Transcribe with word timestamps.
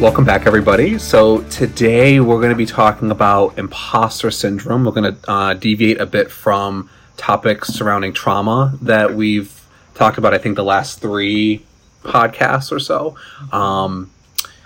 Welcome 0.00 0.26
back, 0.26 0.46
everybody. 0.46 0.98
So, 0.98 1.40
today 1.44 2.20
we're 2.20 2.36
going 2.36 2.50
to 2.50 2.54
be 2.54 2.66
talking 2.66 3.10
about 3.10 3.56
imposter 3.56 4.30
syndrome. 4.30 4.84
We're 4.84 4.92
going 4.92 5.14
to 5.14 5.30
uh, 5.30 5.54
deviate 5.54 5.98
a 6.02 6.04
bit 6.04 6.30
from 6.30 6.90
topics 7.16 7.68
surrounding 7.68 8.12
trauma 8.12 8.78
that 8.82 9.14
we've 9.14 9.66
talked 9.94 10.18
about, 10.18 10.34
I 10.34 10.38
think, 10.38 10.56
the 10.56 10.64
last 10.64 11.00
three 11.00 11.64
podcasts 12.02 12.70
or 12.70 12.78
so. 12.78 13.16
Um, 13.52 14.10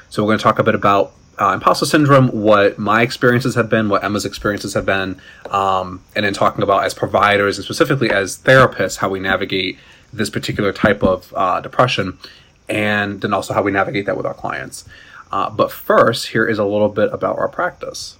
so, 0.08 0.24
we're 0.24 0.30
going 0.30 0.38
to 0.38 0.42
talk 0.42 0.58
a 0.58 0.64
bit 0.64 0.74
about 0.74 1.12
uh, 1.40 1.52
imposter 1.54 1.86
syndrome, 1.86 2.28
what 2.30 2.76
my 2.76 3.02
experiences 3.02 3.54
have 3.54 3.68
been, 3.68 3.88
what 3.88 4.02
Emma's 4.02 4.24
experiences 4.24 4.74
have 4.74 4.84
been, 4.84 5.20
um, 5.50 6.02
and 6.16 6.26
then 6.26 6.34
talking 6.34 6.64
about 6.64 6.82
as 6.82 6.92
providers 6.92 7.56
and 7.56 7.64
specifically 7.64 8.10
as 8.10 8.36
therapists 8.38 8.96
how 8.96 9.08
we 9.08 9.20
navigate 9.20 9.78
this 10.12 10.28
particular 10.28 10.72
type 10.72 11.04
of 11.04 11.32
uh, 11.36 11.60
depression, 11.60 12.18
and 12.68 13.20
then 13.20 13.32
also 13.32 13.54
how 13.54 13.62
we 13.62 13.70
navigate 13.70 14.06
that 14.06 14.16
with 14.16 14.26
our 14.26 14.34
clients. 14.34 14.84
Uh, 15.32 15.50
but 15.50 15.70
first, 15.70 16.28
here 16.28 16.46
is 16.46 16.58
a 16.58 16.64
little 16.64 16.88
bit 16.88 17.12
about 17.12 17.38
our 17.38 17.48
practice. 17.48 18.16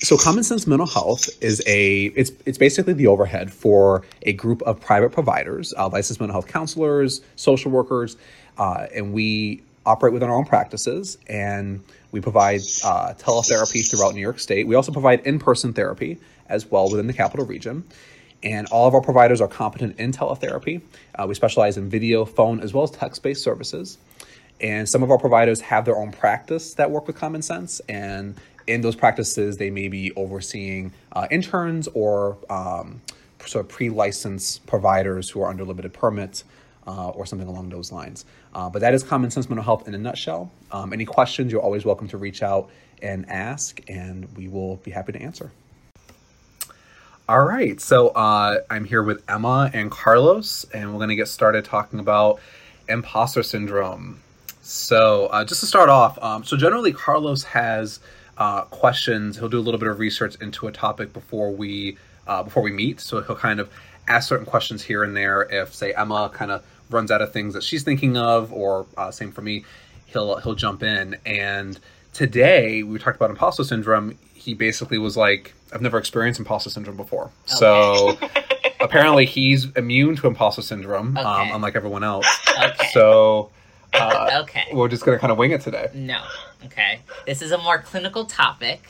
So, 0.00 0.16
Common 0.16 0.42
Sense 0.42 0.66
Mental 0.66 0.86
Health 0.86 1.28
is 1.40 1.62
a 1.66 2.06
it's 2.06 2.32
it's 2.44 2.58
basically 2.58 2.92
the 2.92 3.06
overhead 3.06 3.52
for 3.52 4.02
a 4.22 4.32
group 4.32 4.60
of 4.62 4.80
private 4.80 5.12
providers, 5.12 5.72
uh, 5.78 5.88
licensed 5.88 6.20
mental 6.20 6.34
health 6.34 6.48
counselors, 6.48 7.20
social 7.36 7.70
workers, 7.70 8.16
uh, 8.58 8.86
and 8.94 9.12
we 9.12 9.62
operate 9.86 10.12
within 10.12 10.28
our 10.28 10.36
own 10.36 10.44
practices 10.44 11.18
and 11.28 11.82
we 12.12 12.20
provide 12.20 12.60
uh, 12.84 13.14
teletherapy 13.14 13.88
throughout 13.88 14.14
New 14.14 14.20
York 14.20 14.38
State. 14.38 14.66
We 14.66 14.74
also 14.74 14.92
provide 14.92 15.20
in-person 15.20 15.72
therapy 15.72 16.18
as 16.48 16.70
well 16.70 16.90
within 16.90 17.06
the 17.06 17.12
capital 17.12 17.46
region. 17.46 17.84
And 18.42 18.66
all 18.68 18.88
of 18.88 18.94
our 18.94 19.00
providers 19.00 19.40
are 19.40 19.48
competent 19.48 19.98
in 19.98 20.12
teletherapy. 20.12 20.82
Uh, 21.14 21.26
we 21.28 21.34
specialize 21.34 21.76
in 21.78 21.88
video, 21.88 22.24
phone, 22.24 22.60
as 22.60 22.74
well 22.74 22.82
as 22.84 22.90
text-based 22.90 23.42
services. 23.42 23.98
And 24.62 24.88
some 24.88 25.02
of 25.02 25.10
our 25.10 25.18
providers 25.18 25.60
have 25.60 25.84
their 25.84 25.96
own 25.96 26.12
practice 26.12 26.74
that 26.74 26.90
work 26.90 27.06
with 27.06 27.16
Common 27.16 27.42
Sense. 27.42 27.80
And 27.88 28.36
in 28.66 28.80
those 28.80 28.94
practices, 28.94 29.56
they 29.56 29.70
may 29.70 29.88
be 29.88 30.12
overseeing 30.14 30.92
uh, 31.12 31.26
interns 31.30 31.88
or 31.94 32.38
um, 32.48 33.00
sort 33.44 33.64
of 33.64 33.70
pre-licensed 33.70 34.64
providers 34.66 35.28
who 35.28 35.42
are 35.42 35.50
under 35.50 35.64
limited 35.64 35.92
permits 35.92 36.44
uh, 36.86 37.08
or 37.10 37.26
something 37.26 37.48
along 37.48 37.70
those 37.70 37.92
lines. 37.92 38.24
Uh, 38.54 38.68
but 38.70 38.80
that 38.80 38.94
is 38.94 39.02
Common 39.02 39.30
Sense 39.30 39.48
Mental 39.48 39.64
Health 39.64 39.88
in 39.88 39.94
a 39.94 39.98
nutshell. 39.98 40.50
Um, 40.70 40.92
any 40.92 41.04
questions, 41.04 41.50
you're 41.50 41.60
always 41.60 41.84
welcome 41.84 42.08
to 42.08 42.18
reach 42.18 42.42
out 42.42 42.70
and 43.02 43.28
ask, 43.28 43.80
and 43.88 44.28
we 44.36 44.48
will 44.48 44.76
be 44.76 44.90
happy 44.92 45.12
to 45.12 45.20
answer. 45.20 45.50
All 47.28 47.44
right, 47.44 47.80
so 47.80 48.08
uh, 48.08 48.60
I'm 48.68 48.84
here 48.84 49.02
with 49.02 49.22
Emma 49.28 49.70
and 49.72 49.90
Carlos, 49.90 50.66
and 50.72 50.90
we're 50.90 50.98
going 50.98 51.08
to 51.08 51.16
get 51.16 51.28
started 51.28 51.64
talking 51.64 51.98
about 51.98 52.40
imposter 52.88 53.42
syndrome. 53.42 54.21
So, 54.62 55.26
uh, 55.26 55.44
just 55.44 55.60
to 55.60 55.66
start 55.66 55.88
off, 55.88 56.22
um, 56.22 56.44
so 56.44 56.56
generally 56.56 56.92
Carlos 56.92 57.42
has 57.44 57.98
uh, 58.38 58.62
questions. 58.62 59.36
He'll 59.36 59.48
do 59.48 59.58
a 59.58 59.60
little 59.60 59.80
bit 59.80 59.88
of 59.88 59.98
research 59.98 60.36
into 60.40 60.68
a 60.68 60.72
topic 60.72 61.12
before 61.12 61.50
we 61.50 61.98
uh, 62.26 62.44
before 62.44 62.62
we 62.62 62.70
meet. 62.70 63.00
So 63.00 63.20
he'll 63.22 63.36
kind 63.36 63.60
of 63.60 63.70
ask 64.08 64.28
certain 64.28 64.46
questions 64.46 64.82
here 64.82 65.02
and 65.02 65.16
there. 65.16 65.42
If 65.42 65.74
say 65.74 65.92
Emma 65.92 66.30
kind 66.32 66.50
of 66.50 66.64
runs 66.90 67.10
out 67.10 67.22
of 67.22 67.32
things 67.32 67.54
that 67.54 67.62
she's 67.62 67.82
thinking 67.82 68.16
of, 68.16 68.52
or 68.52 68.86
uh, 68.96 69.10
same 69.10 69.32
for 69.32 69.42
me, 69.42 69.64
he'll 70.06 70.36
he'll 70.38 70.54
jump 70.54 70.82
in. 70.82 71.16
And 71.26 71.78
today 72.12 72.82
we 72.82 72.98
talked 72.98 73.16
about 73.16 73.30
imposter 73.30 73.64
syndrome. 73.64 74.16
He 74.32 74.54
basically 74.54 74.98
was 74.98 75.16
like, 75.16 75.54
"I've 75.72 75.82
never 75.82 75.98
experienced 75.98 76.38
imposter 76.38 76.70
syndrome 76.70 76.96
before." 76.96 77.24
Okay. 77.24 77.56
So 77.56 78.18
apparently 78.80 79.26
he's 79.26 79.66
immune 79.76 80.14
to 80.16 80.28
imposter 80.28 80.62
syndrome, 80.62 81.16
um, 81.16 81.26
okay. 81.26 81.50
um, 81.50 81.56
unlike 81.56 81.74
everyone 81.74 82.04
else. 82.04 82.26
Okay. 82.58 82.90
So. 82.92 83.50
Uh, 83.94 84.40
okay. 84.42 84.68
We're 84.72 84.88
just 84.88 85.04
gonna 85.04 85.18
kind 85.18 85.32
of 85.32 85.38
wing 85.38 85.50
it 85.52 85.60
today. 85.60 85.88
No. 85.94 86.22
Okay. 86.64 87.00
This 87.26 87.42
is 87.42 87.52
a 87.52 87.58
more 87.58 87.78
clinical 87.78 88.24
topic. 88.24 88.88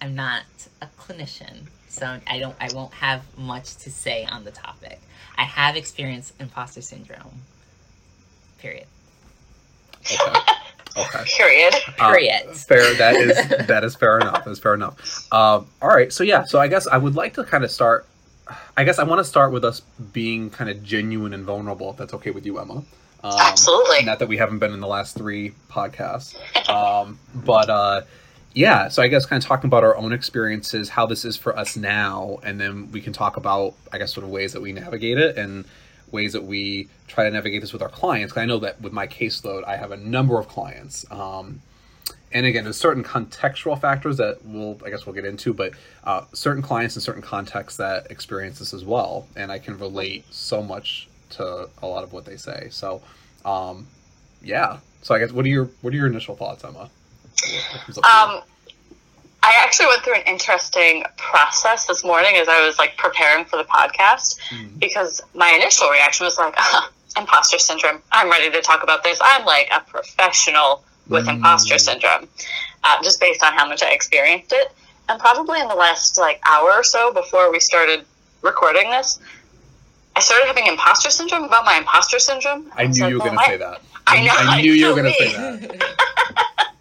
I'm 0.00 0.14
not 0.14 0.44
a 0.80 0.86
clinician, 0.98 1.66
so 1.88 2.18
I 2.26 2.38
don't. 2.38 2.54
I 2.60 2.68
won't 2.72 2.94
have 2.94 3.24
much 3.36 3.76
to 3.78 3.90
say 3.90 4.24
on 4.24 4.44
the 4.44 4.50
topic. 4.50 5.00
I 5.36 5.44
have 5.44 5.76
experienced 5.76 6.34
imposter 6.40 6.82
syndrome. 6.82 7.42
Period. 8.58 8.86
Okay. 10.12 10.40
Okay. 10.96 11.24
Period. 11.36 11.74
Uh, 11.98 12.10
Period. 12.10 12.56
Fair. 12.56 12.94
That 12.94 13.16
is 13.16 13.66
that 13.66 13.84
is 13.84 13.96
fair 13.96 14.18
enough. 14.18 14.44
That's 14.44 14.58
fair 14.58 14.74
enough. 14.74 15.26
Uh, 15.32 15.62
all 15.82 15.88
right. 15.88 16.12
So 16.12 16.24
yeah. 16.24 16.44
So 16.44 16.60
I 16.60 16.68
guess 16.68 16.86
I 16.86 16.98
would 16.98 17.14
like 17.14 17.34
to 17.34 17.44
kind 17.44 17.64
of 17.64 17.70
start. 17.70 18.06
I 18.76 18.84
guess 18.84 18.98
I 18.98 19.04
want 19.04 19.18
to 19.18 19.24
start 19.24 19.52
with 19.52 19.64
us 19.64 19.80
being 20.12 20.48
kind 20.48 20.70
of 20.70 20.82
genuine 20.82 21.34
and 21.34 21.44
vulnerable. 21.44 21.90
If 21.90 21.96
that's 21.96 22.14
okay 22.14 22.30
with 22.30 22.46
you, 22.46 22.58
Emma. 22.58 22.82
Um, 23.24 23.34
Absolutely. 23.38 24.04
Not 24.04 24.20
that 24.20 24.28
we 24.28 24.36
haven't 24.36 24.58
been 24.58 24.72
in 24.72 24.80
the 24.80 24.86
last 24.86 25.16
three 25.16 25.52
podcasts, 25.68 26.36
um, 26.68 27.18
but 27.34 27.68
uh, 27.68 28.02
yeah. 28.54 28.88
So 28.88 29.02
I 29.02 29.08
guess 29.08 29.26
kind 29.26 29.42
of 29.42 29.46
talking 29.46 29.68
about 29.68 29.82
our 29.84 29.96
own 29.96 30.12
experiences, 30.12 30.88
how 30.88 31.06
this 31.06 31.24
is 31.24 31.36
for 31.36 31.56
us 31.58 31.76
now, 31.76 32.38
and 32.44 32.60
then 32.60 32.90
we 32.92 33.00
can 33.00 33.12
talk 33.12 33.36
about 33.36 33.74
I 33.92 33.98
guess 33.98 34.12
sort 34.12 34.24
of 34.24 34.30
ways 34.30 34.52
that 34.52 34.62
we 34.62 34.72
navigate 34.72 35.18
it 35.18 35.36
and 35.36 35.64
ways 36.12 36.32
that 36.32 36.44
we 36.44 36.88
try 37.06 37.24
to 37.24 37.30
navigate 37.30 37.60
this 37.60 37.72
with 37.72 37.82
our 37.82 37.88
clients. 37.88 38.36
I 38.36 38.46
know 38.46 38.58
that 38.60 38.80
with 38.80 38.92
my 38.92 39.06
caseload, 39.06 39.64
I 39.64 39.76
have 39.76 39.90
a 39.90 39.96
number 39.96 40.38
of 40.38 40.48
clients. 40.48 41.04
Um, 41.10 41.60
and 42.32 42.44
again, 42.46 42.64
there's 42.64 42.76
certain 42.76 43.02
contextual 43.02 43.80
factors 43.80 44.18
that 44.18 44.44
we'll, 44.44 44.78
I 44.84 44.90
guess, 44.90 45.06
we'll 45.06 45.14
get 45.14 45.24
into, 45.24 45.54
but 45.54 45.72
uh, 46.04 46.24
certain 46.32 46.62
clients 46.62 46.94
in 46.94 47.00
certain 47.00 47.22
contexts 47.22 47.78
that 47.78 48.10
experience 48.10 48.58
this 48.58 48.74
as 48.74 48.84
well, 48.84 49.26
and 49.34 49.50
I 49.50 49.58
can 49.58 49.78
relate 49.78 50.24
so 50.30 50.62
much 50.62 51.07
to 51.30 51.68
a 51.82 51.86
lot 51.86 52.04
of 52.04 52.12
what 52.12 52.24
they 52.24 52.36
say. 52.36 52.68
So, 52.70 53.02
um, 53.44 53.86
yeah. 54.42 54.78
So 55.02 55.14
I 55.14 55.18
guess 55.18 55.32
what 55.32 55.44
are 55.44 55.48
your 55.48 55.66
what 55.82 55.92
are 55.92 55.96
your 55.96 56.06
initial 56.06 56.36
thoughts, 56.36 56.64
Emma? 56.64 56.90
Um, 57.98 58.42
I 59.42 59.54
actually 59.62 59.86
went 59.86 60.02
through 60.02 60.16
an 60.16 60.26
interesting 60.26 61.04
process 61.16 61.86
this 61.86 62.04
morning 62.04 62.36
as 62.36 62.48
I 62.48 62.66
was 62.66 62.78
like 62.78 62.96
preparing 62.96 63.44
for 63.44 63.56
the 63.56 63.64
podcast 63.64 64.40
mm. 64.50 64.78
because 64.78 65.22
my 65.34 65.50
initial 65.50 65.88
reaction 65.88 66.24
was 66.24 66.36
like, 66.36 66.54
uh, 66.56 66.88
imposter 67.16 67.58
syndrome. 67.58 68.02
I'm 68.10 68.30
ready 68.30 68.50
to 68.50 68.60
talk 68.60 68.82
about 68.82 69.02
this. 69.04 69.18
I'm 69.22 69.44
like 69.44 69.68
a 69.72 69.80
professional 69.80 70.84
with 71.08 71.26
mm. 71.26 71.36
imposter 71.36 71.78
syndrome, 71.78 72.28
uh, 72.84 73.02
just 73.02 73.20
based 73.20 73.42
on 73.42 73.52
how 73.52 73.68
much 73.68 73.82
I 73.82 73.90
experienced 73.92 74.52
it. 74.52 74.72
And 75.08 75.18
probably 75.18 75.60
in 75.60 75.68
the 75.68 75.74
last 75.74 76.18
like 76.18 76.40
hour 76.46 76.70
or 76.72 76.84
so 76.84 77.12
before 77.12 77.50
we 77.50 77.60
started 77.60 78.04
recording 78.42 78.90
this, 78.90 79.18
I 80.18 80.20
started 80.20 80.48
having 80.48 80.66
imposter 80.66 81.10
syndrome 81.10 81.44
about 81.44 81.64
my 81.64 81.76
imposter 81.76 82.18
syndrome. 82.18 82.72
I, 82.74 82.82
I 82.82 82.86
knew 82.88 83.02
like, 83.02 83.10
you 83.10 83.18
were 83.18 83.24
well, 83.24 83.28
going 83.28 83.38
to 83.38 83.44
say 83.44 83.56
that. 83.58 83.82
I 84.04 84.26
know. 84.26 84.32
I 84.36 84.60
knew 84.60 84.72
you 84.72 84.88
were 84.88 85.00
going 85.00 85.04
to 85.04 85.12
say 85.12 85.32
that. 85.32 85.62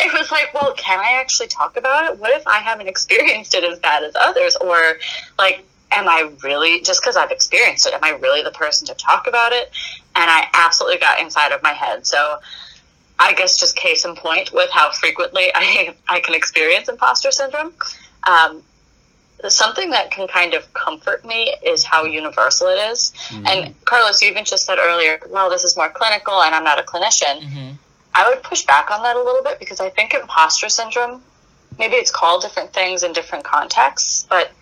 it 0.00 0.12
was 0.12 0.32
like, 0.32 0.52
well, 0.52 0.74
can 0.74 0.98
I 0.98 1.20
actually 1.20 1.46
talk 1.46 1.76
about 1.76 2.10
it? 2.10 2.18
What 2.18 2.32
if 2.32 2.44
I 2.48 2.58
haven't 2.58 2.88
experienced 2.88 3.54
it 3.54 3.62
as 3.62 3.78
bad 3.78 4.02
as 4.02 4.16
others? 4.16 4.56
Or, 4.56 4.98
like, 5.38 5.64
am 5.92 6.08
I 6.08 6.32
really, 6.42 6.80
just 6.80 7.00
because 7.00 7.16
I've 7.16 7.30
experienced 7.30 7.86
it, 7.86 7.94
am 7.94 8.02
I 8.02 8.10
really 8.10 8.42
the 8.42 8.50
person 8.50 8.88
to 8.88 8.94
talk 8.94 9.28
about 9.28 9.52
it? 9.52 9.70
And 10.16 10.28
I 10.28 10.48
absolutely 10.52 10.98
got 10.98 11.20
inside 11.20 11.52
of 11.52 11.62
my 11.62 11.74
head. 11.74 12.04
So, 12.04 12.40
I 13.20 13.34
guess 13.34 13.60
just 13.60 13.76
case 13.76 14.04
in 14.04 14.16
point 14.16 14.52
with 14.52 14.70
how 14.72 14.90
frequently 14.90 15.52
I, 15.54 15.94
I 16.08 16.18
can 16.18 16.34
experience 16.34 16.88
imposter 16.88 17.30
syndrome. 17.30 17.72
Um, 18.26 18.64
something 19.50 19.90
that 19.90 20.10
can 20.10 20.26
kind 20.28 20.54
of 20.54 20.72
comfort 20.74 21.24
me 21.24 21.54
is 21.64 21.84
how 21.84 22.04
universal 22.04 22.68
it 22.68 22.90
is. 22.90 23.12
Mm-hmm. 23.28 23.46
And 23.46 23.84
Carlos, 23.84 24.22
you 24.22 24.30
even 24.30 24.44
just 24.44 24.64
said 24.66 24.78
earlier, 24.78 25.20
well, 25.28 25.50
this 25.50 25.64
is 25.64 25.76
more 25.76 25.90
clinical 25.90 26.42
and 26.42 26.54
I'm 26.54 26.64
not 26.64 26.78
a 26.78 26.82
clinician. 26.82 27.40
Mm-hmm. 27.40 27.72
I 28.14 28.28
would 28.28 28.42
push 28.42 28.64
back 28.64 28.90
on 28.90 29.02
that 29.02 29.16
a 29.16 29.22
little 29.22 29.42
bit 29.42 29.58
because 29.58 29.80
I 29.80 29.90
think 29.90 30.14
imposter 30.14 30.68
syndrome, 30.68 31.22
maybe 31.78 31.96
it's 31.96 32.10
called 32.10 32.42
different 32.42 32.72
things 32.72 33.02
in 33.02 33.12
different 33.12 33.44
contexts, 33.44 34.26
but 34.28 34.52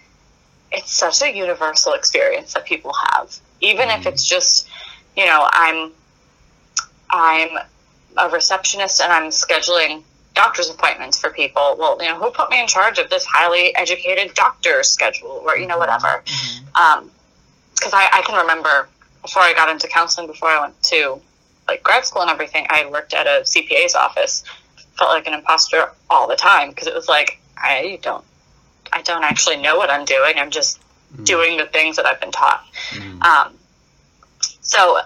it's 0.73 0.91
such 0.91 1.23
a 1.23 1.37
universal 1.37 1.93
experience 1.93 2.55
that 2.55 2.65
people 2.65 2.93
have. 3.11 3.37
Even 3.61 3.89
mm. 3.89 3.99
if 3.99 4.07
it's 4.07 4.27
just, 4.27 4.69
you 5.17 5.27
know, 5.27 5.47
I'm 5.53 5.93
I'm 7.11 7.59
a 8.17 8.29
receptionist 8.31 9.01
and 9.03 9.13
I'm 9.13 9.31
scheduling 9.31 10.03
doctor's 10.35 10.71
appointments 10.71 11.19
for 11.19 11.31
people. 11.31 11.77
Well, 11.79 11.99
you 12.01 12.09
know, 12.09 12.19
who 12.19 12.31
put 12.31 12.51
me 12.51 12.61
in 12.61 12.67
charge 12.67 12.99
of 12.99 13.11
this 13.11 13.25
highly 13.25 13.75
educated 13.77 14.35
doctor's 14.35 14.89
schedule 14.89 15.43
or, 15.45 15.57
you 15.57 15.67
know, 15.67 15.79
whatever. 15.79 16.23
Because 16.25 16.61
mm-hmm. 16.65 17.05
um, 17.05 17.11
I, 17.93 18.09
I 18.13 18.23
can 18.23 18.41
remember 18.41 18.89
before 19.23 19.43
I 19.43 19.53
got 19.55 19.69
into 19.69 19.89
counseling, 19.89 20.27
before 20.27 20.49
I 20.49 20.61
went 20.61 20.83
to 20.85 21.21
like 21.69 21.83
grad 21.83 22.05
school 22.05 22.23
and 22.23 22.31
everything, 22.31 22.67
I 22.69 22.87
worked 22.91 23.15
at 23.15 23.27
a 23.27 23.43
CPA's 23.45 23.95
office. 23.95 24.45
Felt 24.99 25.11
like 25.11 25.27
an 25.27 25.33
imposter 25.33 25.91
all 26.11 26.29
the 26.29 26.37
time 26.37 26.69
because 26.69 26.87
it 26.87 26.95
was 26.95 27.09
like 27.09 27.41
I 27.57 27.99
don't, 28.03 28.25
I 28.93 29.01
don't 29.01 29.25
actually 29.25 29.57
know 29.57 29.77
what 29.77 29.89
I'm 29.89 30.05
doing. 30.05 30.35
I'm 30.37 30.51
just 30.51 30.81
mm. 31.17 31.25
doing 31.25 31.57
the 31.57 31.65
things 31.65 31.97
that 31.97 32.05
I've 32.05 32.21
been 32.21 32.31
taught. 32.31 32.63
Mm. 32.91 33.23
Um, 33.23 33.55
so 34.61 34.99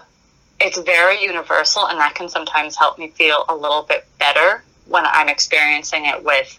it's 0.59 0.77
very 0.79 1.23
universal, 1.23 1.87
and 1.87 1.99
that 1.99 2.15
can 2.15 2.27
sometimes 2.27 2.75
help 2.75 2.99
me 2.99 3.09
feel 3.11 3.45
a 3.47 3.55
little 3.55 3.83
bit 3.83 4.05
better 4.19 4.61
when 4.87 5.05
I'm 5.05 5.29
experiencing 5.29 6.05
it 6.05 6.23
with, 6.23 6.57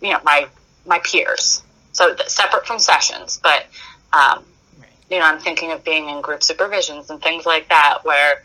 you 0.00 0.12
know, 0.12 0.20
my 0.24 0.48
my 0.86 0.98
peers. 1.00 1.62
So 1.92 2.16
separate 2.26 2.66
from 2.66 2.78
sessions, 2.78 3.38
but 3.42 3.66
um, 4.12 4.44
you 5.10 5.18
know, 5.18 5.24
I'm 5.24 5.38
thinking 5.38 5.72
of 5.72 5.84
being 5.84 6.08
in 6.08 6.20
group 6.20 6.40
supervisions 6.40 7.10
and 7.10 7.22
things 7.22 7.46
like 7.46 7.68
that, 7.68 7.98
where 8.02 8.44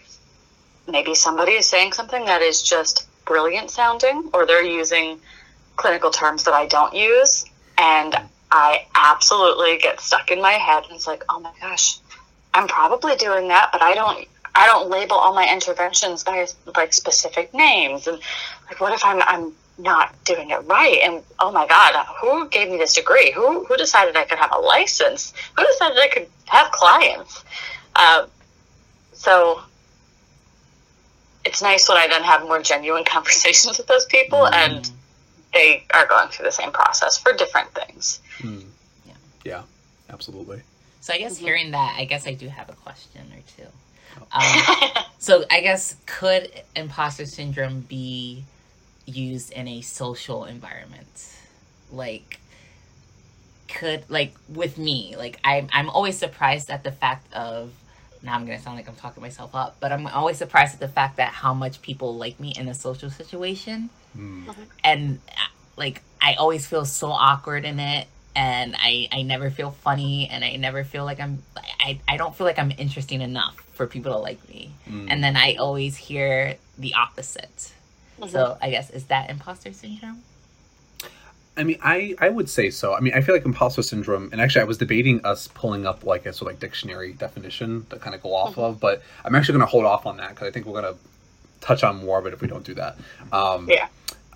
maybe 0.87 1.15
somebody 1.15 1.53
is 1.53 1.65
saying 1.65 1.93
something 1.93 2.25
that 2.25 2.41
is 2.41 2.61
just 2.61 3.07
brilliant 3.25 3.69
sounding, 3.69 4.29
or 4.33 4.45
they're 4.45 4.63
using 4.63 5.19
clinical 5.75 6.11
terms 6.11 6.43
that 6.43 6.53
I 6.53 6.65
don't 6.67 6.93
use, 6.93 7.45
and 7.77 8.15
I 8.51 8.85
absolutely 8.95 9.77
get 9.77 9.99
stuck 9.99 10.31
in 10.31 10.41
my 10.41 10.53
head, 10.53 10.83
and 10.85 10.93
it's 10.93 11.07
like, 11.07 11.23
oh 11.29 11.39
my 11.39 11.53
gosh, 11.61 11.99
I'm 12.53 12.67
probably 12.67 13.15
doing 13.15 13.47
that, 13.49 13.69
but 13.71 13.81
I 13.81 13.93
don't. 13.93 14.27
I 14.55 14.67
don't 14.67 14.89
label 14.89 15.15
all 15.15 15.33
my 15.33 15.51
interventions 15.51 16.23
by 16.23 16.47
like 16.75 16.93
specific 16.93 17.53
names, 17.53 18.07
and 18.07 18.19
like, 18.67 18.79
what 18.79 18.93
if 18.93 19.03
I'm 19.03 19.21
I'm 19.21 19.53
not 19.77 20.13
doing 20.25 20.49
it 20.49 20.59
right? 20.65 20.99
And 21.03 21.23
oh 21.39 21.51
my 21.51 21.67
god, 21.67 22.05
who 22.21 22.47
gave 22.49 22.69
me 22.69 22.77
this 22.77 22.93
degree? 22.93 23.31
Who 23.31 23.65
who 23.65 23.77
decided 23.77 24.15
I 24.15 24.25
could 24.25 24.39
have 24.39 24.51
a 24.53 24.59
license? 24.59 25.33
Who 25.55 25.65
decided 25.65 25.97
I 25.97 26.07
could 26.07 26.27
have 26.47 26.71
clients? 26.71 27.43
Um, 27.95 28.27
so 29.13 29.61
it's 31.45 31.61
nice 31.61 31.87
when 31.87 31.97
I 31.97 32.07
then 32.07 32.23
have 32.23 32.43
more 32.43 32.61
genuine 32.61 33.03
conversations 33.05 33.77
with 33.77 33.87
those 33.87 34.05
people, 34.05 34.39
mm. 34.39 34.53
and 34.53 34.91
they 35.53 35.83
are 35.93 36.05
going 36.05 36.29
through 36.29 36.45
the 36.45 36.51
same 36.51 36.71
process 36.71 37.17
for 37.17 37.33
different 37.33 37.73
things. 37.73 38.19
Mm. 38.39 38.65
Yeah. 39.05 39.13
Yeah. 39.43 39.61
Absolutely. 40.09 40.61
So 41.01 41.13
I 41.13 41.17
guess 41.17 41.35
mm-hmm. 41.35 41.45
hearing 41.45 41.71
that, 41.71 41.95
I 41.97 42.05
guess 42.05 42.27
I 42.27 42.33
do 42.33 42.47
have 42.47 42.69
a 42.69 42.73
question 42.73 43.21
or 43.31 43.41
two. 43.55 43.69
Um, 44.31 44.43
so 45.19 45.45
I 45.49 45.61
guess 45.61 45.95
could 46.05 46.51
imposter 46.75 47.25
syndrome 47.25 47.81
be 47.81 48.43
used 49.05 49.51
in 49.51 49.67
a 49.67 49.81
social 49.81 50.45
environment? 50.45 51.33
Like 51.91 52.39
could 53.67 54.03
like 54.09 54.35
with 54.47 54.77
me, 54.77 55.15
like 55.17 55.39
I'm 55.43 55.69
I'm 55.71 55.89
always 55.89 56.17
surprised 56.17 56.69
at 56.69 56.83
the 56.83 56.91
fact 56.91 57.31
of 57.33 57.71
now 58.21 58.35
I'm 58.35 58.45
gonna 58.45 58.59
sound 58.59 58.77
like 58.77 58.87
I'm 58.87 58.95
talking 58.95 59.21
myself 59.21 59.55
up, 59.55 59.77
but 59.79 59.91
I'm 59.91 60.07
always 60.07 60.37
surprised 60.37 60.73
at 60.73 60.79
the 60.79 60.87
fact 60.87 61.17
that 61.17 61.31
how 61.31 61.53
much 61.53 61.81
people 61.81 62.15
like 62.15 62.39
me 62.39 62.53
in 62.57 62.67
a 62.67 62.73
social 62.73 63.09
situation. 63.09 63.89
Mm. 64.17 64.53
And 64.83 65.19
like 65.77 66.01
I 66.21 66.33
always 66.35 66.67
feel 66.67 66.85
so 66.85 67.11
awkward 67.11 67.65
in 67.65 67.79
it 67.79 68.07
and 68.35 68.75
I, 68.77 69.09
I 69.11 69.21
never 69.23 69.49
feel 69.49 69.71
funny 69.71 70.29
and 70.31 70.43
I 70.43 70.55
never 70.55 70.83
feel 70.83 71.05
like 71.05 71.19
I'm 71.19 71.43
I, 71.79 71.99
I 72.07 72.17
don't 72.17 72.35
feel 72.35 72.45
like 72.45 72.59
I'm 72.59 72.71
interesting 72.77 73.21
enough 73.21 73.55
for 73.73 73.87
people 73.87 74.11
to 74.13 74.17
like 74.17 74.47
me. 74.49 74.73
Mm. 74.87 75.07
And 75.09 75.23
then 75.23 75.35
I 75.35 75.55
always 75.55 75.97
hear 75.97 76.55
the 76.77 76.93
opposite. 76.93 77.73
Mm-hmm. 78.19 78.29
So 78.29 78.57
I 78.61 78.69
guess 78.69 78.89
is 78.89 79.05
that 79.05 79.29
imposter 79.29 79.73
syndrome? 79.73 80.23
I 81.57 81.63
mean, 81.63 81.77
I, 81.83 82.15
I 82.19 82.29
would 82.29 82.49
say 82.49 82.69
so. 82.69 82.93
I 82.93 83.01
mean, 83.01 83.13
I 83.13 83.19
feel 83.19 83.35
like 83.35 83.43
imposter 83.43 83.81
syndrome, 83.81 84.29
and 84.31 84.39
actually, 84.39 84.61
I 84.61 84.65
was 84.65 84.77
debating 84.77 85.19
us 85.25 85.49
pulling 85.49 85.85
up 85.85 86.05
like 86.05 86.25
a 86.25 86.31
sort 86.31 86.49
of 86.49 86.55
like 86.55 86.59
dictionary 86.61 87.11
definition 87.11 87.85
to 87.89 87.97
kind 87.97 88.15
of 88.15 88.23
go 88.23 88.33
off 88.33 88.51
mm-hmm. 88.51 88.61
of, 88.61 88.79
but 88.79 89.03
I'm 89.25 89.35
actually 89.35 89.57
going 89.57 89.65
to 89.65 89.71
hold 89.71 89.83
off 89.83 90.05
on 90.05 90.17
that 90.17 90.29
because 90.29 90.47
I 90.47 90.51
think 90.51 90.65
we're 90.65 90.81
going 90.81 90.93
to 90.93 90.99
touch 91.59 91.83
on 91.83 91.97
more 91.97 92.17
of 92.17 92.25
it 92.27 92.33
if 92.33 92.41
we 92.41 92.47
don't 92.47 92.63
do 92.63 92.75
that. 92.75 92.97
Um, 93.33 93.67
yeah. 93.69 93.89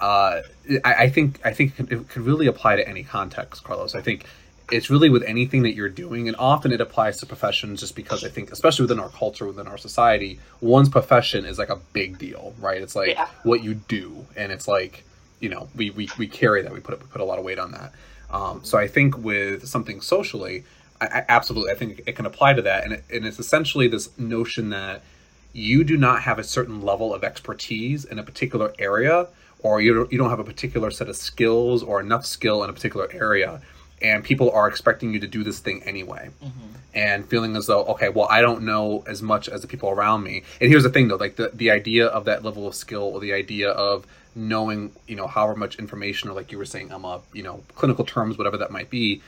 Uh, 0.03 0.41
I, 0.83 0.93
I, 0.93 1.09
think 1.09 1.39
I 1.45 1.53
think 1.53 1.79
it 1.79 2.09
could 2.09 2.23
really 2.23 2.47
apply 2.47 2.75
to 2.75 2.87
any 2.87 3.03
context, 3.03 3.63
Carlos. 3.63 3.95
I 3.95 4.01
think 4.01 4.25
it's 4.71 4.89
really 4.89 5.09
with 5.09 5.23
anything 5.23 5.63
that 5.63 5.75
you're 5.75 5.89
doing, 5.89 6.27
and 6.27 6.35
often 6.37 6.71
it 6.71 6.81
applies 6.81 7.17
to 7.19 7.25
professions 7.25 7.79
just 7.79 7.95
because 7.95 8.23
I 8.23 8.29
think, 8.29 8.51
especially 8.51 8.83
within 8.83 8.99
our 8.99 9.09
culture, 9.09 9.45
within 9.45 9.67
our 9.67 9.77
society, 9.77 10.39
one's 10.59 10.89
profession 10.89 11.45
is 11.45 11.57
like 11.57 11.69
a 11.69 11.79
big 11.93 12.17
deal, 12.17 12.53
right? 12.59 12.81
It's 12.81 12.95
like 12.95 13.09
yeah. 13.09 13.29
what 13.43 13.63
you 13.63 13.75
do, 13.75 14.25
and 14.35 14.51
it's 14.51 14.67
like 14.67 15.05
you 15.43 15.49
know 15.49 15.67
we, 15.75 15.89
we, 15.91 16.09
we 16.17 16.25
carry 16.25 16.61
that 16.61 16.71
we 16.71 16.79
put 16.79 16.99
we 16.99 17.05
put 17.07 17.21
a 17.21 17.25
lot 17.25 17.37
of 17.37 17.43
weight 17.43 17.59
on 17.59 17.71
that 17.71 17.91
um, 18.31 18.61
so 18.63 18.77
i 18.77 18.87
think 18.87 19.17
with 19.17 19.67
something 19.67 19.99
socially 19.99 20.63
I, 21.01 21.05
I, 21.05 21.25
absolutely 21.27 21.71
i 21.71 21.75
think 21.75 22.01
it 22.07 22.15
can 22.15 22.25
apply 22.25 22.53
to 22.53 22.61
that 22.61 22.85
and, 22.85 22.93
it, 22.93 23.03
and 23.11 23.25
it's 23.25 23.39
essentially 23.39 23.89
this 23.89 24.17
notion 24.17 24.69
that 24.69 25.03
you 25.51 25.83
do 25.83 25.97
not 25.97 26.21
have 26.23 26.39
a 26.39 26.43
certain 26.43 26.81
level 26.81 27.13
of 27.13 27.23
expertise 27.23 28.05
in 28.05 28.17
a 28.17 28.23
particular 28.23 28.73
area 28.79 29.27
or 29.63 29.81
you 29.81 29.93
don't, 29.93 30.11
you 30.11 30.17
don't 30.17 30.29
have 30.29 30.39
a 30.39 30.43
particular 30.43 30.91
set 30.91 31.09
of 31.09 31.15
skills 31.15 31.81
or 31.81 31.99
enough 31.99 32.25
skill 32.25 32.63
in 32.63 32.69
a 32.69 32.73
particular 32.73 33.09
area 33.11 33.61
and 34.01 34.23
people 34.23 34.51
are 34.51 34.67
expecting 34.67 35.13
you 35.13 35.19
to 35.19 35.27
do 35.27 35.43
this 35.43 35.59
thing 35.59 35.81
anyway 35.83 36.29
mm-hmm. 36.43 36.59
and 36.93 37.27
feeling 37.27 37.55
as 37.55 37.65
though 37.67 37.83
okay 37.85 38.09
well 38.09 38.27
i 38.29 38.41
don't 38.41 38.61
know 38.61 39.03
as 39.07 39.21
much 39.21 39.47
as 39.49 39.61
the 39.61 39.67
people 39.67 39.89
around 39.89 40.23
me 40.23 40.43
and 40.61 40.69
here's 40.69 40.83
the 40.83 40.89
thing 40.89 41.07
though 41.07 41.15
like 41.15 41.37
the, 41.37 41.49
the 41.53 41.71
idea 41.71 42.05
of 42.07 42.25
that 42.25 42.43
level 42.43 42.67
of 42.67 42.75
skill 42.75 43.03
or 43.03 43.19
the 43.19 43.33
idea 43.33 43.71
of 43.71 44.05
knowing 44.35 44.91
you 45.07 45.15
know 45.15 45.27
however 45.27 45.55
much 45.55 45.79
information 45.79 46.29
or 46.29 46.33
like 46.33 46.51
you 46.51 46.57
were 46.57 46.65
saying 46.65 46.91
emma 46.91 47.21
you 47.33 47.43
know 47.43 47.63
clinical 47.75 48.03
terms 48.03 48.37
whatever 48.37 48.57
that 48.57 48.71
might 48.71 48.89
be 48.89 49.21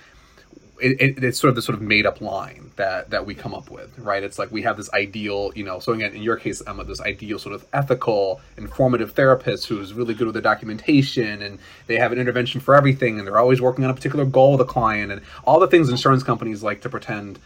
it, 0.81 1.01
it, 1.01 1.23
it's 1.23 1.39
sort 1.39 1.49
of 1.49 1.55
the 1.55 1.61
sort 1.61 1.75
of 1.75 1.81
made 1.81 2.05
up 2.05 2.21
line 2.21 2.71
that 2.75 3.09
that 3.09 3.25
we 3.25 3.33
come 3.33 3.53
up 3.53 3.69
with 3.69 3.97
right 3.99 4.23
it's 4.23 4.37
like 4.37 4.51
we 4.51 4.61
have 4.61 4.77
this 4.77 4.91
ideal 4.93 5.51
you 5.55 5.63
know 5.63 5.79
so 5.79 5.93
again 5.93 6.13
in 6.13 6.21
your 6.21 6.35
case 6.35 6.61
emma 6.67 6.83
this 6.83 7.01
ideal 7.01 7.39
sort 7.39 7.55
of 7.55 7.65
ethical 7.73 8.41
informative 8.57 9.13
therapist 9.13 9.67
who's 9.67 9.93
really 9.93 10.13
good 10.13 10.25
with 10.25 10.35
the 10.35 10.41
documentation 10.41 11.41
and 11.41 11.59
they 11.87 11.95
have 11.95 12.11
an 12.11 12.19
intervention 12.19 12.59
for 12.59 12.75
everything 12.75 13.17
and 13.17 13.27
they're 13.27 13.39
always 13.39 13.61
working 13.61 13.83
on 13.83 13.89
a 13.89 13.93
particular 13.93 14.25
goal 14.25 14.53
of 14.53 14.59
the 14.59 14.65
client 14.65 15.11
and 15.11 15.21
all 15.45 15.59
the 15.59 15.67
things 15.67 15.89
insurance 15.89 16.23
companies 16.23 16.61
like 16.61 16.81
to 16.81 16.89
pretend 16.89 17.39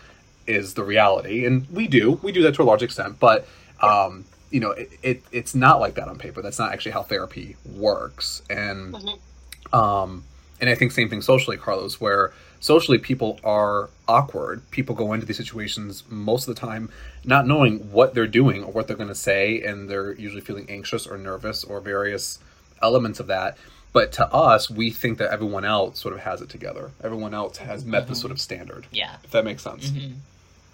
is 0.47 0.73
the 0.73 0.83
reality 0.83 1.45
and 1.45 1.69
we 1.69 1.87
do 1.87 2.13
we 2.23 2.31
do 2.31 2.41
that 2.41 2.55
to 2.55 2.61
a 2.61 2.63
large 2.63 2.81
extent 2.81 3.19
but 3.19 3.47
um, 3.81 4.25
you 4.51 4.59
know, 4.59 4.71
it, 4.71 4.91
it, 5.03 5.23
it's 5.31 5.55
not 5.55 5.79
like 5.79 5.95
that 5.95 6.07
on 6.07 6.17
paper. 6.17 6.41
That's 6.41 6.59
not 6.59 6.73
actually 6.73 6.93
how 6.93 7.03
therapy 7.03 7.55
works. 7.65 8.41
And 8.49 8.93
mm-hmm. 8.93 9.75
um, 9.75 10.23
and 10.61 10.69
I 10.69 10.75
think 10.75 10.91
same 10.91 11.09
thing 11.09 11.21
socially, 11.21 11.57
Carlos, 11.57 12.01
where 12.01 12.33
socially 12.59 12.97
people 12.97 13.39
are 13.43 13.89
awkward. 14.07 14.69
People 14.71 14.95
go 14.95 15.13
into 15.13 15.25
these 15.25 15.37
situations 15.37 16.03
most 16.09 16.47
of 16.47 16.55
the 16.55 16.59
time 16.59 16.89
not 17.23 17.47
knowing 17.47 17.91
what 17.91 18.13
they're 18.13 18.27
doing 18.27 18.63
or 18.63 18.71
what 18.71 18.87
they're 18.87 18.97
going 18.97 19.09
to 19.09 19.15
say, 19.15 19.61
and 19.61 19.89
they're 19.89 20.13
usually 20.13 20.41
feeling 20.41 20.65
anxious 20.69 21.07
or 21.07 21.17
nervous 21.17 21.63
or 21.63 21.79
various 21.79 22.39
elements 22.81 23.19
of 23.19 23.27
that. 23.27 23.57
But 23.91 24.11
to 24.13 24.31
us, 24.31 24.69
we 24.69 24.91
think 24.91 25.17
that 25.17 25.31
everyone 25.31 25.65
else 25.65 25.99
sort 25.99 26.13
of 26.13 26.21
has 26.21 26.41
it 26.41 26.49
together. 26.49 26.91
Everyone 27.03 27.33
else 27.33 27.57
has 27.57 27.83
met 27.83 28.03
mm-hmm. 28.03 28.09
the 28.09 28.15
sort 28.15 28.31
of 28.31 28.39
standard. 28.39 28.85
Yeah. 28.91 29.15
If 29.23 29.31
that 29.31 29.43
makes 29.43 29.63
sense. 29.63 29.89
Mm-hmm. 29.89 30.13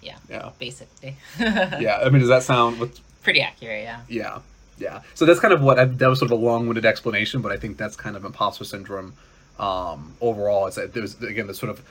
Yeah. 0.02 0.16
Yeah. 0.28 0.50
Basically. 0.58 1.16
yeah. 1.40 2.00
I 2.04 2.10
mean, 2.10 2.20
does 2.20 2.28
that 2.28 2.42
sound? 2.42 2.78
pretty 3.22 3.40
accurate. 3.40 3.82
Yeah. 3.82 4.00
Yeah. 4.08 4.38
Yeah. 4.78 5.02
So 5.14 5.24
that's 5.24 5.40
kind 5.40 5.54
of 5.54 5.62
what 5.62 5.78
I, 5.78 5.86
that 5.86 6.08
was 6.08 6.18
sort 6.18 6.30
of 6.30 6.38
a 6.38 6.42
long-winded 6.42 6.84
explanation, 6.84 7.40
but 7.40 7.50
I 7.50 7.56
think 7.56 7.76
that's 7.76 7.96
kind 7.96 8.14
of 8.16 8.24
imposter 8.24 8.64
syndrome 8.64 9.14
um, 9.58 10.14
overall. 10.20 10.66
Is 10.66 10.76
that 10.76 10.92
there's 10.92 11.20
again 11.22 11.46
this 11.46 11.58
sort 11.58 11.70
of 11.70 11.82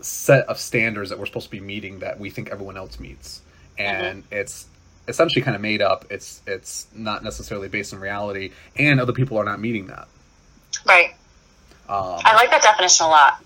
set 0.00 0.46
of 0.46 0.58
standards 0.58 1.10
that 1.10 1.18
we're 1.18 1.26
supposed 1.26 1.46
to 1.46 1.50
be 1.50 1.60
meeting 1.60 2.00
that 2.00 2.18
we 2.18 2.30
think 2.30 2.50
everyone 2.50 2.76
else 2.76 3.00
meets, 3.00 3.42
and 3.78 4.24
mm-hmm. 4.24 4.34
it's 4.34 4.66
essentially 5.08 5.42
kind 5.42 5.54
of 5.54 5.62
made 5.62 5.82
up. 5.82 6.04
It's 6.10 6.42
it's 6.46 6.86
not 6.94 7.24
necessarily 7.24 7.68
based 7.68 7.92
in 7.92 8.00
reality, 8.00 8.52
and 8.76 9.00
other 9.00 9.12
people 9.12 9.38
are 9.38 9.44
not 9.44 9.60
meeting 9.60 9.86
that. 9.86 10.08
Right. 10.86 11.14
Um, 11.88 12.20
I 12.24 12.34
like 12.34 12.50
that 12.50 12.62
definition 12.62 13.06
a 13.06 13.08
lot. 13.08 13.44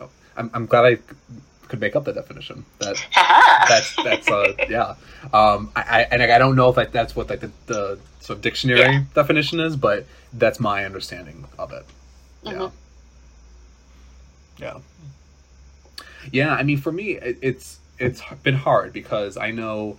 Oh, 0.00 0.10
I'm, 0.36 0.50
I'm 0.52 0.66
glad 0.66 0.84
I 0.84 0.98
could 1.68 1.80
make 1.80 1.96
up 1.96 2.04
the 2.04 2.12
definition. 2.12 2.64
That 2.78 3.02
that's 3.68 3.96
that's 3.96 4.30
uh 4.30 4.52
yeah. 4.68 4.94
Um, 5.32 5.72
I, 5.74 5.82
I 5.82 6.00
and 6.10 6.22
I 6.22 6.38
don't 6.38 6.54
know 6.54 6.68
if 6.68 6.76
like 6.76 6.92
that's 6.92 7.16
what 7.16 7.30
like 7.30 7.40
the, 7.40 7.50
the 7.66 7.98
sort 8.20 8.36
of 8.36 8.42
dictionary 8.42 8.80
yeah. 8.80 9.02
definition 9.14 9.58
is, 9.58 9.74
but 9.74 10.06
that's 10.34 10.60
my 10.60 10.84
understanding 10.84 11.46
of 11.58 11.72
it. 11.72 11.84
Yeah. 12.42 12.52
Mm-hmm. 12.52 12.76
Yeah. 14.58 14.78
Yeah. 16.30 16.54
I 16.54 16.62
mean, 16.62 16.78
for 16.78 16.92
me, 16.92 17.12
it, 17.12 17.38
it's 17.42 17.78
it's 17.98 18.22
been 18.42 18.54
hard 18.54 18.92
because 18.92 19.36
I 19.36 19.50
know 19.50 19.98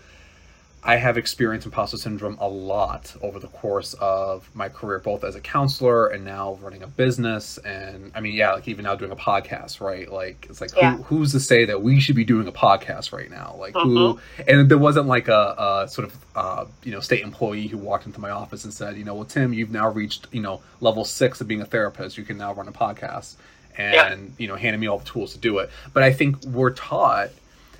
I 0.86 0.98
have 0.98 1.18
experienced 1.18 1.66
imposter 1.66 1.96
syndrome 1.96 2.38
a 2.42 2.48
lot 2.48 3.16
over 3.22 3.40
the 3.40 3.48
course 3.48 3.94
of 4.02 4.50
my 4.54 4.68
career, 4.68 5.00
both 5.00 5.24
as 5.24 5.34
a 5.34 5.40
counselor 5.40 6.08
and 6.08 6.26
now 6.26 6.60
running 6.62 6.84
a 6.84 6.88
business. 6.88 7.58
And 7.60 8.12
I 8.14 8.20
mean, 8.20 8.34
yeah, 8.34 8.52
like 8.52 8.68
even 8.68 8.84
now 8.84 8.96
doing 8.96 9.12
a 9.12 9.16
podcast, 9.16 9.80
right? 9.80 10.12
Like, 10.12 10.46
it's 10.50 10.60
like, 10.60 10.76
yeah. 10.76 10.98
who, 10.98 11.04
who's 11.04 11.32
to 11.32 11.40
say 11.40 11.64
that 11.66 11.82
we 11.82 12.02
should 12.02 12.18
be 12.18 12.26
doing 12.26 12.50
a 12.50 12.52
podcast 12.52 13.14
right 13.14 13.32
now? 13.32 13.56
Like, 13.58 13.76
mm-hmm. 13.76 13.96
who, 13.96 14.20
and 14.46 14.70
there 14.70 14.78
wasn't 14.78 15.08
like 15.08 15.30
a, 15.30 15.84
a 15.86 15.88
sort 15.88 16.10
of, 16.10 16.26
uh, 16.36 16.66
you 16.84 16.92
know, 16.92 17.00
state 17.00 17.22
employee 17.22 17.68
who 17.68 17.78
walked 17.78 18.06
into 18.06 18.20
my 18.20 18.32
office 18.32 18.66
and 18.66 18.74
said, 18.74 18.98
you 18.98 19.06
know, 19.06 19.16
well, 19.16 19.26
Tim, 19.26 19.54
you've 19.54 19.72
now 19.72 19.90
reached, 19.90 20.28
you 20.34 20.42
know, 20.42 20.62
level 20.82 21.06
six 21.06 21.40
of 21.40 21.48
being 21.48 21.62
a 21.62 21.66
therapist. 21.66 22.18
You 22.18 22.26
can 22.26 22.38
now 22.38 22.54
run 22.54 22.68
a 22.68 22.74
podcast 22.74 23.36
and, 23.78 23.96
yeah. 23.96 24.28
you 24.38 24.50
know, 24.50 24.56
handing 24.56 24.82
me 24.82 24.88
all 24.88 24.98
the 24.98 25.06
tools 25.06 25.32
to 25.32 25.40
do 25.40 25.60
it. 25.60 25.70
But 25.94 26.04
I 26.04 26.12
think 26.12 26.44
we're 26.44 26.72
taught, 26.72 27.30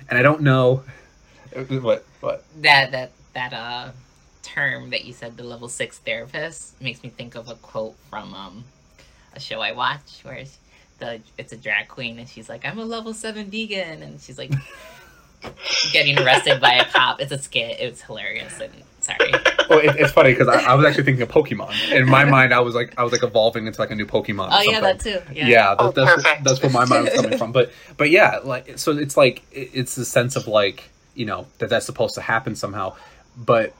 and 0.08 0.18
I 0.18 0.22
don't 0.22 0.40
know 0.40 0.84
what 1.80 2.04
what 2.20 2.44
that 2.60 2.92
that 2.92 3.10
that 3.34 3.52
uh 3.52 3.90
term 4.42 4.90
that 4.90 5.04
you 5.04 5.12
said 5.12 5.36
the 5.36 5.42
level 5.42 5.68
six 5.68 5.98
therapist 5.98 6.80
makes 6.80 7.02
me 7.02 7.08
think 7.08 7.34
of 7.34 7.48
a 7.48 7.54
quote 7.56 7.96
from 8.10 8.34
um 8.34 8.64
a 9.34 9.40
show 9.40 9.60
I 9.60 9.72
watch 9.72 10.20
where 10.22 10.34
it's 10.34 10.58
the 10.98 11.20
it's 11.38 11.52
a 11.52 11.56
drag 11.56 11.88
queen 11.88 12.18
and 12.18 12.28
she's 12.28 12.48
like 12.48 12.64
I'm 12.64 12.78
a 12.78 12.84
level 12.84 13.14
seven 13.14 13.50
vegan 13.50 14.02
and 14.02 14.20
she's 14.20 14.38
like 14.38 14.52
getting 15.92 16.18
arrested 16.18 16.60
by 16.60 16.74
a 16.74 16.84
cop. 16.84 17.20
It's 17.20 17.32
a 17.32 17.38
skit. 17.38 17.78
It's 17.80 18.02
hilarious 18.02 18.60
and 18.60 18.72
sorry. 19.00 19.32
Well, 19.68 19.78
it, 19.78 19.96
it's 19.96 20.12
funny 20.12 20.32
because 20.32 20.48
I, 20.48 20.60
I, 20.62 20.74
was 20.74 20.84
actually 20.84 21.04
thinking 21.04 21.22
of 21.22 21.30
Pokemon. 21.30 21.92
In 21.92 22.08
my 22.08 22.24
mind, 22.24 22.52
I 22.52 22.60
was 22.60 22.74
like, 22.74 22.94
I 22.98 23.02
was 23.02 23.12
like 23.12 23.22
evolving 23.22 23.66
into 23.66 23.80
like 23.80 23.90
a 23.90 23.94
new 23.94 24.06
Pokemon. 24.06 24.48
Oh 24.50 24.60
yeah, 24.62 24.80
that 24.80 25.00
too. 25.00 25.20
Yeah, 25.32 25.46
yeah 25.46 25.74
that, 25.74 25.80
oh, 25.80 25.90
that's, 25.90 26.22
that's 26.42 26.62
where 26.62 26.70
my 26.70 26.84
mind 26.84 27.04
was 27.04 27.14
coming 27.14 27.38
from. 27.38 27.52
But 27.52 27.72
but 27.96 28.10
yeah, 28.10 28.40
like 28.44 28.78
so, 28.78 28.92
it's 28.92 29.16
like 29.16 29.42
it's 29.52 29.94
the 29.94 30.04
sense 30.04 30.36
of 30.36 30.48
like 30.48 30.90
you 31.14 31.26
know 31.26 31.46
that 31.58 31.68
that's 31.70 31.86
supposed 31.86 32.14
to 32.14 32.20
happen 32.20 32.54
somehow 32.54 32.94
but 33.36 33.74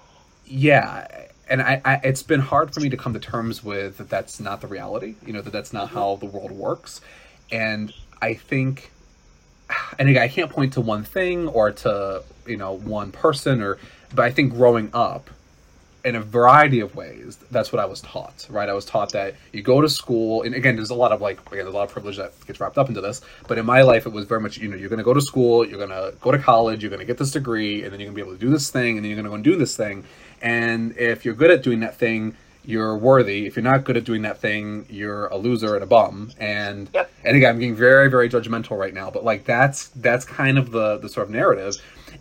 yeah, 0.46 1.06
and 1.48 1.62
I, 1.62 1.80
I, 1.84 1.94
it's 2.04 2.22
been 2.22 2.40
hard 2.40 2.74
for 2.74 2.80
me 2.80 2.88
to 2.90 2.96
come 2.96 3.14
to 3.14 3.20
terms 3.20 3.62
with 3.62 3.98
that. 3.98 4.08
That's 4.08 4.40
not 4.40 4.60
the 4.60 4.66
reality. 4.66 5.16
You 5.24 5.32
know 5.32 5.40
that 5.40 5.52
that's 5.52 5.72
not 5.72 5.90
how 5.90 6.16
the 6.16 6.26
world 6.26 6.50
works, 6.50 7.00
and 7.50 7.92
I 8.20 8.34
think, 8.34 8.90
and 9.98 10.08
again, 10.08 10.22
I 10.22 10.28
can't 10.28 10.50
point 10.50 10.74
to 10.74 10.80
one 10.80 11.04
thing 11.04 11.48
or 11.48 11.72
to 11.72 12.22
you 12.46 12.56
know 12.56 12.72
one 12.72 13.12
person 13.12 13.62
or, 13.62 13.78
but 14.14 14.24
I 14.24 14.30
think 14.30 14.52
growing 14.52 14.90
up 14.92 15.30
in 16.04 16.16
a 16.16 16.20
variety 16.20 16.80
of 16.80 16.94
ways 16.94 17.36
that's 17.50 17.72
what 17.72 17.80
i 17.80 17.84
was 17.84 18.00
taught 18.02 18.46
right 18.50 18.68
i 18.68 18.72
was 18.74 18.84
taught 18.84 19.10
that 19.12 19.34
you 19.52 19.62
go 19.62 19.80
to 19.80 19.88
school 19.88 20.42
and 20.42 20.54
again 20.54 20.76
there's 20.76 20.90
a 20.90 20.94
lot 20.94 21.12
of 21.12 21.20
like 21.20 21.38
again 21.46 21.64
there's 21.64 21.74
a 21.74 21.76
lot 21.76 21.84
of 21.84 21.90
privilege 21.90 22.16
that 22.16 22.32
gets 22.46 22.60
wrapped 22.60 22.76
up 22.78 22.88
into 22.88 23.00
this 23.00 23.20
but 23.48 23.56
in 23.58 23.64
my 23.64 23.82
life 23.82 24.06
it 24.06 24.12
was 24.12 24.26
very 24.26 24.40
much 24.40 24.58
you 24.58 24.68
know 24.68 24.76
you're 24.76 24.88
going 24.90 24.98
to 24.98 25.04
go 25.04 25.14
to 25.14 25.20
school 25.22 25.66
you're 25.66 25.78
going 25.78 25.88
to 25.90 26.14
go 26.20 26.30
to 26.30 26.38
college 26.38 26.82
you're 26.82 26.90
going 26.90 27.00
to 27.00 27.06
get 27.06 27.16
this 27.18 27.30
degree 27.30 27.82
and 27.82 27.92
then 27.92 28.00
you're 28.00 28.08
going 28.10 28.16
to 28.16 28.22
be 28.22 28.28
able 28.28 28.38
to 28.38 28.44
do 28.46 28.50
this 28.50 28.70
thing 28.70 28.96
and 28.96 29.04
then 29.04 29.10
you're 29.10 29.16
going 29.16 29.24
to 29.24 29.30
go 29.30 29.34
and 29.36 29.44
do 29.44 29.56
this 29.56 29.76
thing 29.76 30.04
and 30.42 30.96
if 30.98 31.24
you're 31.24 31.34
good 31.34 31.50
at 31.50 31.62
doing 31.62 31.80
that 31.80 31.96
thing 31.96 32.36
you're 32.66 32.96
worthy 32.96 33.46
if 33.46 33.56
you're 33.56 33.62
not 33.62 33.84
good 33.84 33.96
at 33.96 34.04
doing 34.04 34.22
that 34.22 34.38
thing 34.38 34.86
you're 34.90 35.26
a 35.28 35.36
loser 35.36 35.74
and 35.74 35.82
a 35.82 35.86
bum 35.86 36.30
and 36.38 36.90
Yep. 36.94 37.10
and 37.24 37.36
again 37.36 37.50
i'm 37.54 37.58
being 37.58 37.74
very 37.74 38.08
very 38.10 38.28
judgmental 38.28 38.78
right 38.78 38.94
now 38.94 39.10
but 39.10 39.24
like 39.24 39.44
that's 39.44 39.88
that's 39.88 40.24
kind 40.24 40.58
of 40.58 40.70
the 40.70 40.98
the 40.98 41.08
sort 41.08 41.26
of 41.26 41.30
narrative 41.32 41.76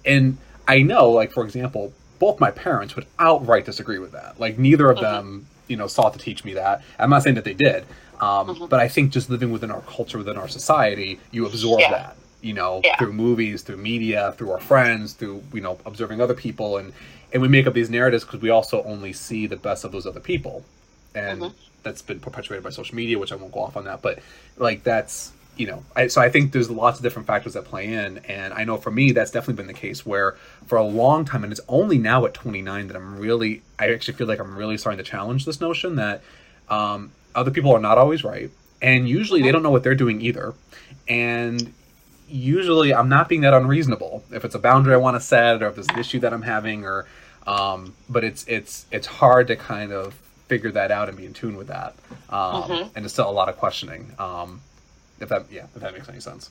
and 0.05 0.37
i 0.67 0.81
know 0.81 1.09
like 1.11 1.31
for 1.31 1.43
example 1.45 1.93
both 2.23 2.39
my 2.39 2.51
parents 2.51 2.95
would 2.95 3.05
outright 3.19 3.65
disagree 3.65 3.99
with 3.99 4.13
that 4.13 4.39
like 4.39 4.57
neither 4.57 4.87
of 4.89 4.97
them 5.07 5.45
you 5.67 5.75
know 5.79 5.87
sought 5.87 6.13
to 6.13 6.19
teach 6.27 6.45
me 6.47 6.53
that 6.53 6.81
i'm 6.99 7.09
not 7.09 7.21
saying 7.23 7.35
that 7.39 7.43
they 7.43 7.53
did 7.53 7.83
um, 8.21 8.45
but 8.69 8.79
i 8.79 8.87
think 8.87 9.11
just 9.11 9.29
living 9.29 9.51
within 9.51 9.69
our 9.75 9.81
culture 9.81 10.17
within 10.17 10.37
our 10.37 10.47
society 10.47 11.19
you 11.31 11.45
absorb 11.45 11.81
Yeah. 11.81 11.91
that 11.91 12.15
you 12.41 12.53
know 12.53 12.79
Yeah. 12.83 12.95
through 12.97 13.11
movies 13.13 13.61
through 13.65 13.77
media 13.93 14.33
through 14.37 14.51
our 14.51 14.59
friends 14.71 15.13
through 15.13 15.43
you 15.53 15.59
know 15.65 15.77
observing 15.85 16.21
other 16.21 16.33
people 16.45 16.77
and 16.77 16.93
and 17.33 17.41
we 17.41 17.47
make 17.49 17.65
up 17.67 17.73
these 17.73 17.89
narratives 17.89 18.23
because 18.23 18.41
we 18.41 18.49
also 18.49 18.77
only 18.83 19.11
see 19.11 19.45
the 19.47 19.57
best 19.57 19.83
of 19.83 19.91
those 19.91 20.05
other 20.11 20.19
people 20.31 20.63
and 21.15 21.41
Mhm. 21.41 21.51
that's 21.83 22.01
been 22.09 22.21
perpetuated 22.21 22.63
by 22.63 22.69
social 22.69 22.95
media 22.95 23.15
which 23.19 23.33
i 23.33 23.35
won't 23.35 23.51
go 23.51 23.59
off 23.67 23.75
on 23.75 23.83
that 23.89 24.01
but 24.01 24.19
like 24.57 24.79
that's 24.83 25.15
you 25.55 25.67
know 25.67 25.83
I, 25.95 26.07
so 26.07 26.19
i 26.21 26.29
think 26.29 26.51
there's 26.51 26.69
lots 26.71 26.97
of 26.99 27.03
different 27.03 27.27
factors 27.27 27.53
that 27.53 27.65
play 27.65 27.85
in 27.93 28.19
and 28.19 28.53
i 28.53 28.63
know 28.63 28.77
for 28.77 28.89
me 28.91 29.11
that's 29.11 29.29
definitely 29.31 29.55
been 29.61 29.67
the 29.67 29.73
case 29.79 30.05
where 30.05 30.35
for 30.65 30.77
a 30.77 30.83
long 30.83 31.25
time 31.25 31.43
and 31.43 31.51
it's 31.51 31.61
only 31.67 31.97
now 31.97 32.25
at 32.25 32.33
29 32.33 32.87
that 32.87 32.95
i'm 32.95 33.17
really 33.19 33.61
i 33.77 33.89
actually 33.93 34.15
feel 34.15 34.25
like 34.27 34.39
i'm 34.39 34.55
really 34.55 34.77
starting 34.77 34.97
to 34.97 35.03
challenge 35.09 35.45
this 35.45 35.61
notion 35.61 35.95
that 35.97 36.21
um, 36.69 37.11
other 37.35 37.51
people 37.51 37.71
are 37.71 37.79
not 37.79 37.97
always 37.97 38.23
right 38.23 38.49
and 38.81 39.07
usually 39.07 39.41
they 39.43 39.51
don't 39.51 39.63
know 39.63 39.69
what 39.71 39.83
they're 39.83 39.95
doing 39.95 40.21
either 40.21 40.53
and 41.07 41.71
usually 42.27 42.93
i'm 42.93 43.09
not 43.09 43.29
being 43.29 43.41
that 43.41 43.53
unreasonable 43.53 44.23
if 44.31 44.43
it's 44.45 44.55
a 44.55 44.59
boundary 44.59 44.93
i 44.93 44.97
want 44.97 45.15
to 45.15 45.19
set 45.21 45.61
or 45.61 45.67
if 45.67 45.75
there's 45.75 45.89
an 45.89 45.99
issue 45.99 46.19
that 46.19 46.33
i'm 46.33 46.41
having 46.41 46.83
or 46.85 47.05
um, 47.45 47.93
but 48.09 48.23
it's 48.23 48.45
it's 48.47 48.85
it's 48.91 49.05
hard 49.05 49.47
to 49.47 49.55
kind 49.57 49.91
of 49.91 50.13
figure 50.47 50.71
that 50.71 50.91
out 50.91 51.09
and 51.09 51.17
be 51.17 51.25
in 51.25 51.33
tune 51.33 51.57
with 51.57 51.67
that 51.67 51.93
um, 52.29 52.63
Mhm. 52.63 52.81
and 52.95 53.03
there's 53.03 53.11
still 53.13 53.29
a 53.29 53.31
lot 53.31 53.49
of 53.49 53.57
questioning 53.57 54.13
um, 54.17 54.61
if 55.19 55.29
that 55.29 55.45
yeah 55.51 55.65
if 55.75 55.81
that 55.81 55.93
makes 55.93 56.09
any 56.09 56.19
sense 56.19 56.49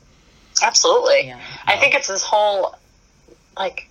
Absolutely. 0.62 1.28
Yeah. 1.28 1.40
I 1.66 1.76
think 1.78 1.94
it's 1.94 2.08
this 2.08 2.22
whole, 2.22 2.76
like, 3.56 3.88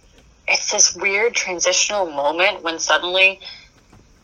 it's 0.48 0.72
this 0.72 0.96
weird 0.96 1.34
transitional 1.34 2.06
moment 2.06 2.62
when 2.62 2.78
suddenly 2.78 3.40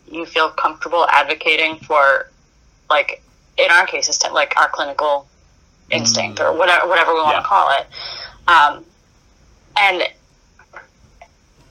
you 0.10 0.24
feel 0.26 0.50
comfortable 0.52 1.08
advocating 1.10 1.78
for, 1.78 2.30
like, 2.92 3.24
in 3.58 3.72
our 3.72 3.88
case, 3.88 4.08
it's 4.08 4.24
like 4.32 4.54
our 4.56 4.70
clinical 4.70 5.28
instinct 5.90 6.40
or 6.40 6.56
whatever, 6.56 6.88
whatever 6.88 7.14
we 7.16 7.22
want 7.22 7.36
Yeah. 7.38 7.42
to 7.42 7.48
call 7.48 7.72
it. 7.72 7.88
Um, 8.48 8.86
and 9.76 10.04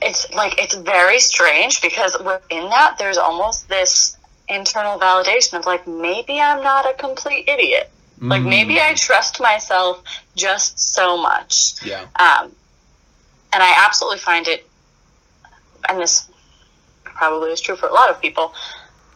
it's 0.02 0.30
like, 0.34 0.60
it's 0.60 0.74
very 0.74 1.20
strange 1.20 1.80
because 1.80 2.16
within 2.18 2.68
that, 2.70 2.96
there's 2.98 3.18
almost 3.18 3.68
this 3.68 4.16
internal 4.48 4.98
validation 4.98 5.58
of, 5.58 5.64
like, 5.64 5.86
maybe 5.86 6.40
I'm 6.40 6.62
not 6.62 6.90
a 6.90 6.94
complete 6.94 7.48
idiot. 7.48 7.90
Like, 8.20 8.42
maybe 8.42 8.80
I 8.80 8.94
trust 8.94 9.40
myself 9.40 10.02
just 10.36 10.78
so 10.78 11.16
much. 11.20 11.74
yeah 11.84 12.02
Um, 12.18 12.52
and 13.52 13.62
I 13.62 13.74
absolutely 13.86 14.18
find 14.18 14.48
it, 14.48 14.66
and 15.88 15.98
this 16.00 16.28
probably 17.04 17.50
is 17.52 17.60
true 17.60 17.76
for 17.76 17.88
a 17.88 17.92
lot 17.92 18.10
of 18.10 18.20
people, 18.20 18.54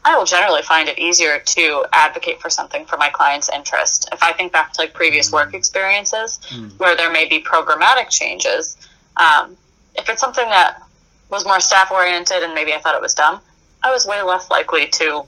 I 0.04 0.16
will 0.16 0.24
generally 0.24 0.62
find 0.62 0.88
it 0.88 0.98
easier 0.98 1.38
to 1.38 1.84
advocate 1.92 2.40
for 2.40 2.48
something 2.48 2.86
for 2.86 2.96
my 2.96 3.10
client's 3.10 3.50
interest. 3.50 4.08
If 4.12 4.22
I 4.22 4.32
think 4.32 4.52
back 4.52 4.72
to 4.74 4.80
like 4.82 4.94
previous 4.94 5.30
work 5.32 5.52
experiences 5.54 6.38
Mm. 6.50 6.78
where 6.78 6.96
there 6.96 7.10
may 7.12 7.26
be 7.28 7.42
programmatic 7.42 8.08
changes, 8.08 8.76
um, 9.16 9.56
if 9.94 10.08
it's 10.08 10.20
something 10.20 10.48
that 10.48 10.82
was 11.28 11.44
more 11.44 11.60
staff 11.60 11.90
oriented 11.90 12.42
and 12.42 12.54
maybe 12.54 12.72
I 12.72 12.78
thought 12.80 12.94
it 12.94 13.02
was 13.02 13.14
dumb, 13.14 13.40
I 13.82 13.90
was 13.92 14.06
way 14.06 14.22
less 14.22 14.50
likely 14.50 14.86
to 14.88 15.24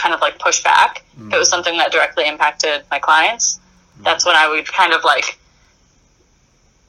kind 0.00 0.14
of 0.14 0.20
like 0.20 0.38
push 0.38 0.62
back. 0.62 1.04
If 1.28 1.34
it 1.34 1.38
was 1.38 1.48
something 1.50 1.76
that 1.78 1.92
directly 1.92 2.26
impacted 2.26 2.82
my 2.90 2.98
clients, 2.98 3.60
that's 4.02 4.24
when 4.26 4.36
I 4.36 4.48
would 4.48 4.66
kind 4.80 4.92
of 4.94 5.04
like 5.04 5.38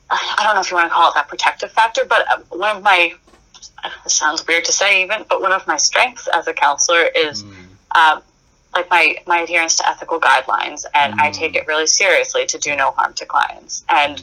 I 0.10 0.44
don't 0.44 0.56
know 0.56 0.62
if 0.62 0.70
you 0.72 0.76
want 0.78 0.90
to 0.90 0.94
call 0.94 1.10
it 1.10 1.16
that 1.16 1.28
protective 1.30 1.72
factor, 1.72 2.04
but 2.06 2.26
uh, 2.32 2.40
one 2.50 2.76
of 2.78 2.84
my 2.84 3.14
it 3.84 4.12
sounds 4.12 4.46
weird 4.48 4.66
to 4.66 4.72
say 4.72 5.04
even, 5.04 5.26
but 5.30 5.42
one 5.42 5.52
of 5.52 5.66
my 5.68 5.78
strengths 5.78 6.28
as 6.28 6.48
a 6.48 6.54
counselor 6.54 7.04
is 7.16 7.44
Mm. 7.44 7.68
um, 8.00 8.22
like 8.76 8.90
my 8.90 9.16
my 9.28 9.40
adherence 9.40 9.76
to 9.76 9.88
ethical 9.88 10.20
guidelines, 10.20 10.86
and 10.94 11.14
I 11.20 11.30
Mm. 11.30 11.34
take 11.34 11.56
it 11.56 11.68
really 11.68 11.88
seriously 11.88 12.46
to 12.48 12.58
do 12.58 12.76
no 12.76 12.92
harm 12.92 13.14
to 13.16 13.26
clients. 13.26 13.84
And 13.90 14.22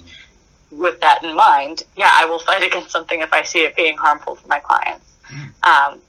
with 0.71 1.01
that 1.01 1.23
in 1.25 1.35
mind, 1.35 1.83
yeah, 1.97 2.11
I 2.13 2.25
will 2.27 2.39
fight 2.39 2.63
against 2.69 2.91
something 2.91 3.21
if 3.21 3.33
I 3.33 3.43
see 3.43 3.61
it 3.61 3.75
being 3.77 3.97
harmful 3.97 4.35
for 4.37 4.49
my 4.49 4.61
clients. 4.61 5.07
Um, 5.63 6.01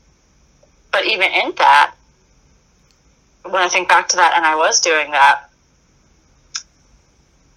but 0.91 1.05
even 1.05 1.31
in 1.31 1.53
that, 1.57 1.93
when 3.43 3.55
I 3.55 3.67
think 3.69 3.89
back 3.89 4.07
to 4.09 4.17
that, 4.17 4.33
and 4.35 4.45
I 4.45 4.55
was 4.55 4.79
doing 4.79 5.11
that, 5.11 5.49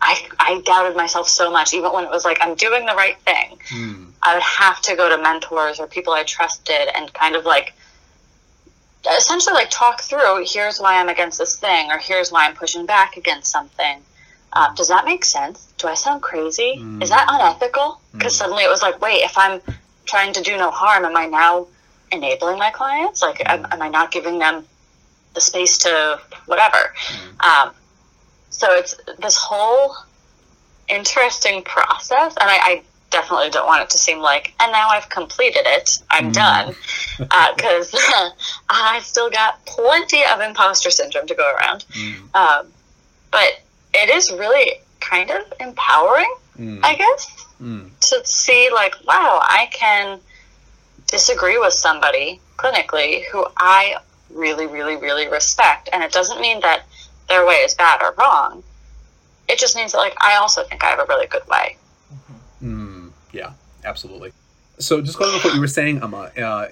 I 0.00 0.26
I 0.38 0.60
doubted 0.64 0.96
myself 0.96 1.28
so 1.28 1.50
much. 1.50 1.74
Even 1.74 1.92
when 1.92 2.04
it 2.04 2.10
was 2.10 2.24
like 2.24 2.38
I'm 2.40 2.54
doing 2.54 2.86
the 2.86 2.94
right 2.94 3.18
thing, 3.20 3.58
Mm. 3.70 4.12
I 4.22 4.34
would 4.34 4.42
have 4.42 4.80
to 4.82 4.96
go 4.96 5.08
to 5.08 5.22
mentors 5.22 5.80
or 5.80 5.86
people 5.86 6.12
I 6.12 6.24
trusted 6.24 6.88
and 6.94 7.12
kind 7.12 7.36
of 7.36 7.44
like 7.44 7.74
essentially 9.18 9.54
like 9.54 9.68
talk 9.70 10.00
through 10.00 10.44
here's 10.46 10.78
why 10.78 11.00
I'm 11.00 11.08
against 11.08 11.38
this 11.38 11.56
thing 11.56 11.90
or 11.90 11.98
here's 11.98 12.30
why 12.30 12.46
I'm 12.46 12.54
pushing 12.54 12.86
back 12.86 13.16
against 13.16 13.50
something. 13.50 14.00
Uh, 14.52 14.72
does 14.74 14.88
that 14.88 15.04
make 15.04 15.24
sense? 15.24 15.72
Do 15.78 15.88
I 15.88 15.94
sound 15.94 16.22
crazy? 16.22 16.84
Is 17.00 17.08
that 17.08 17.26
unethical? 17.28 18.00
Because 18.12 18.36
suddenly 18.36 18.62
it 18.64 18.68
was 18.68 18.82
like, 18.82 19.00
wait, 19.00 19.22
if 19.24 19.36
I'm 19.38 19.60
trying 20.04 20.32
to 20.34 20.42
do 20.42 20.56
no 20.58 20.70
harm, 20.70 21.04
am 21.04 21.16
I 21.16 21.26
now 21.26 21.66
enabling 22.12 22.58
my 22.58 22.70
clients? 22.70 23.22
Like, 23.22 23.40
am, 23.46 23.66
am 23.72 23.80
I 23.80 23.88
not 23.88 24.12
giving 24.12 24.38
them 24.38 24.64
the 25.34 25.40
space 25.40 25.78
to 25.78 26.20
whatever? 26.46 26.94
Um, 27.40 27.72
so 28.50 28.66
it's 28.72 28.94
this 29.20 29.36
whole 29.36 29.94
interesting 30.88 31.62
process, 31.62 32.34
and 32.40 32.50
I, 32.50 32.56
I 32.56 32.82
definitely 33.10 33.50
don't 33.50 33.66
want 33.66 33.82
it 33.82 33.90
to 33.90 33.98
seem 33.98 34.18
like, 34.18 34.54
and 34.60 34.72
now 34.72 34.88
I've 34.88 35.08
completed 35.08 35.62
it, 35.64 35.98
I'm 36.10 36.30
Mm. 36.30 36.34
done, 36.34 36.74
because 37.56 37.94
I 38.68 39.00
still 39.02 39.30
got 39.30 39.64
plenty 39.66 40.24
of 40.24 40.40
imposter 40.40 40.90
syndrome 40.90 41.26
to 41.26 41.34
go 41.34 41.50
around. 41.54 41.84
Mm. 41.92 42.34
Um, 42.34 42.66
but 43.30 43.60
it 43.94 44.10
is 44.10 44.30
really 44.32 44.80
kind 45.00 45.30
of 45.30 45.52
empowering, 45.60 46.32
Mm. 46.58 46.80
I 46.84 46.94
guess, 46.96 47.46
Mm. 47.62 47.90
to 48.10 48.26
see 48.26 48.68
like, 48.72 48.94
wow, 49.06 49.38
I 49.42 49.68
can 49.72 50.20
disagree 51.06 51.58
with 51.58 51.72
somebody 51.74 52.40
clinically 52.58 53.24
who 53.30 53.46
I 53.56 53.96
really, 54.32 54.66
really, 54.66 54.96
really 54.96 55.28
respect, 55.28 55.88
and 55.92 56.02
it 56.02 56.12
doesn't 56.12 56.40
mean 56.40 56.60
that 56.60 56.82
their 57.28 57.46
way 57.46 57.56
is 57.56 57.74
bad 57.74 58.02
or 58.02 58.14
wrong. 58.18 58.62
It 59.48 59.58
just 59.58 59.76
means 59.76 59.92
that 59.92 59.98
like 59.98 60.14
I 60.20 60.36
also 60.36 60.64
think 60.64 60.82
I 60.84 60.88
have 60.88 60.98
a 61.00 61.06
really 61.08 61.26
good 61.26 61.46
way. 61.48 61.76
Mm, 62.62 63.10
yeah, 63.32 63.52
absolutely. 63.84 64.32
So 64.78 65.00
just 65.00 65.18
going 65.18 65.32
with 65.34 65.44
what 65.44 65.54
you 65.54 65.60
were 65.60 65.66
saying, 65.68 66.02
Emma, 66.02 66.30
uh, 66.36 66.68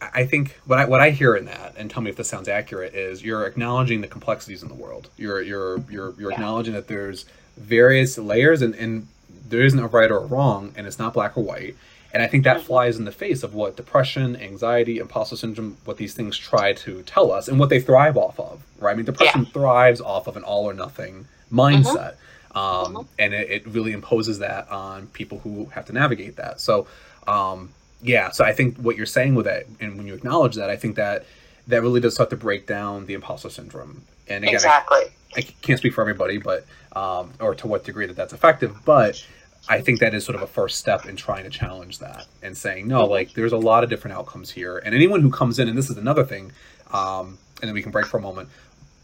I 0.00 0.24
think 0.26 0.58
what 0.66 0.78
I 0.78 0.84
what 0.86 1.00
I 1.00 1.10
hear 1.10 1.36
in 1.36 1.44
that, 1.46 1.74
and 1.76 1.90
tell 1.90 2.02
me 2.02 2.10
if 2.10 2.16
this 2.16 2.28
sounds 2.28 2.48
accurate, 2.48 2.94
is 2.94 3.22
you're 3.22 3.46
acknowledging 3.46 4.00
the 4.00 4.08
complexities 4.08 4.62
in 4.62 4.68
the 4.68 4.74
world. 4.74 5.10
You're 5.16 5.42
you're 5.42 5.78
you're 5.90 6.14
you're 6.18 6.30
Yeah. 6.30 6.36
acknowledging 6.36 6.74
that 6.74 6.88
there's 6.88 7.24
various 7.56 8.18
layers, 8.18 8.62
and 8.62 8.74
and 8.74 9.08
there 9.48 9.62
isn't 9.62 9.78
a 9.78 9.86
right 9.86 10.10
or 10.10 10.18
a 10.18 10.26
wrong, 10.26 10.72
and 10.76 10.86
it's 10.86 10.98
not 10.98 11.12
black 11.14 11.36
or 11.36 11.42
white. 11.44 11.76
And 12.16 12.22
I 12.22 12.28
think 12.28 12.44
that 12.44 12.56
Mhm. 12.60 12.62
flies 12.62 12.96
in 12.96 13.04
the 13.04 13.12
face 13.12 13.42
of 13.42 13.52
what 13.52 13.76
depression, 13.76 14.36
anxiety, 14.36 14.96
imposter 15.00 15.36
syndrome, 15.36 15.76
what 15.84 15.98
these 15.98 16.14
things 16.14 16.38
try 16.38 16.72
to 16.72 17.02
tell 17.02 17.30
us, 17.30 17.46
and 17.46 17.60
what 17.60 17.68
they 17.68 17.78
thrive 17.78 18.16
off 18.16 18.40
of. 18.40 18.62
Right? 18.80 18.92
I 18.92 18.94
mean, 18.94 19.04
depression 19.04 19.44
thrives 19.44 20.00
off 20.00 20.26
of 20.26 20.34
an 20.38 20.42
all 20.42 20.64
or 20.64 20.72
nothing 20.72 21.26
mindset 21.52 22.14
um, 22.54 22.94
Mhm. 22.94 23.06
and 23.18 23.34
it, 23.34 23.50
it 23.50 23.66
really 23.66 23.92
imposes 23.92 24.38
that 24.38 24.66
on 24.70 25.08
people 25.08 25.40
who 25.44 25.66
have 25.74 25.84
to 25.84 25.92
navigate 25.92 26.36
that. 26.36 26.58
So, 26.58 26.86
um, 27.28 27.68
yeah, 28.00 28.30
so 28.30 28.46
I 28.46 28.54
think 28.54 28.78
what 28.78 28.96
you're 28.96 29.04
saying 29.04 29.34
with 29.34 29.44
that, 29.44 29.64
and 29.78 29.98
when 29.98 30.06
you 30.06 30.14
acknowledge 30.14 30.54
that, 30.54 30.70
I 30.70 30.76
think 30.76 30.96
that 30.96 31.26
that 31.68 31.82
really 31.82 32.00
does 32.00 32.14
start 32.14 32.30
to 32.30 32.36
break 32.36 32.66
down 32.66 33.04
the 33.04 33.12
imposter 33.12 33.50
syndrome. 33.50 34.04
And 34.26 34.42
again, 34.42 34.54
I- 34.54 34.56
exactly. 34.56 35.02
I 35.36 35.42
can't 35.60 35.78
speak 35.78 35.92
for 35.92 36.00
everybody, 36.00 36.38
but 36.38 36.64
um, 36.94 37.34
or 37.40 37.54
to 37.56 37.66
what 37.66 37.84
degree 37.84 38.06
that 38.06 38.16
that's 38.16 38.32
effective. 38.32 38.74
But 38.86 39.22
I 39.68 39.80
think 39.80 40.00
that 40.00 40.14
is 40.14 40.24
sort 40.24 40.36
of 40.36 40.42
a 40.42 40.46
first 40.46 40.78
step 40.78 41.06
in 41.06 41.16
trying 41.16 41.44
to 41.44 41.50
challenge 41.50 41.98
that 41.98 42.26
and 42.42 42.56
saying, 42.56 42.86
no, 42.86 43.04
like 43.04 43.32
there's 43.34 43.52
a 43.52 43.56
lot 43.58 43.82
of 43.84 43.90
different 43.90 44.16
outcomes 44.16 44.50
here. 44.50 44.78
And 44.78 44.94
anyone 44.94 45.20
who 45.22 45.30
comes 45.30 45.58
in, 45.58 45.68
and 45.68 45.76
this 45.76 45.90
is 45.90 45.96
another 45.98 46.24
thing, 46.24 46.52
um, 46.92 47.38
and 47.60 47.68
then 47.68 47.74
we 47.74 47.82
can 47.82 47.90
break 47.92 48.06
for 48.06 48.18
a 48.18 48.20
moment, 48.22 48.48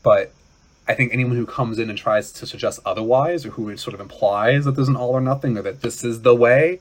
but 0.02 0.32
I 0.88 0.94
think 0.94 1.12
anyone 1.12 1.36
who 1.36 1.46
comes 1.46 1.78
in 1.78 1.88
and 1.90 1.98
tries 1.98 2.32
to 2.32 2.46
suggest 2.46 2.80
otherwise, 2.84 3.46
or 3.46 3.50
who 3.50 3.76
sort 3.76 3.94
of 3.94 4.00
implies 4.00 4.64
that 4.64 4.72
there's 4.72 4.88
an 4.88 4.96
all 4.96 5.10
or 5.12 5.20
nothing, 5.20 5.56
or 5.56 5.62
that 5.62 5.80
this 5.80 6.02
is 6.04 6.22
the 6.22 6.34
way, 6.34 6.80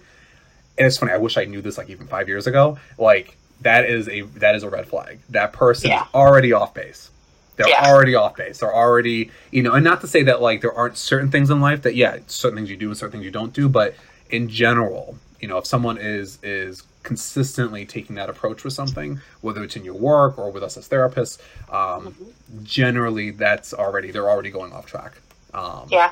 and 0.77 0.87
it's 0.87 0.97
funny. 0.97 1.11
I 1.11 1.17
wish 1.17 1.37
I 1.37 1.45
knew 1.45 1.61
this 1.61 1.77
like 1.77 1.89
even 1.89 2.07
five 2.07 2.27
years 2.27 2.47
ago. 2.47 2.79
Like 2.97 3.37
that 3.61 3.85
is 3.85 4.07
a 4.09 4.21
that 4.39 4.55
is 4.55 4.63
a 4.63 4.69
red 4.69 4.87
flag. 4.87 5.19
That 5.29 5.53
person 5.53 5.89
Yeah. 5.91 6.01
is 6.03 6.07
already 6.15 6.51
off 6.51 6.73
base. 6.73 7.10
They're 7.57 7.69
Yeah. 7.69 7.85
already 7.91 8.15
off 8.15 8.35
base. 8.35 8.59
They're 8.59 8.73
already 8.73 9.31
you 9.51 9.61
know, 9.63 9.73
and 9.73 9.83
not 9.83 10.01
to 10.01 10.07
say 10.07 10.23
that 10.23 10.41
like 10.41 10.61
there 10.61 10.73
aren't 10.73 10.97
certain 10.97 11.29
things 11.31 11.49
in 11.49 11.61
life 11.61 11.81
that 11.83 11.95
yeah, 11.95 12.17
certain 12.27 12.57
things 12.57 12.69
you 12.69 12.77
do 12.77 12.87
and 12.89 12.97
certain 12.97 13.11
things 13.13 13.25
you 13.25 13.31
don't 13.31 13.53
do, 13.53 13.67
but 13.69 13.95
in 14.29 14.47
general, 14.49 15.17
you 15.39 15.47
know, 15.47 15.57
if 15.57 15.65
someone 15.65 15.97
is 15.97 16.39
is 16.43 16.83
consistently 17.03 17.83
taking 17.85 18.15
that 18.15 18.29
approach 18.29 18.63
with 18.63 18.73
something, 18.73 19.19
whether 19.41 19.63
it's 19.63 19.75
in 19.75 19.83
your 19.83 19.95
work 19.95 20.37
or 20.37 20.51
with 20.51 20.63
us 20.63 20.77
as 20.77 20.87
therapists, 20.87 21.39
um, 21.73 22.15
generally 22.63 23.31
that's 23.31 23.73
already 23.73 24.11
they're 24.11 24.29
already 24.29 24.51
going 24.51 24.71
off 24.71 24.85
track. 24.85 25.13
Um, 25.53 25.87
Yeah. 25.89 26.11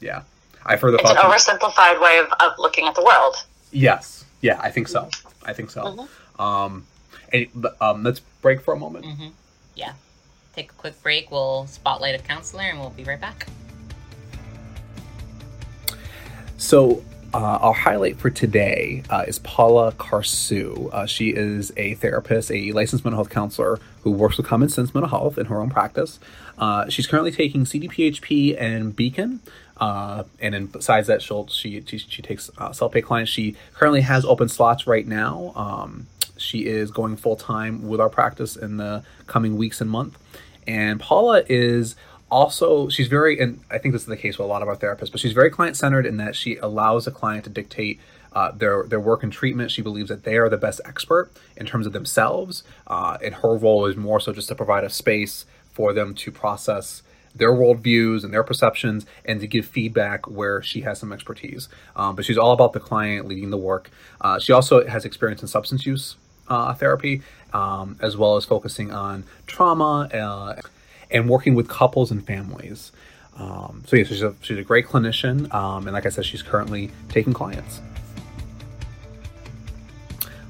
yeah. 0.00 0.22
I've 0.66 0.80
heard 0.80 0.92
the 0.92 0.98
It's 0.98 1.10
an 1.10 1.16
oversimplified 1.16 2.00
way 2.00 2.18
of, 2.18 2.26
of 2.40 2.52
looking 2.58 2.86
at 2.86 2.94
the 2.94 3.04
world. 3.04 3.34
Yes. 3.70 4.24
Yeah, 4.40 4.58
I 4.62 4.70
think 4.70 4.88
so. 4.88 5.10
I 5.44 5.52
think 5.52 5.70
so. 5.70 5.82
Mhm. 5.82 6.40
Um, 6.40 6.86
and, 7.32 7.66
um, 7.80 8.02
let's 8.02 8.20
break 8.40 8.62
for 8.62 8.72
a 8.72 8.78
moment. 8.78 9.04
hmm 9.04 9.28
Yeah. 9.74 9.92
Take 10.54 10.70
a 10.70 10.74
quick 10.74 11.02
break. 11.02 11.30
We'll 11.30 11.66
spotlight 11.66 12.14
a 12.14 12.22
counselor 12.22 12.62
and 12.62 12.78
we'll 12.78 12.90
be 12.90 13.04
right 13.04 13.20
back. 13.20 13.46
So, 16.56 17.02
uh, 17.34 17.58
our 17.60 17.72
highlight 17.72 18.16
for 18.16 18.30
today 18.30 19.02
uh, 19.10 19.24
is 19.26 19.40
Paula 19.40 19.90
Carsu. 19.92 20.88
Uh, 20.92 21.04
she 21.04 21.30
is 21.30 21.72
a 21.76 21.94
therapist, 21.94 22.52
a 22.52 22.70
licensed 22.70 23.04
mental 23.04 23.16
health 23.18 23.30
counselor 23.30 23.80
who 24.02 24.12
works 24.12 24.36
with 24.36 24.46
Common 24.46 24.68
Sense 24.68 24.94
Mental 24.94 25.10
Health 25.10 25.36
in 25.36 25.46
her 25.46 25.60
own 25.60 25.68
practice. 25.68 26.20
Uh, 26.56 26.88
she's 26.88 27.08
currently 27.08 27.32
taking 27.32 27.64
CDPHP 27.64 28.56
and 28.60 28.94
Beacon. 28.94 29.40
Uh, 29.78 30.22
and 30.38 30.54
then 30.54 30.66
besides 30.66 31.08
that, 31.08 31.20
she'll, 31.20 31.48
she, 31.48 31.82
she, 31.84 31.98
she 31.98 32.22
takes 32.22 32.48
uh, 32.58 32.70
self 32.72 32.92
pay 32.92 33.02
clients. 33.02 33.32
She 33.32 33.56
currently 33.72 34.02
has 34.02 34.24
open 34.24 34.48
slots 34.48 34.86
right 34.86 35.06
now. 35.06 35.52
Um, 35.56 36.06
she 36.36 36.66
is 36.66 36.92
going 36.92 37.16
full 37.16 37.36
time 37.36 37.88
with 37.88 38.00
our 38.00 38.08
practice 38.08 38.54
in 38.54 38.76
the 38.76 39.02
coming 39.26 39.56
weeks 39.56 39.80
and 39.80 39.90
month. 39.90 40.16
And 40.66 41.00
Paula 41.00 41.44
is 41.48 41.96
also 42.30 42.88
she's 42.88 43.06
very 43.06 43.38
and 43.38 43.60
i 43.70 43.76
think 43.76 43.92
this 43.92 44.02
is 44.02 44.08
the 44.08 44.16
case 44.16 44.38
with 44.38 44.46
a 44.46 44.48
lot 44.48 44.62
of 44.62 44.66
our 44.66 44.74
therapists 44.74 45.12
but 45.12 45.20
she's 45.20 45.34
very 45.34 45.50
client 45.50 45.76
centered 45.76 46.06
in 46.06 46.16
that 46.16 46.34
she 46.34 46.56
allows 46.56 47.04
the 47.04 47.10
client 47.10 47.44
to 47.44 47.50
dictate 47.50 48.00
uh, 48.34 48.50
their 48.50 48.84
their 48.84 49.00
work 49.00 49.22
and 49.22 49.32
treatment. 49.32 49.70
She 49.70 49.82
believes 49.82 50.08
that 50.08 50.24
they 50.24 50.36
are 50.36 50.48
the 50.48 50.56
best 50.56 50.80
expert 50.84 51.30
in 51.56 51.66
terms 51.66 51.86
of 51.86 51.92
themselves 51.92 52.64
uh, 52.86 53.16
and 53.22 53.36
her 53.36 53.56
role 53.56 53.86
is 53.86 53.96
more 53.96 54.20
so 54.20 54.32
just 54.32 54.48
to 54.48 54.54
provide 54.54 54.84
a 54.84 54.90
space 54.90 55.46
for 55.72 55.92
them 55.92 56.14
to 56.14 56.30
process 56.30 57.02
their 57.34 57.50
worldviews 57.50 58.22
and 58.22 58.32
their 58.32 58.44
perceptions 58.44 59.06
and 59.24 59.40
to 59.40 59.46
give 59.46 59.66
feedback 59.66 60.28
where 60.28 60.62
she 60.62 60.82
has 60.82 61.00
some 61.00 61.12
expertise. 61.12 61.68
Um, 61.96 62.14
but 62.14 62.24
she's 62.24 62.38
all 62.38 62.52
about 62.52 62.72
the 62.72 62.80
client 62.80 63.26
leading 63.26 63.50
the 63.50 63.58
work. 63.58 63.90
Uh, 64.20 64.38
she 64.38 64.52
also 64.52 64.86
has 64.86 65.04
experience 65.04 65.42
in 65.42 65.48
substance 65.48 65.84
use 65.84 66.16
uh, 66.48 66.74
therapy 66.74 67.22
um, 67.52 67.96
as 68.00 68.16
well 68.16 68.36
as 68.36 68.44
focusing 68.44 68.90
on 68.90 69.24
trauma 69.46 70.08
uh, 70.12 70.60
and 71.10 71.28
working 71.28 71.54
with 71.54 71.68
couples 71.68 72.10
and 72.10 72.26
families. 72.26 72.92
Um, 73.36 73.82
so 73.86 73.96
yeah, 73.96 74.04
she's 74.04 74.22
a 74.22 74.34
she's 74.42 74.58
a 74.58 74.62
great 74.62 74.86
clinician, 74.86 75.52
um, 75.52 75.86
and 75.86 75.94
like 75.94 76.06
I 76.06 76.08
said, 76.08 76.24
she's 76.24 76.42
currently 76.42 76.90
taking 77.08 77.32
clients. 77.32 77.80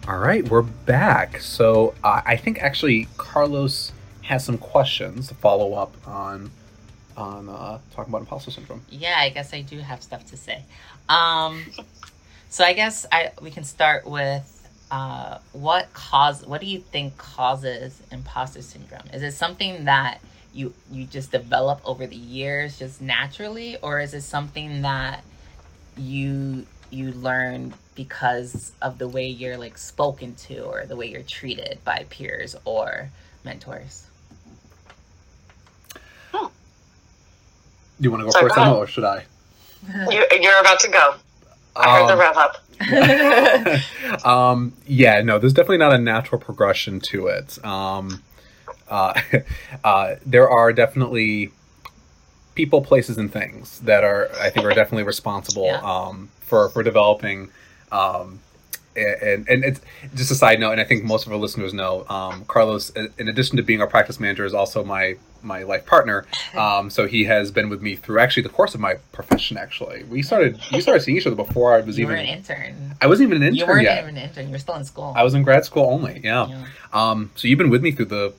All 0.06 0.18
right, 0.18 0.46
we're 0.46 0.62
back. 0.62 1.40
So 1.40 1.94
uh, 2.04 2.20
I 2.26 2.36
think 2.36 2.62
actually 2.62 3.08
Carlos 3.16 3.92
has 4.22 4.44
some 4.44 4.58
questions 4.58 5.28
to 5.28 5.34
follow 5.34 5.74
up 5.74 5.94
on 6.06 6.50
on 7.16 7.48
uh, 7.48 7.78
talking 7.94 8.10
about 8.10 8.20
imposter 8.20 8.50
syndrome. 8.50 8.82
Yeah, 8.90 9.16
I 9.16 9.30
guess 9.30 9.54
I 9.54 9.62
do 9.62 9.78
have 9.78 10.02
stuff 10.02 10.26
to 10.26 10.36
say. 10.36 10.62
Um, 11.08 11.64
so 12.50 12.64
I 12.64 12.74
guess 12.74 13.06
I 13.10 13.32
we 13.40 13.50
can 13.50 13.64
start 13.64 14.06
with 14.06 14.53
uh, 14.94 15.38
what 15.52 15.92
cause 15.92 16.46
what 16.46 16.60
do 16.60 16.68
you 16.68 16.78
think 16.78 17.18
causes 17.18 18.00
imposter 18.12 18.62
syndrome? 18.62 19.02
Is 19.12 19.24
it 19.24 19.32
something 19.32 19.86
that 19.86 20.20
you 20.52 20.72
you 20.88 21.04
just 21.04 21.32
develop 21.32 21.80
over 21.84 22.06
the 22.06 22.14
years 22.14 22.78
just 22.78 23.02
naturally, 23.02 23.76
or 23.82 23.98
is 23.98 24.14
it 24.14 24.20
something 24.20 24.82
that 24.82 25.24
you 25.96 26.64
you 26.90 27.10
learn 27.10 27.74
because 27.96 28.70
of 28.80 28.98
the 28.98 29.08
way 29.08 29.26
you're 29.26 29.56
like 29.56 29.78
spoken 29.78 30.36
to 30.36 30.60
or 30.60 30.86
the 30.86 30.94
way 30.94 31.06
you're 31.06 31.22
treated 31.22 31.80
by 31.84 32.06
peers 32.08 32.54
or 32.64 33.10
mentors? 33.42 34.06
Do 36.32 36.48
you 37.98 38.12
want 38.12 38.20
to 38.20 38.24
go 38.26 38.30
Sorry, 38.30 38.44
first, 38.44 38.54
go 38.54 38.76
or 38.76 38.86
should 38.86 39.04
I? 39.04 39.24
You, 40.08 40.24
you're 40.40 40.60
about 40.60 40.78
to 40.80 40.88
go. 40.88 41.14
I 41.76 41.98
heard 42.00 42.08
the 42.08 42.12
Um, 42.14 42.18
rev 42.20 42.36
up. 42.36 42.60
um, 44.26 44.72
yeah, 44.86 45.22
no, 45.22 45.38
there's 45.38 45.52
definitely 45.52 45.78
not 45.78 45.92
a 45.94 45.98
natural 45.98 46.40
progression 46.40 47.00
to 47.00 47.26
it. 47.28 47.64
Um, 47.64 48.22
uh, 48.88 49.20
uh, 49.84 50.16
there 50.26 50.48
are 50.48 50.72
definitely 50.72 51.52
people, 52.54 52.82
places, 52.82 53.18
and 53.18 53.32
things 53.32 53.80
that 53.80 54.04
are, 54.04 54.30
I 54.40 54.50
think, 54.50 54.66
are 54.66 54.74
definitely 54.74 55.04
responsible 55.04 55.66
Yeah. 55.66 55.80
um, 55.82 56.30
for 56.40 56.68
for 56.68 56.82
developing. 56.82 57.50
Um, 57.92 58.40
and 58.96 59.48
and 59.48 59.64
it's 59.64 59.80
just 60.14 60.30
a 60.30 60.34
side 60.34 60.60
note, 60.60 60.72
and 60.72 60.80
I 60.80 60.84
think 60.84 61.04
most 61.04 61.26
of 61.26 61.32
our 61.32 61.38
listeners 61.38 61.74
know, 61.74 62.06
um, 62.08 62.44
Carlos, 62.46 62.90
in 62.90 63.28
addition 63.28 63.56
to 63.56 63.62
being 63.62 63.80
our 63.80 63.86
practice 63.86 64.20
manager, 64.20 64.44
is 64.44 64.54
also 64.54 64.84
my 64.84 65.16
my 65.42 65.62
life 65.62 65.86
partner. 65.86 66.26
Um, 66.54 66.88
so 66.88 67.08
he 67.08 67.24
has 67.24 67.50
been 67.50 67.68
with 67.68 67.82
me 67.82 67.96
through 67.96 68.20
actually 68.20 68.44
the 68.44 68.48
course 68.48 68.76
of 68.76 68.80
my 68.80 68.94
profession. 69.10 69.56
Actually, 69.56 70.04
we 70.04 70.22
started 70.22 70.60
we 70.72 70.80
started 70.80 71.00
seeing 71.00 71.16
each 71.16 71.26
other 71.26 71.34
before 71.34 71.74
I 71.74 71.80
was 71.80 71.98
you 71.98 72.04
even 72.04 72.16
an 72.16 72.26
intern. 72.26 72.94
I 73.02 73.08
wasn't 73.08 73.30
even 73.30 73.42
an 73.42 73.48
intern. 73.48 73.58
You 73.58 73.66
weren't 73.66 73.82
yet. 73.82 74.04
even 74.04 74.16
an 74.16 74.22
intern. 74.22 74.46
You 74.46 74.52
were 74.52 74.58
still 74.60 74.76
in 74.76 74.84
school. 74.84 75.12
I 75.16 75.24
was 75.24 75.34
in 75.34 75.42
grad 75.42 75.64
school 75.64 75.86
only. 75.86 76.20
Yeah. 76.22 76.46
Yeah. 76.46 76.66
Um, 76.92 77.32
so 77.34 77.48
you've 77.48 77.58
been 77.58 77.70
with 77.70 77.82
me 77.82 77.90
through 77.90 78.04
the 78.04 78.34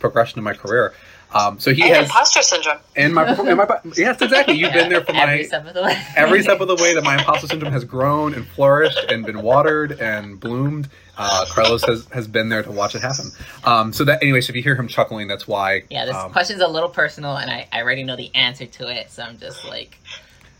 progression 0.00 0.40
of 0.40 0.44
my 0.44 0.54
career. 0.54 0.92
Um, 1.32 1.60
so 1.60 1.72
he 1.72 1.82
And 1.82 1.94
has, 1.94 2.04
imposter 2.06 2.42
syndrome. 2.42 2.78
and 2.96 3.14
my, 3.14 3.24
and 3.24 3.56
my, 3.56 3.66
yes, 3.96 4.20
exactly. 4.20 4.54
You've 4.56 4.72
been 4.72 4.88
there 4.88 5.04
for 5.04 5.12
my 5.12 5.22
every 5.22 5.44
step 5.44 5.66
of 5.66 5.74
the 5.74 5.82
way. 5.82 6.02
every 6.16 6.42
step 6.42 6.60
of 6.60 6.66
the 6.68 6.74
way 6.76 6.94
that 6.94 7.04
my 7.04 7.18
imposter 7.18 7.46
syndrome 7.46 7.72
has 7.72 7.84
grown 7.84 8.34
and 8.34 8.46
flourished 8.48 8.98
and 9.10 9.24
been 9.24 9.42
watered 9.42 9.92
and 10.00 10.40
bloomed. 10.40 10.88
Uh, 11.16 11.44
Carlos 11.50 11.84
has, 11.84 12.06
has 12.12 12.26
been 12.26 12.48
there 12.48 12.62
to 12.62 12.70
watch 12.72 12.94
it 12.94 13.02
happen. 13.02 13.26
Um, 13.64 13.92
so 13.92 14.04
that, 14.04 14.22
anyway, 14.22 14.40
so 14.40 14.50
if 14.50 14.56
you 14.56 14.62
hear 14.62 14.74
him 14.74 14.88
chuckling, 14.88 15.28
that's 15.28 15.46
why. 15.46 15.82
Yeah, 15.90 16.06
this 16.06 16.16
um, 16.16 16.32
question's 16.32 16.62
a 16.62 16.66
little 16.68 16.88
personal, 16.88 17.36
and 17.36 17.50
I, 17.50 17.68
I 17.72 17.82
already 17.82 18.02
know 18.04 18.16
the 18.16 18.34
answer 18.34 18.66
to 18.66 18.88
it, 18.88 19.10
so 19.10 19.22
I'm 19.22 19.38
just 19.38 19.64
like 19.66 19.98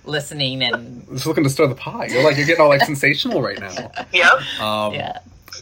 listening 0.05 0.63
and 0.63 1.07
just 1.09 1.27
looking 1.27 1.45
to 1.45 1.51
stir 1.51 1.67
the 1.67 1.75
pot. 1.75 2.11
You're 2.11 2.23
like 2.25 2.37
you're 2.37 2.47
getting 2.47 2.63
all 2.63 2.69
like 2.69 2.83
sensational 2.83 3.43
right 3.43 3.59
now. 3.59 3.91
Yep. 4.13 4.61
Um, 4.61 4.95
yeah. 4.95 5.19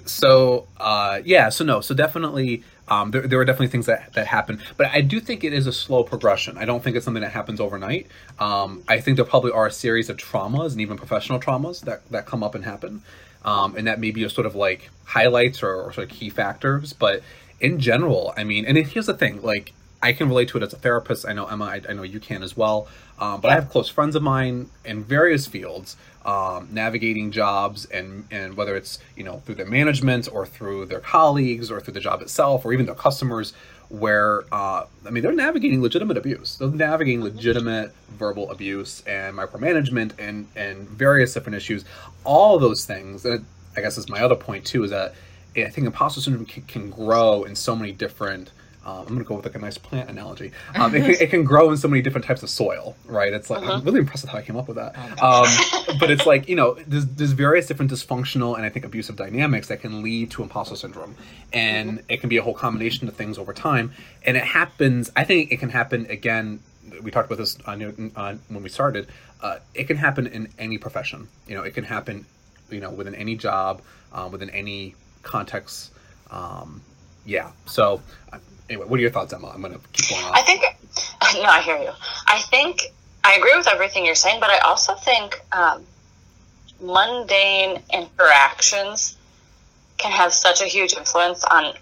so 0.06 0.66
uh, 0.78 1.20
yeah 1.24 1.48
so 1.48 1.64
no 1.64 1.80
so 1.80 1.94
definitely 1.94 2.62
um, 2.88 3.10
there, 3.10 3.26
there 3.26 3.38
are 3.40 3.44
definitely 3.44 3.68
things 3.68 3.86
that, 3.86 4.12
that 4.14 4.26
happen 4.26 4.60
but 4.76 4.86
i 4.88 5.00
do 5.00 5.20
think 5.20 5.44
it 5.44 5.52
is 5.52 5.66
a 5.66 5.72
slow 5.72 6.02
progression. 6.02 6.56
I 6.58 6.64
don't 6.64 6.82
think 6.82 6.96
it's 6.96 7.04
something 7.04 7.22
that 7.22 7.32
happens 7.32 7.60
overnight. 7.60 8.06
Um, 8.38 8.82
i 8.88 9.00
think 9.00 9.16
there 9.16 9.24
probably 9.24 9.52
are 9.52 9.66
a 9.66 9.72
series 9.72 10.08
of 10.08 10.16
traumas 10.16 10.72
and 10.72 10.80
even 10.80 10.96
professional 10.96 11.38
traumas 11.40 11.82
that, 11.82 12.08
that 12.10 12.26
come 12.26 12.42
up 12.42 12.54
and 12.54 12.64
happen. 12.64 13.02
Um, 13.44 13.76
and 13.76 13.86
that 13.86 14.00
maybe 14.00 14.24
are 14.24 14.28
sort 14.28 14.46
of 14.46 14.56
like 14.56 14.90
highlights 15.04 15.62
or, 15.62 15.74
or 15.74 15.92
sort 15.92 16.10
of 16.10 16.16
key 16.16 16.28
factors 16.28 16.92
but 16.92 17.22
in 17.60 17.78
general 17.78 18.34
i 18.36 18.44
mean 18.44 18.64
and 18.66 18.76
here's 18.76 19.06
the 19.06 19.14
thing 19.14 19.40
like 19.42 19.72
i 20.02 20.12
can 20.12 20.28
relate 20.28 20.48
to 20.48 20.58
it 20.58 20.62
as 20.62 20.72
a 20.72 20.76
therapist. 20.76 21.26
I 21.26 21.32
know 21.32 21.46
emma 21.46 21.64
i, 21.66 21.80
I 21.88 21.92
know 21.92 22.02
you 22.02 22.20
can 22.20 22.42
as 22.42 22.56
well. 22.56 22.88
Um, 23.18 23.40
but 23.40 23.50
i 23.50 23.54
have 23.54 23.70
close 23.70 23.88
friends 23.88 24.16
of 24.16 24.22
mine 24.22 24.70
in 24.84 25.04
various 25.04 25.46
fields 25.46 25.96
um, 26.24 26.68
navigating 26.70 27.30
jobs 27.30 27.84
and 27.86 28.24
and 28.30 28.56
whether 28.56 28.76
it's 28.76 28.98
you 29.16 29.24
know 29.24 29.38
through 29.40 29.54
their 29.54 29.66
management 29.66 30.28
or 30.32 30.44
through 30.46 30.86
their 30.86 31.00
colleagues 31.00 31.70
or 31.70 31.80
through 31.80 31.94
the 31.94 32.00
job 32.00 32.20
itself 32.22 32.64
or 32.64 32.72
even 32.72 32.86
their 32.86 32.94
customers 32.94 33.52
where 33.88 34.44
uh, 34.52 34.84
I 35.06 35.10
mean 35.10 35.22
they're 35.22 35.32
navigating 35.32 35.80
legitimate 35.80 36.16
abuse. 36.16 36.56
They're 36.56 36.68
navigating 36.68 37.22
legitimate 37.22 37.94
verbal 38.10 38.50
abuse 38.50 39.02
and 39.06 39.36
micromanagement 39.36 40.12
and 40.18 40.48
and 40.54 40.88
various 40.88 41.32
different 41.32 41.56
issues. 41.56 41.84
All 42.24 42.58
those 42.58 42.84
things 42.84 43.24
and 43.24 43.44
I 43.76 43.80
guess 43.80 43.96
is 43.96 44.08
my 44.08 44.20
other 44.20 44.36
point 44.36 44.64
too 44.64 44.84
is 44.84 44.90
that 44.90 45.14
I 45.56 45.70
think 45.70 45.86
imposter 45.86 46.20
syndrome 46.20 46.46
can, 46.46 46.62
can 46.64 46.90
grow 46.90 47.44
in 47.44 47.56
so 47.56 47.74
many 47.74 47.92
different 47.92 48.50
um, 48.88 49.00
I'm 49.00 49.06
going 49.06 49.18
to 49.18 49.24
go 49.24 49.34
with 49.34 49.44
like 49.44 49.54
a 49.54 49.58
nice 49.58 49.76
plant 49.76 50.08
analogy. 50.08 50.52
Um, 50.78 50.94
it, 50.94 51.00
can, 51.00 51.10
it 51.10 51.30
can 51.30 51.44
grow 51.44 51.70
in 51.70 51.76
so 51.76 51.88
many 51.88 52.02
different 52.02 52.24
types 52.24 52.42
of 52.42 52.50
soil, 52.50 52.94
right? 53.06 53.32
It's 53.32 53.50
like 53.50 53.66
I'm 53.66 53.82
really 53.82 53.98
impressed 53.98 54.22
with 54.22 54.30
how 54.30 54.38
I 54.38 54.42
came 54.42 54.56
up 54.56 54.68
with 54.68 54.76
that. 54.76 54.94
Um, 55.20 55.46
but 55.98 56.10
it's 56.10 56.24
like 56.24 56.48
you 56.48 56.54
know, 56.54 56.74
there's, 56.86 57.06
there's 57.06 57.32
various 57.32 57.66
different 57.66 57.90
dysfunctional 57.90 58.54
and 58.54 58.64
I 58.64 58.68
think 58.68 58.84
abusive 58.84 59.16
dynamics 59.16 59.66
that 59.68 59.80
can 59.80 60.02
lead 60.02 60.30
to 60.32 60.42
imposter 60.42 60.76
syndrome, 60.76 61.16
and 61.52 62.02
it 62.08 62.18
can 62.18 62.28
be 62.28 62.36
a 62.36 62.42
whole 62.42 62.54
combination 62.54 63.08
of 63.08 63.16
things 63.16 63.38
over 63.38 63.52
time. 63.52 63.92
And 64.24 64.36
it 64.36 64.44
happens. 64.44 65.10
I 65.16 65.24
think 65.24 65.50
it 65.50 65.58
can 65.58 65.70
happen 65.70 66.06
again 66.10 66.60
we 67.02 67.10
talked 67.10 67.26
about 67.26 67.38
this 67.38 67.58
on, 67.66 68.12
on 68.16 68.40
when 68.48 68.62
we 68.62 68.68
started. 68.68 69.08
Uh, 69.40 69.58
it 69.74 69.84
can 69.84 69.96
happen 69.96 70.26
in 70.26 70.48
any 70.58 70.78
profession. 70.78 71.28
You 71.46 71.56
know, 71.56 71.62
it 71.62 71.74
can 71.74 71.84
happen, 71.84 72.26
you 72.70 72.80
know, 72.80 72.90
within 72.90 73.14
any 73.14 73.36
job, 73.36 73.82
um, 74.12 74.32
within 74.32 74.50
any 74.50 74.94
context. 75.22 75.92
Um, 76.30 76.82
yeah. 77.24 77.50
So, 77.66 78.00
uh, 78.32 78.38
anyway, 78.68 78.86
what 78.86 78.98
are 78.98 79.02
your 79.02 79.10
thoughts, 79.10 79.32
Emma? 79.32 79.48
I'm 79.48 79.60
going 79.60 79.74
to 79.74 79.80
keep 79.92 80.10
going 80.10 80.24
on. 80.24 80.34
I 80.34 80.42
think, 80.42 80.62
no, 81.34 81.48
I 81.48 81.60
hear 81.60 81.78
you. 81.78 81.90
I 82.26 82.40
think 82.50 82.92
I 83.24 83.34
agree 83.34 83.56
with 83.56 83.68
everything 83.68 84.06
you're 84.06 84.14
saying, 84.14 84.40
but 84.40 84.50
I 84.50 84.58
also 84.58 84.94
think 84.94 85.40
um, 85.52 85.84
mundane 86.80 87.82
interactions 87.92 89.16
can 89.98 90.12
have 90.12 90.32
such 90.32 90.60
a 90.62 90.64
huge 90.64 90.94
influence 90.94 91.44
on 91.44 91.74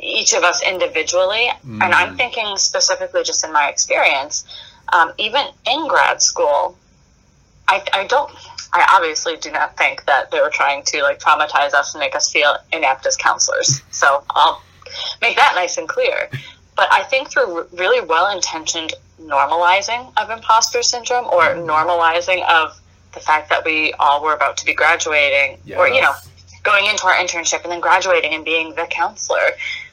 each 0.00 0.34
of 0.34 0.44
us 0.44 0.62
individually. 0.62 1.50
Mm. 1.66 1.82
And 1.82 1.94
I'm 1.94 2.16
thinking 2.16 2.56
specifically 2.56 3.22
just 3.24 3.44
in 3.44 3.52
my 3.52 3.68
experience, 3.68 4.44
um, 4.92 5.12
even 5.18 5.42
in 5.66 5.88
grad 5.88 6.22
school, 6.22 6.76
I, 7.66 7.82
I 7.92 8.06
don't, 8.06 8.30
I 8.72 8.86
obviously 8.94 9.36
do 9.36 9.50
not 9.50 9.76
think 9.76 10.04
that 10.06 10.30
they 10.30 10.40
were 10.40 10.50
trying 10.50 10.82
to 10.84 11.02
like 11.02 11.18
traumatize 11.18 11.72
us 11.74 11.94
and 11.94 12.00
make 12.00 12.14
us 12.14 12.30
feel 12.30 12.56
inept 12.72 13.06
as 13.06 13.16
counselors. 13.16 13.82
So 13.90 14.22
I'll 14.30 14.62
make 15.20 15.36
that 15.36 15.52
nice 15.54 15.78
and 15.78 15.88
clear. 15.88 16.28
But 16.76 16.88
I 16.92 17.02
think 17.04 17.30
through 17.30 17.66
really 17.72 18.04
well 18.04 18.34
intentioned 18.34 18.92
normalizing 19.20 20.12
of 20.16 20.30
imposter 20.30 20.82
syndrome 20.82 21.26
or 21.26 21.42
mm. 21.42 21.66
normalizing 21.66 22.48
of 22.48 22.80
the 23.14 23.20
fact 23.20 23.48
that 23.50 23.64
we 23.64 23.92
all 23.94 24.22
were 24.22 24.34
about 24.34 24.56
to 24.58 24.64
be 24.64 24.74
graduating 24.74 25.58
yes. 25.64 25.78
or, 25.78 25.88
you 25.88 26.00
know, 26.00 26.12
going 26.62 26.86
into 26.86 27.06
our 27.06 27.14
internship 27.14 27.62
and 27.62 27.72
then 27.72 27.80
graduating 27.80 28.34
and 28.34 28.44
being 28.44 28.74
the 28.74 28.86
counselor. 28.90 29.50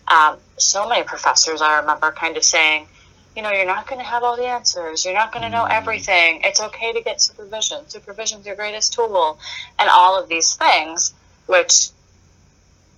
Um, 0.07 0.37
so 0.57 0.87
many 0.87 1.03
professors 1.03 1.61
I 1.61 1.79
remember 1.79 2.11
kind 2.11 2.37
of 2.37 2.43
saying, 2.43 2.87
you 3.35 3.41
know, 3.41 3.51
you're 3.51 3.65
not 3.65 3.87
going 3.87 3.99
to 3.99 4.05
have 4.05 4.23
all 4.23 4.37
the 4.37 4.45
answers. 4.45 5.03
You're 5.05 5.13
not 5.13 5.31
going 5.31 5.43
to 5.43 5.49
know 5.49 5.65
mm. 5.65 5.71
everything. 5.71 6.41
It's 6.43 6.61
okay 6.61 6.93
to 6.93 7.01
get 7.01 7.21
supervision. 7.21 7.87
Supervision's 7.87 8.45
your 8.45 8.55
greatest 8.55 8.93
tool. 8.93 9.37
And 9.77 9.89
all 9.89 10.21
of 10.21 10.29
these 10.29 10.55
things, 10.55 11.13
which 11.45 11.89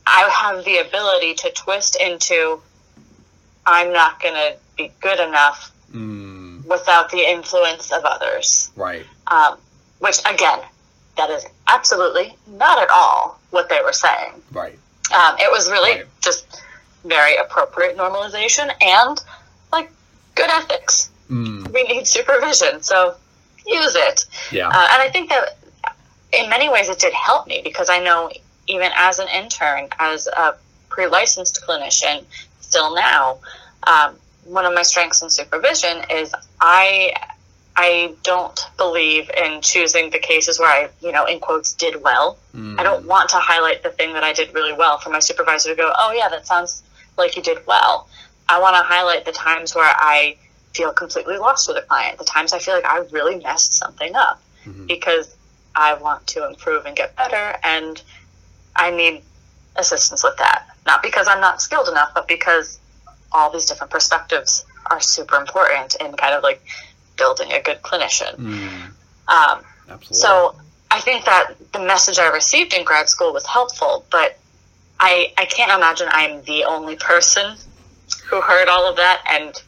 I 0.06 0.30
have 0.30 0.64
the 0.64 0.78
ability 0.78 1.34
to 1.36 1.52
twist 1.52 1.98
into, 2.00 2.62
I'm 3.66 3.92
not 3.92 4.22
going 4.22 4.36
to 4.36 4.58
be 4.78 4.92
good 5.02 5.20
enough 5.20 5.72
mm. 5.92 6.64
without 6.66 7.10
the 7.10 7.30
influence 7.30 7.92
of 7.92 8.06
others. 8.06 8.72
Right. 8.76 9.06
Um, 9.26 9.58
which, 10.00 10.20
again, 10.20 10.60
that 11.18 11.32
is 11.32 11.46
absolutely 11.68 12.36
not 12.48 12.80
at 12.80 12.90
all 12.92 13.40
what 13.50 13.70
they 13.70 13.82
were 13.84 13.94
saying. 13.94 14.34
Right. 14.52 14.78
Um, 15.12 15.36
it 15.40 15.50
was 15.52 15.68
really 15.72 16.02
right. 16.02 16.06
just 16.22 16.62
very 17.04 17.38
appropriate 17.38 17.98
normalization 17.98 18.72
and 18.82 19.24
good 20.38 20.50
ethics. 20.50 21.10
Mm. 21.30 21.74
We 21.74 21.84
need 21.84 22.08
supervision, 22.08 22.82
so 22.82 23.16
use 23.66 23.96
it. 23.96 24.26
Yeah. 24.52 24.68
Uh, 24.68 24.88
and 24.92 25.02
I 25.02 25.10
think 25.12 25.30
that 25.30 25.58
in 26.32 26.50
many 26.50 26.70
ways 26.70 26.90
it 26.90 27.00
did 27.00 27.14
help 27.14 27.48
me 27.48 27.62
because 27.64 27.90
I 27.90 28.00
know 28.00 28.32
even 28.68 28.92
as 28.96 29.20
an 29.20 29.28
intern, 29.30 29.90
as 30.00 30.28
a 30.28 30.56
pre-licensed 30.90 31.62
clinician, 31.68 32.24
still 32.62 32.96
now, 32.96 33.40
um, 33.84 34.16
one 34.46 34.66
of 34.66 34.74
my 34.74 34.84
strengths 34.84 35.22
in 35.22 35.30
supervision 35.30 36.04
is 36.10 36.34
I 36.62 37.14
I 37.76 38.16
don't 38.24 38.60
believe 38.78 39.30
in 39.30 39.62
choosing 39.62 40.10
the 40.10 40.18
cases 40.18 40.60
where 40.60 40.68
I, 40.70 40.90
you 41.00 41.12
know, 41.12 41.26
in 41.26 41.40
quotes, 41.40 41.74
did 41.74 42.02
well. 42.02 42.40
Mm. 42.56 42.80
I 42.80 42.84
don't 42.84 43.04
mm. 43.04 43.08
want 43.08 43.30
to 43.30 43.38
highlight 43.38 43.84
the 43.84 43.92
thing 43.92 44.14
that 44.14 44.24
I 44.24 44.34
did 44.34 44.52
really 44.56 44.74
well 44.74 44.98
for 44.98 45.12
my 45.12 45.20
supervisor 45.20 45.70
to 45.70 45.76
go, 45.76 45.94
oh, 45.96 46.12
yeah, 46.12 46.28
that 46.30 46.48
sounds 46.48 46.82
like 47.18 47.36
you 47.36 47.44
did 47.44 47.60
well. 47.68 48.10
I 48.50 48.60
want 48.60 48.76
to 48.76 48.84
highlight 48.84 49.26
the 49.26 49.32
times 49.32 49.76
where 49.76 49.86
I 49.86 50.38
feel 50.74 50.94
completely 50.94 51.38
lost 51.38 51.68
with 51.68 51.78
a 51.78 51.82
client, 51.82 52.18
the 52.18 52.26
times 52.26 52.54
I 52.54 52.60
feel 52.60 52.76
like 52.76 52.86
I 52.86 53.00
really 53.12 53.42
messed 53.44 53.74
something 53.74 54.16
up 54.16 54.42
mm-hmm. 54.66 54.86
because 54.86 55.36
I 55.76 55.96
want 55.96 56.26
to 56.28 56.48
improve 56.48 56.86
and 56.86 56.96
get 56.96 57.16
better 57.16 57.58
and 57.64 58.02
I 58.76 58.92
need 58.92 59.24
assistance 59.76 60.24
with 60.24 60.38
that. 60.38 60.68
Not 60.86 61.04
because 61.04 61.28
I'm 61.28 61.42
not 61.42 61.62
skilled 61.62 61.88
enough, 61.88 62.12
but 62.14 62.28
because 62.28 62.80
all 63.32 63.52
these 63.52 63.66
different 63.66 63.92
perspectives 63.92 64.66
are 64.90 65.02
super 65.02 65.36
important 65.36 65.96
in 66.00 66.14
kind 66.14 66.34
of 66.34 66.44
like 66.44 66.62
building 67.18 67.52
a 67.52 67.62
good 67.62 67.82
clinician. 67.82 68.36
Mm. 68.36 68.92
Um, 69.28 69.64
Absolutely. 69.90 70.16
So 70.16 70.56
I 70.90 71.02
think 71.02 71.26
that 71.26 71.54
the 71.74 71.80
message 71.80 72.20
I 72.20 72.30
received 72.30 72.74
in 72.74 72.86
grad 72.86 73.10
school 73.10 73.34
was 73.34 73.46
helpful, 73.46 74.06
but 74.10 74.38
I, 75.00 75.34
I 75.38 75.46
can't 75.46 75.72
imagine 75.72 76.08
I'm 76.10 76.44
the 76.44 76.66
only 76.66 76.96
person 76.96 77.58
who 78.28 78.42
heard 78.42 78.68
all 78.68 78.90
of 78.90 78.96
that 78.98 79.24
and 79.30 79.62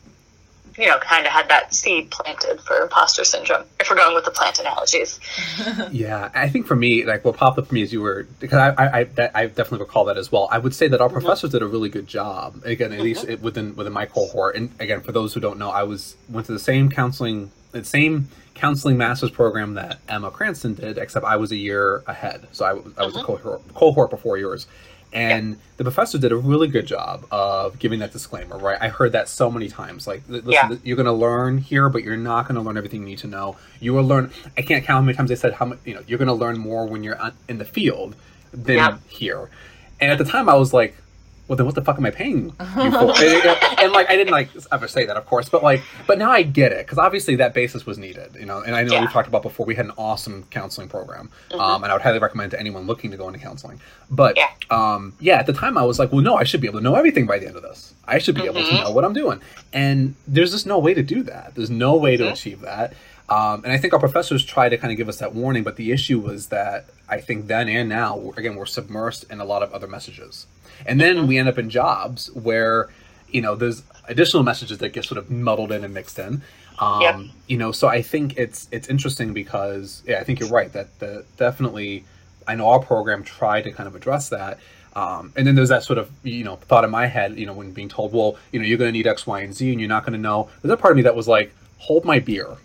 you 0.79 0.87
know, 0.87 0.97
kind 0.99 1.25
of 1.25 1.33
had 1.33 1.49
that 1.49 1.73
seed 1.73 2.09
planted 2.09 2.61
for 2.61 2.81
imposter 2.81 3.25
syndrome. 3.25 3.65
If 3.81 3.89
we're 3.89 3.97
going 3.97 4.15
with 4.15 4.23
the 4.23 4.31
plant 4.31 4.59
analogies. 4.59 5.19
yeah, 5.91 6.29
I 6.33 6.47
think 6.47 6.67
for 6.67 6.75
me, 6.75 7.03
like 7.03 7.25
what 7.25 7.35
popped 7.35 7.59
up 7.59 7.67
for 7.67 7.73
me 7.73 7.81
as 7.81 7.91
you 7.91 7.99
were, 7.99 8.27
because 8.39 8.57
I, 8.57 8.69
I, 8.69 8.99
I, 8.99 9.29
I 9.35 9.45
definitely 9.47 9.79
recall 9.79 10.05
that 10.05 10.17
as 10.17 10.31
well. 10.31 10.47
I 10.49 10.57
would 10.57 10.73
say 10.73 10.87
that 10.87 11.01
our 11.01 11.09
mm-hmm. 11.09 11.19
professors 11.19 11.51
did 11.51 11.61
a 11.61 11.67
really 11.67 11.89
good 11.89 12.07
job. 12.07 12.61
Again, 12.63 12.93
at 12.93 12.99
mm-hmm. 12.99 13.03
least 13.03 13.41
within 13.41 13.75
within 13.75 13.91
my 13.91 14.05
cohort. 14.05 14.55
And 14.55 14.73
again, 14.79 15.01
for 15.01 15.11
those 15.11 15.33
who 15.33 15.41
don't 15.41 15.59
know, 15.59 15.69
I 15.69 15.83
was 15.83 16.15
went 16.29 16.47
to 16.47 16.53
the 16.53 16.59
same 16.59 16.89
counseling, 16.89 17.51
the 17.73 17.83
same 17.83 18.29
counseling 18.53 18.97
master's 18.97 19.31
program 19.31 19.73
that 19.73 19.99
Emma 20.07 20.31
Cranston 20.31 20.75
did, 20.75 20.97
except 20.97 21.25
I 21.25 21.35
was 21.35 21.51
a 21.51 21.57
year 21.57 22.03
ahead. 22.07 22.47
So 22.53 22.63
I, 22.63 22.69
I 22.69 22.73
was 22.73 23.15
mm-hmm. 23.15 23.19
a 23.19 23.23
cohort, 23.23 23.73
cohort 23.73 24.09
before 24.09 24.37
yours. 24.37 24.65
And 25.11 25.51
yeah. 25.51 25.55
the 25.77 25.83
professor 25.83 26.17
did 26.17 26.31
a 26.31 26.37
really 26.37 26.67
good 26.67 26.85
job 26.85 27.25
of 27.31 27.79
giving 27.79 27.99
that 27.99 28.11
disclaimer, 28.11 28.57
right? 28.57 28.77
I 28.79 28.89
heard 28.89 29.13
that 29.13 29.27
so 29.27 29.49
many 29.49 29.67
times. 29.67 30.05
Like, 30.05 30.21
listen, 30.27 30.51
yeah. 30.51 30.75
you're 30.83 30.95
going 30.95 31.07
to 31.07 31.11
learn 31.11 31.57
here, 31.57 31.89
but 31.89 32.03
you're 32.03 32.17
not 32.17 32.47
going 32.47 32.55
to 32.55 32.61
learn 32.61 32.77
everything 32.77 33.01
you 33.01 33.07
need 33.07 33.17
to 33.19 33.27
know. 33.27 33.57
You 33.79 33.93
will 33.93 34.03
learn. 34.03 34.31
I 34.55 34.61
can't 34.61 34.85
count 34.85 34.97
how 34.97 35.01
many 35.01 35.17
times 35.17 35.29
they 35.29 35.35
said 35.35 35.53
how 35.53 35.65
much. 35.65 35.79
You 35.85 35.95
know, 35.95 36.03
you're 36.07 36.19
going 36.19 36.27
to 36.27 36.33
learn 36.33 36.59
more 36.59 36.85
when 36.85 37.03
you're 37.03 37.19
uh, 37.19 37.31
in 37.47 37.57
the 37.57 37.65
field 37.65 38.15
than 38.53 38.77
yeah. 38.77 38.97
here. 39.07 39.49
And 39.99 40.11
at 40.11 40.17
the 40.17 40.25
time, 40.25 40.47
I 40.47 40.55
was 40.55 40.73
like, 40.73 40.95
well 41.49 41.55
then 41.55 41.65
what 41.65 41.73
the 41.73 41.81
fuck 41.81 41.97
am 41.97 42.05
I 42.05 42.11
paying 42.11 42.45
you 42.45 42.51
for? 42.53 43.11
and, 43.17 43.19
and, 43.79 43.91
like 43.91 44.07
I 44.09 44.15
didn't 44.15 44.31
like 44.31 44.49
ever 44.71 44.87
say 44.87 45.05
that, 45.05 45.17
of 45.17 45.25
course, 45.25 45.49
but 45.49 45.63
like, 45.63 45.81
but 46.05 46.19
now 46.19 46.29
I 46.29 46.43
get 46.43 46.71
it 46.71 46.85
because 46.85 46.99
obviously 46.99 47.35
that 47.37 47.55
basis 47.55 47.87
was 47.87 47.97
needed, 47.97 48.35
you 48.39 48.45
know. 48.45 48.61
And 48.61 48.75
I 48.75 48.83
know 48.83 48.93
yeah. 48.93 49.01
we 49.01 49.07
talked 49.07 49.27
about 49.27 49.41
before 49.41 49.65
we 49.65 49.73
had 49.73 49.85
an 49.85 49.93
awesome 49.97 50.43
counseling 50.51 50.87
program, 50.87 51.31
mm-hmm. 51.49 51.59
um, 51.59 51.83
and 51.83 51.91
I 51.91 51.95
would 51.95 52.03
highly 52.03 52.19
recommend 52.19 52.51
to 52.51 52.59
anyone 52.59 52.85
looking 52.85 53.09
to 53.11 53.17
go 53.17 53.27
into 53.27 53.39
counseling. 53.39 53.81
But 54.11 54.37
yeah. 54.37 54.49
Um, 54.69 55.15
yeah, 55.19 55.39
at 55.39 55.47
the 55.47 55.53
time 55.53 55.75
I 55.75 55.83
was 55.83 55.97
like, 55.97 56.11
well, 56.11 56.21
no, 56.21 56.35
I 56.35 56.43
should 56.43 56.61
be 56.61 56.67
able 56.67 56.79
to 56.79 56.83
know 56.83 56.93
everything 56.93 57.25
by 57.25 57.39
the 57.39 57.47
end 57.47 57.55
of 57.55 57.63
this. 57.63 57.95
I 58.05 58.19
should 58.19 58.35
be 58.35 58.41
mm-hmm. 58.41 58.49
able 58.51 58.61
to 58.61 58.67
mm-hmm. 58.67 58.83
know 58.83 58.91
what 58.91 59.03
I'm 59.03 59.13
doing, 59.13 59.41
and 59.73 60.13
there's 60.27 60.51
just 60.51 60.67
no 60.67 60.77
way 60.77 60.93
to 60.93 61.01
do 61.01 61.23
that. 61.23 61.55
There's 61.55 61.71
no 61.71 61.95
way 61.95 62.15
mm-hmm. 62.15 62.25
to 62.25 62.33
achieve 62.33 62.61
that. 62.61 62.93
Um, 63.29 63.63
and 63.63 63.71
I 63.71 63.77
think 63.77 63.93
our 63.93 63.99
professors 63.99 64.43
try 64.43 64.69
to 64.69 64.77
kind 64.77 64.91
of 64.91 64.97
give 64.97 65.07
us 65.07 65.17
that 65.17 65.35
warning, 65.35 65.63
but 65.63 65.75
the 65.75 65.91
issue 65.91 66.19
was 66.19 66.47
that 66.47 66.85
I 67.07 67.21
think 67.21 67.47
then 67.47 67.69
and 67.69 67.87
now, 67.87 68.33
again, 68.35 68.55
we're 68.55 68.65
submersed 68.65 69.29
in 69.31 69.39
a 69.39 69.45
lot 69.45 69.61
of 69.61 69.71
other 69.71 69.87
messages. 69.87 70.47
And 70.85 70.99
then 70.99 71.27
we 71.27 71.37
end 71.37 71.47
up 71.47 71.57
in 71.57 71.69
jobs 71.69 72.31
where, 72.31 72.89
you 73.29 73.41
know, 73.41 73.55
there's 73.55 73.83
additional 74.07 74.43
messages 74.43 74.79
that 74.79 74.89
get 74.89 75.05
sort 75.05 75.19
of 75.19 75.29
muddled 75.29 75.71
in 75.71 75.83
and 75.83 75.93
mixed 75.93 76.17
in. 76.17 76.41
Um, 76.79 77.01
yep. 77.01 77.19
You 77.47 77.57
know, 77.57 77.71
so 77.71 77.87
I 77.87 78.01
think 78.01 78.37
it's 78.37 78.67
it's 78.71 78.87
interesting 78.87 79.33
because 79.33 80.01
yeah, 80.07 80.19
I 80.19 80.23
think 80.23 80.39
you're 80.39 80.49
right 80.49 80.71
that 80.73 80.97
the 80.99 81.25
definitely 81.37 82.05
I 82.47 82.55
know 82.55 82.69
our 82.69 82.79
program 82.79 83.23
tried 83.23 83.63
to 83.63 83.71
kind 83.71 83.87
of 83.87 83.95
address 83.95 84.29
that. 84.29 84.59
Um, 84.95 85.33
and 85.35 85.45
then 85.45 85.55
there's 85.55 85.69
that 85.69 85.83
sort 85.83 85.99
of 85.99 86.09
you 86.23 86.43
know 86.43 86.55
thought 86.55 86.83
in 86.83 86.89
my 86.89 87.05
head, 87.05 87.37
you 87.37 87.45
know, 87.45 87.53
when 87.53 87.71
being 87.71 87.89
told, 87.89 88.13
well, 88.13 88.37
you 88.51 88.59
know, 88.59 88.65
you're 88.65 88.77
going 88.77 88.87
to 88.87 88.97
need 88.97 89.07
X, 89.07 89.27
Y, 89.27 89.41
and 89.41 89.53
Z, 89.53 89.69
and 89.69 89.79
you're 89.79 89.89
not 89.89 90.03
going 90.03 90.13
to 90.13 90.19
know. 90.19 90.49
There's 90.61 90.71
a 90.71 90.77
part 90.77 90.91
of 90.91 90.97
me 90.97 91.03
that 91.03 91.15
was 91.15 91.27
like, 91.27 91.53
hold 91.77 92.05
my 92.05 92.19
beer, 92.19 92.57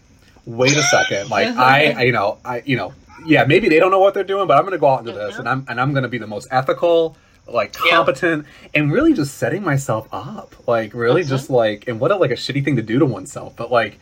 wait 0.47 0.77
a 0.77 0.83
second, 0.83 1.31
like 1.31 1.49
I, 1.57 1.93
I, 1.93 2.03
you 2.03 2.13
know, 2.13 2.39
I, 2.45 2.63
you 2.65 2.77
know, 2.77 2.93
yeah, 3.25 3.45
maybe 3.45 3.69
they 3.69 3.79
don't 3.79 3.91
know 3.91 4.01
what 4.01 4.15
they're 4.15 4.25
doing, 4.25 4.47
but 4.47 4.57
I'm 4.57 4.65
going 4.65 4.73
to 4.73 4.79
go 4.79 4.89
out 4.89 5.01
into 5.01 5.13
this, 5.13 5.33
mm-hmm. 5.33 5.41
and 5.41 5.49
I'm 5.49 5.67
and 5.69 5.81
I'm 5.81 5.93
going 5.93 6.03
to 6.03 6.09
be 6.09 6.19
the 6.19 6.27
most 6.27 6.49
ethical, 6.51 7.17
like 7.47 7.73
competent 7.73 8.45
yeah. 8.45 8.71
and 8.81 8.93
really 8.93 9.13
just 9.13 9.37
setting 9.37 9.63
myself 9.63 10.09
up 10.13 10.55
like 10.67 10.95
really 10.95 11.23
mm-hmm. 11.23 11.31
just 11.31 11.51
like 11.51 11.87
and 11.89 12.01
what 12.01 12.11
a 12.11 12.17
like 12.17 12.31
a 12.31 12.35
shitty 12.35 12.65
thing 12.65 12.77
to 12.77 12.83
do 12.83 12.99
to 12.99 13.07
oneself 13.07 13.55
but 13.57 13.71
like 13.71 13.99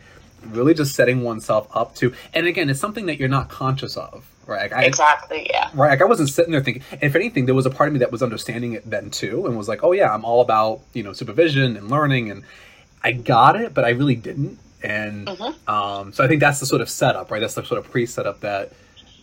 really 0.47 0.73
just 0.73 0.95
setting 0.95 1.23
oneself 1.23 1.67
up 1.75 1.93
to 1.95 2.13
and 2.33 2.47
again 2.47 2.69
it's 2.69 2.79
something 2.79 3.05
that 3.05 3.19
you're 3.19 3.29
not 3.29 3.49
conscious 3.49 3.97
of 3.97 4.25
right 4.45 4.71
like 4.71 4.73
I, 4.73 4.85
exactly 4.85 5.47
yeah 5.49 5.69
right 5.73 5.89
like 5.89 6.01
i 6.01 6.05
wasn't 6.05 6.29
sitting 6.29 6.51
there 6.51 6.61
thinking 6.61 6.83
if 7.01 7.15
anything 7.15 7.45
there 7.45 7.55
was 7.55 7.65
a 7.65 7.69
part 7.69 7.87
of 7.87 7.93
me 7.93 7.99
that 7.99 8.11
was 8.11 8.23
understanding 8.23 8.73
it 8.73 8.89
then 8.89 9.09
too 9.09 9.45
and 9.45 9.57
was 9.57 9.67
like 9.67 9.83
oh 9.83 9.91
yeah 9.91 10.13
i'm 10.13 10.23
all 10.23 10.41
about 10.41 10.81
you 10.93 11.03
know 11.03 11.13
supervision 11.13 11.75
and 11.77 11.89
learning 11.89 12.31
and 12.31 12.43
i 13.03 13.11
got 13.11 13.59
it 13.59 13.73
but 13.73 13.83
i 13.83 13.89
really 13.89 14.15
didn't 14.15 14.57
and 14.83 15.27
mm-hmm. 15.27 15.69
um, 15.69 16.11
so 16.11 16.23
i 16.23 16.27
think 16.27 16.39
that's 16.39 16.59
the 16.59 16.65
sort 16.65 16.81
of 16.81 16.89
setup 16.89 17.31
right? 17.31 17.39
That's 17.39 17.55
the 17.55 17.63
sort 17.63 17.79
of 17.83 17.89
pre-setup 17.89 18.41
that 18.41 18.73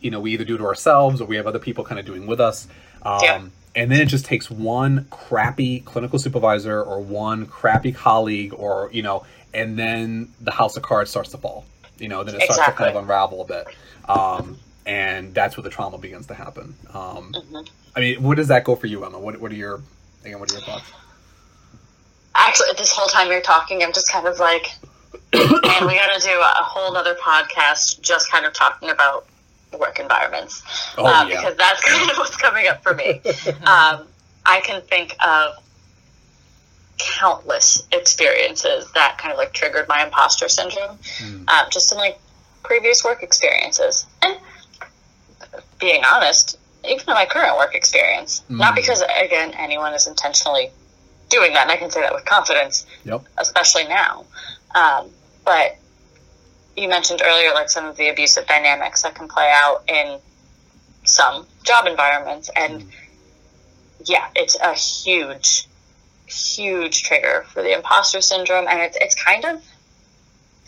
you 0.00 0.10
know 0.10 0.20
we 0.20 0.32
either 0.32 0.44
do 0.44 0.56
to 0.58 0.64
ourselves 0.64 1.20
or 1.20 1.26
we 1.26 1.36
have 1.36 1.46
other 1.46 1.58
people 1.58 1.84
kind 1.84 1.98
of 1.98 2.06
doing 2.06 2.26
with 2.26 2.40
us. 2.40 2.66
Um, 3.02 3.20
yeah 3.22 3.42
and 3.74 3.90
then 3.90 4.00
it 4.00 4.06
just 4.06 4.24
takes 4.24 4.50
one 4.50 5.06
crappy 5.10 5.80
clinical 5.80 6.18
supervisor 6.18 6.82
or 6.82 7.00
one 7.00 7.46
crappy 7.46 7.92
colleague 7.92 8.52
or 8.54 8.90
you 8.92 9.02
know 9.02 9.24
and 9.54 9.78
then 9.78 10.28
the 10.40 10.50
house 10.50 10.76
of 10.76 10.82
cards 10.82 11.10
starts 11.10 11.30
to 11.30 11.38
fall. 11.38 11.64
You 11.98 12.08
know 12.08 12.24
then 12.24 12.34
it 12.34 12.42
starts 12.42 12.58
exactly. 12.58 12.72
to 12.72 12.92
kind 12.92 12.96
of 12.96 13.02
unravel 13.02 13.42
a 13.42 13.44
bit. 13.44 13.66
Um, 14.08 14.58
and 14.86 15.34
that's 15.34 15.56
where 15.56 15.62
the 15.62 15.70
trauma 15.70 15.98
begins 15.98 16.26
to 16.28 16.34
happen. 16.34 16.74
Um, 16.92 17.32
mm-hmm. 17.32 17.58
i 17.94 18.00
mean 18.00 18.22
what 18.22 18.36
does 18.36 18.48
that 18.48 18.64
go 18.64 18.74
for 18.74 18.86
you 18.86 19.04
emma? 19.04 19.18
What, 19.18 19.40
what 19.40 19.52
are 19.52 19.56
your 19.56 19.82
again 20.24 20.40
what 20.40 20.50
are 20.50 20.54
your 20.54 20.64
thoughts? 20.64 20.90
Actually 22.34 22.68
this 22.76 22.92
whole 22.92 23.08
time 23.08 23.28
you're 23.28 23.40
talking 23.40 23.82
i'm 23.82 23.92
just 23.92 24.10
kind 24.10 24.26
of 24.26 24.38
like 24.38 24.72
and 25.32 25.86
we 25.86 25.94
got 25.96 26.12
to 26.12 26.20
do 26.20 26.30
a 26.38 26.62
whole 26.62 26.96
other 26.96 27.14
podcast 27.14 28.00
just 28.00 28.30
kind 28.30 28.44
of 28.46 28.52
talking 28.52 28.90
about 28.90 29.26
work 29.78 29.98
environments 30.00 30.62
Oh, 30.98 31.04
uh, 31.06 31.24
yeah. 31.26 31.36
because 31.36 31.56
that's 31.56 31.80
kind 31.84 32.10
of 32.10 32.16
what's 32.16 32.36
coming 32.36 32.66
up 32.66 32.82
for 32.82 32.94
me. 32.94 33.20
um, 33.66 34.06
I 34.46 34.60
can 34.64 34.82
think 34.82 35.16
of 35.24 35.54
countless 36.98 37.86
experiences 37.92 38.90
that 38.92 39.16
kind 39.18 39.32
of 39.32 39.38
like 39.38 39.52
triggered 39.52 39.88
my 39.88 40.04
imposter 40.04 40.48
syndrome, 40.48 40.98
Mm. 41.18 41.48
um, 41.48 41.66
just 41.70 41.92
in 41.92 41.98
like 41.98 42.18
previous 42.62 43.04
work 43.04 43.22
experiences. 43.22 44.06
And 44.22 44.36
being 45.78 46.02
honest, 46.04 46.58
even 46.84 47.00
in 47.08 47.14
my 47.14 47.26
current 47.26 47.56
work 47.56 47.74
experience, 47.74 48.42
not 48.48 48.72
Mm. 48.72 48.76
because 48.76 49.02
again 49.02 49.52
anyone 49.56 49.94
is 49.94 50.06
intentionally 50.06 50.70
doing 51.30 51.52
that, 51.54 51.62
and 51.62 51.70
I 51.70 51.76
can 51.76 51.90
say 51.90 52.00
that 52.00 52.12
with 52.14 52.24
confidence, 52.24 52.84
Yep. 53.04 53.22
especially 53.38 53.84
now. 53.84 54.24
Um, 54.74 55.10
but 55.44 55.76
you 56.76 56.88
mentioned 56.88 57.22
earlier, 57.24 57.52
like 57.52 57.68
some 57.70 57.86
of 57.86 57.96
the 57.96 58.08
abusive 58.08 58.46
dynamics 58.46 59.02
that 59.02 59.14
can 59.14 59.28
play 59.28 59.52
out 59.52 59.82
in 59.88 60.18
some 61.04 61.46
job 61.64 61.86
environments, 61.86 62.50
and 62.54 62.84
yeah, 64.04 64.28
it's 64.34 64.56
a 64.60 64.74
huge, 64.74 65.66
huge 66.26 67.02
trigger 67.02 67.44
for 67.52 67.62
the 67.62 67.74
imposter 67.74 68.20
syndrome, 68.20 68.66
and 68.68 68.80
it's 68.80 68.96
it's 69.00 69.14
kind 69.14 69.44
of, 69.44 69.62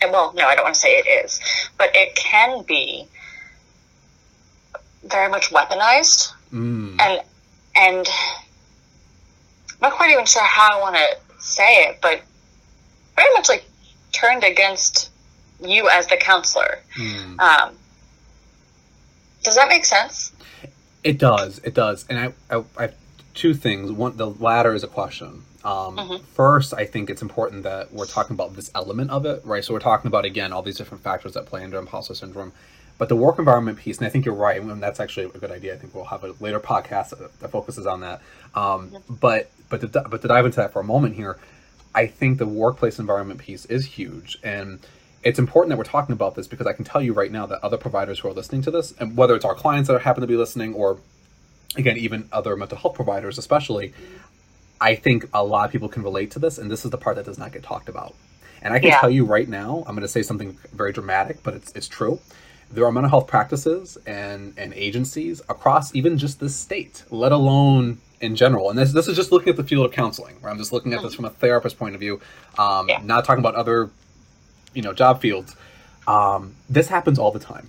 and 0.00 0.12
well, 0.12 0.32
no, 0.34 0.46
I 0.46 0.54
don't 0.54 0.64
want 0.64 0.74
to 0.74 0.80
say 0.80 0.98
it 0.98 1.24
is, 1.24 1.40
but 1.78 1.90
it 1.94 2.14
can 2.16 2.62
be 2.62 3.06
very 5.04 5.30
much 5.30 5.50
weaponized. 5.50 6.32
Mm. 6.52 7.00
and 7.00 7.22
and 7.74 8.06
I'm 9.82 9.90
not 9.90 9.92
quite 9.92 10.10
even 10.10 10.26
sure 10.26 10.42
how 10.42 10.78
I 10.78 10.80
want 10.80 10.96
to 10.96 11.42
say 11.42 11.84
it, 11.84 11.98
but 12.02 12.20
very 13.16 13.32
much 13.34 13.48
like 13.48 13.64
turned 14.12 14.44
against 14.44 15.10
you 15.64 15.88
as 15.88 16.06
the 16.06 16.16
counselor. 16.16 16.80
Mm. 16.96 17.40
Um, 17.40 17.74
does 19.42 19.56
that 19.56 19.68
make 19.68 19.84
sense? 19.84 20.32
It 21.02 21.18
does. 21.18 21.60
It 21.64 21.74
does. 21.74 22.04
And 22.08 22.18
I, 22.18 22.56
I, 22.56 22.64
I 22.76 22.82
have 22.82 22.94
two 23.34 23.54
things. 23.54 23.90
One, 23.90 24.16
the 24.16 24.28
latter 24.30 24.74
is 24.74 24.84
a 24.84 24.88
question. 24.88 25.42
Um, 25.64 25.96
Mhm. 25.96 26.22
First, 26.24 26.74
I 26.74 26.84
think 26.84 27.08
it's 27.10 27.22
important 27.22 27.62
that 27.62 27.92
we're 27.92 28.06
talking 28.06 28.34
about 28.34 28.54
this 28.56 28.70
element 28.74 29.10
of 29.10 29.24
it, 29.26 29.42
right? 29.44 29.64
So 29.64 29.72
we're 29.72 29.80
talking 29.80 30.08
about 30.08 30.24
again 30.24 30.52
all 30.52 30.62
these 30.62 30.76
different 30.76 31.02
factors 31.04 31.34
that 31.34 31.46
play 31.46 31.62
into 31.62 31.78
imposter 31.78 32.14
syndrome, 32.14 32.52
but 32.98 33.08
the 33.08 33.16
work 33.16 33.38
environment 33.38 33.78
piece, 33.78 33.98
and 33.98 34.06
I 34.06 34.10
think 34.10 34.24
you're 34.24 34.34
right, 34.34 34.60
and 34.60 34.82
that's 34.82 34.98
actually 35.00 35.26
a 35.26 35.38
good 35.38 35.52
idea. 35.52 35.74
I 35.74 35.76
think 35.78 35.94
we'll 35.94 36.04
have 36.06 36.24
a 36.24 36.34
later 36.40 36.58
podcast 36.58 37.10
that, 37.40 37.50
focuses 37.50 37.86
on 37.86 38.00
that. 38.00 38.20
Um, 38.54 38.96
But 39.08 39.50
but 39.68 39.80
to, 39.80 39.86
but 39.86 40.20
to 40.22 40.28
dive 40.28 40.44
into 40.46 40.56
that 40.56 40.72
for 40.72 40.80
a 40.80 40.84
moment 40.84 41.14
here, 41.14 41.38
I 41.94 42.06
think 42.06 42.38
the 42.38 42.46
workplace 42.46 42.98
environment 42.98 43.40
piece 43.40 43.64
is 43.66 43.84
huge, 43.86 44.38
and 44.42 44.80
it's 45.22 45.38
important 45.38 45.70
that 45.70 45.78
we're 45.78 45.84
talking 45.84 46.12
about 46.14 46.34
this 46.34 46.48
because 46.48 46.66
I 46.66 46.72
can 46.72 46.84
tell 46.84 47.02
you 47.02 47.12
right 47.12 47.30
now 47.32 47.46
that 47.46 47.60
other 47.64 47.76
providers 47.78 48.20
who 48.20 48.28
are 48.28 48.32
listening 48.32 48.62
to 48.62 48.70
this, 48.70 48.92
and 48.98 49.16
whether 49.16 49.34
it's 49.36 49.44
our 49.44 49.54
clients 49.54 49.88
that 49.88 50.00
happen 50.02 50.22
to 50.22 50.26
be 50.26 50.36
listening, 50.36 50.74
or 50.74 50.98
again 51.76 51.96
even 51.98 52.28
other 52.32 52.56
mental 52.56 52.78
health 52.78 52.94
providers, 52.94 53.38
especially, 53.38 53.92
I 54.80 54.94
think 54.96 55.26
a 55.34 55.44
lot 55.44 55.66
of 55.66 55.72
people 55.72 55.88
can 55.88 56.02
relate 56.02 56.32
to 56.32 56.38
this, 56.38 56.58
and 56.58 56.70
this 56.70 56.84
is 56.84 56.90
the 56.90 56.98
part 56.98 57.16
that 57.16 57.26
does 57.26 57.38
not 57.38 57.52
get 57.52 57.62
talked 57.62 57.88
about. 57.88 58.14
And 58.62 58.74
I 58.74 58.80
can 58.80 58.88
Yeah. 58.88 59.00
tell 59.00 59.10
you 59.10 59.24
right 59.24 59.48
now, 59.48 59.84
I'm 59.86 59.94
going 59.94 60.02
to 60.02 60.08
say 60.08 60.22
something 60.22 60.58
very 60.72 60.92
dramatic, 60.92 61.42
but 61.42 61.54
it's 61.54 61.72
it's 61.74 61.88
true. 61.88 62.20
There 62.70 62.86
are 62.86 62.92
mental 62.92 63.10
health 63.10 63.26
practices 63.28 63.98
and 64.06 64.54
and 64.56 64.72
agencies 64.74 65.40
across 65.48 65.94
even 65.94 66.18
just 66.18 66.40
this 66.40 66.56
state, 66.56 67.04
let 67.10 67.32
alone 67.32 68.00
in 68.22 68.36
general. 68.36 68.70
And 68.70 68.78
this 68.78 68.92
this 68.92 69.08
is 69.08 69.16
just 69.16 69.32
looking 69.32 69.50
at 69.50 69.56
the 69.56 69.64
field 69.64 69.84
of 69.84 69.92
counseling. 69.92 70.36
Where 70.40 70.50
I'm 70.50 70.58
just 70.58 70.72
looking 70.72 70.94
at 70.94 71.02
this 71.02 71.12
from 71.14 71.26
a 71.26 71.30
therapist 71.30 71.78
point 71.78 71.94
of 71.94 72.00
view, 72.00 72.20
um, 72.58 72.88
Yeah. 72.88 73.00
not 73.04 73.24
talking 73.24 73.40
about 73.40 73.56
other, 73.56 73.90
you 74.72 74.80
know, 74.82 74.92
job 74.94 75.20
fields. 75.20 75.54
Um, 76.06 76.54
this 76.70 76.88
happens 76.88 77.18
all 77.18 77.30
the 77.32 77.38
time. 77.40 77.68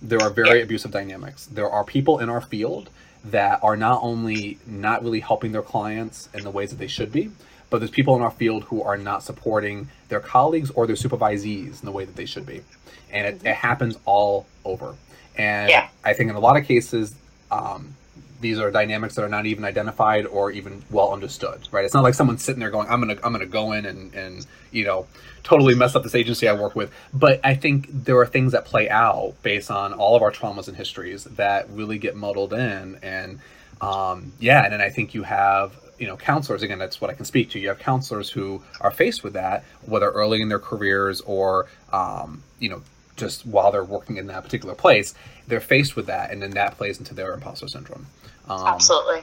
There 0.00 0.20
are 0.22 0.30
very 0.30 0.58
Yeah. 0.58 0.64
abusive 0.64 0.92
dynamics. 0.92 1.46
There 1.46 1.68
are 1.68 1.84
people 1.84 2.20
in 2.20 2.28
our 2.30 2.40
field 2.40 2.88
that 3.24 3.58
are 3.62 3.76
not 3.76 4.00
only 4.02 4.58
not 4.66 5.02
really 5.02 5.20
helping 5.20 5.52
their 5.52 5.62
clients 5.62 6.28
in 6.32 6.44
the 6.44 6.50
ways 6.50 6.70
that 6.70 6.78
they 6.78 6.86
should 6.86 7.12
be, 7.12 7.30
but 7.68 7.78
there's 7.80 7.90
people 7.90 8.14
in 8.16 8.22
our 8.22 8.30
field 8.30 8.64
who 8.64 8.82
are 8.82 8.96
not 8.96 9.22
supporting 9.24 9.88
their 10.08 10.20
colleagues 10.20 10.70
or 10.70 10.86
their 10.86 10.96
supervisees 10.96 11.80
in 11.80 11.84
the 11.86 11.92
way 11.92 12.04
that 12.04 12.14
they 12.16 12.24
should 12.24 12.46
be. 12.46 12.62
And 13.10 13.26
it, 13.26 13.40
it 13.44 13.54
happens 13.56 13.98
all 14.04 14.46
over. 14.64 14.94
And 15.36 15.68
Yeah. 15.68 15.88
I 16.04 16.12
think 16.14 16.30
in 16.30 16.36
a 16.36 16.40
lot 16.40 16.56
of 16.56 16.64
cases, 16.64 17.14
um, 17.50 17.94
these 18.40 18.58
are 18.58 18.70
dynamics 18.70 19.14
that 19.16 19.24
are 19.24 19.28
not 19.28 19.46
even 19.46 19.64
identified 19.64 20.26
or 20.26 20.50
even 20.50 20.82
well 20.90 21.12
understood, 21.12 21.68
right? 21.72 21.84
It's 21.84 21.94
not 21.94 22.02
like 22.02 22.14
someone's 22.14 22.42
sitting 22.42 22.60
there 22.60 22.70
going, 22.70 22.88
"I'm 22.88 23.00
gonna, 23.00 23.16
I'm 23.24 23.32
gonna 23.32 23.46
go 23.46 23.72
in 23.72 23.86
and, 23.86 24.14
and 24.14 24.46
you 24.70 24.84
know, 24.84 25.06
totally 25.42 25.74
mess 25.74 25.96
up 25.96 26.02
this 26.02 26.14
agency 26.14 26.48
I 26.48 26.52
work 26.54 26.76
with." 26.76 26.92
But 27.12 27.40
I 27.44 27.54
think 27.54 27.88
there 27.90 28.16
are 28.18 28.26
things 28.26 28.52
that 28.52 28.64
play 28.64 28.88
out 28.88 29.34
based 29.42 29.70
on 29.70 29.92
all 29.92 30.16
of 30.16 30.22
our 30.22 30.30
traumas 30.30 30.68
and 30.68 30.76
histories 30.76 31.24
that 31.24 31.68
really 31.70 31.98
get 31.98 32.16
muddled 32.16 32.52
in, 32.52 32.98
and 33.02 33.40
um, 33.80 34.32
yeah, 34.38 34.64
and 34.64 34.72
then 34.72 34.80
I 34.80 34.90
think 34.90 35.14
you 35.14 35.24
have 35.24 35.72
you 35.98 36.06
know 36.06 36.16
counselors 36.16 36.62
again. 36.62 36.78
That's 36.78 37.00
what 37.00 37.10
I 37.10 37.14
can 37.14 37.24
speak 37.24 37.50
to. 37.50 37.58
You 37.58 37.68
have 37.68 37.78
counselors 37.78 38.30
who 38.30 38.62
are 38.80 38.90
faced 38.90 39.24
with 39.24 39.32
that, 39.34 39.64
whether 39.84 40.10
early 40.10 40.40
in 40.40 40.48
their 40.48 40.60
careers 40.60 41.20
or 41.22 41.66
um, 41.92 42.42
you 42.58 42.68
know 42.68 42.82
just 43.18 43.46
while 43.46 43.70
they're 43.70 43.84
working 43.84 44.16
in 44.16 44.26
that 44.28 44.42
particular 44.42 44.74
place, 44.74 45.14
they're 45.46 45.60
faced 45.60 45.96
with 45.96 46.06
that, 46.06 46.30
and 46.30 46.42
then 46.42 46.50
that 46.52 46.76
plays 46.76 46.98
into 46.98 47.14
their 47.14 47.34
imposter 47.34 47.68
syndrome. 47.68 48.06
Um, 48.48 48.66
Absolutely. 48.66 49.20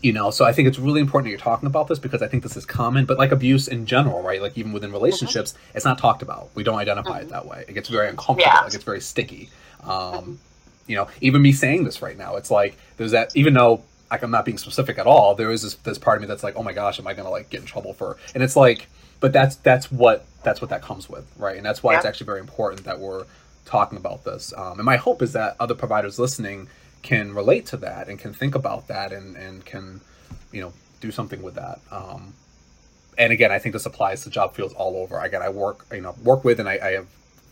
you 0.00 0.12
know 0.12 0.30
so 0.30 0.44
i 0.44 0.52
think 0.52 0.68
it's 0.68 0.78
really 0.78 1.00
important 1.00 1.26
that 1.26 1.30
you're 1.30 1.40
talking 1.40 1.66
about 1.66 1.88
this 1.88 1.98
because 1.98 2.22
i 2.22 2.28
think 2.28 2.44
this 2.44 2.56
is 2.56 2.64
common 2.64 3.04
but 3.04 3.18
like 3.18 3.32
abuse 3.32 3.66
in 3.66 3.84
general 3.84 4.22
right? 4.22 4.40
Like 4.40 4.56
even 4.56 4.72
within 4.72 4.92
relationships 4.92 5.54
it's 5.74 5.84
not 5.84 5.98
talked 5.98 6.22
about. 6.22 6.50
We 6.54 6.62
don't 6.62 6.78
identify 6.78 7.18
it 7.18 7.30
that 7.30 7.46
way. 7.46 7.64
It 7.66 7.72
gets 7.72 7.88
very 7.88 8.08
uncomfortable. 8.08 8.42
Yeah. 8.42 8.64
it 8.66 8.70
gets 8.70 8.84
very 8.84 9.00
sticky. 9.00 9.50
Um 9.82 10.38
you 10.86 10.96
know 10.96 11.08
even 11.20 11.40
me 11.40 11.52
saying 11.52 11.84
this 11.84 12.02
right 12.02 12.18
now 12.18 12.36
it's 12.36 12.50
like 12.50 12.76
there's 12.96 13.12
that 13.12 13.34
even 13.36 13.54
though 13.54 13.82
like 14.10 14.22
i'm 14.22 14.30
not 14.30 14.44
being 14.44 14.58
specific 14.58 14.98
at 14.98 15.06
all 15.06 15.34
there 15.34 15.50
is 15.50 15.62
this, 15.62 15.74
this 15.76 15.98
part 15.98 16.16
of 16.18 16.22
me 16.22 16.26
that's 16.26 16.42
like 16.42 16.56
oh 16.56 16.62
my 16.62 16.72
gosh 16.72 16.98
am 16.98 17.06
i 17.06 17.14
gonna 17.14 17.30
like 17.30 17.48
get 17.48 17.60
in 17.60 17.66
trouble 17.66 17.92
for 17.94 18.16
and 18.34 18.42
it's 18.42 18.56
like 18.56 18.88
but 19.20 19.32
that's 19.32 19.56
that's 19.56 19.92
what 19.92 20.26
that's 20.42 20.60
what 20.60 20.70
that 20.70 20.82
comes 20.82 21.08
with 21.08 21.26
right? 21.36 21.56
And 21.56 21.64
that's 21.64 21.82
why 21.82 21.96
it's 21.96 22.04
actually 22.04 22.26
very 22.26 22.40
important 22.40 22.84
that 22.84 22.98
we're 22.98 23.24
talking 23.64 23.98
about 23.98 24.24
this. 24.24 24.52
Um, 24.56 24.78
and 24.78 24.84
my 24.84 24.96
hope 24.96 25.22
is 25.22 25.32
that 25.34 25.56
other 25.60 25.74
providers 25.74 26.18
listening 26.18 26.68
can 27.02 27.34
relate 27.34 27.66
to 27.66 27.76
that 27.78 28.08
and 28.08 28.18
can 28.18 28.32
think 28.32 28.54
about 28.54 28.88
that 28.88 29.12
and 29.12 29.36
and 29.36 29.64
can 29.64 30.00
you 30.52 30.60
know 30.60 30.72
do 31.00 31.10
something 31.10 31.42
with 31.42 31.54
that. 31.54 31.80
Um 31.90 32.34
and 33.18 33.32
again 33.32 33.52
i 33.52 33.58
think 33.58 33.72
this 33.72 33.86
applies 33.86 34.22
to 34.24 34.30
job 34.30 34.54
fields 34.54 34.74
all 34.74 34.96
over. 34.96 35.18
Again 35.18 35.42
i 35.42 35.48
work 35.48 35.86
you 35.92 36.00
know 36.00 36.14
work 36.22 36.44
with 36.44 36.58
and 36.60 36.68
i, 36.68 36.78
I 36.82 36.90
have 36.92 37.06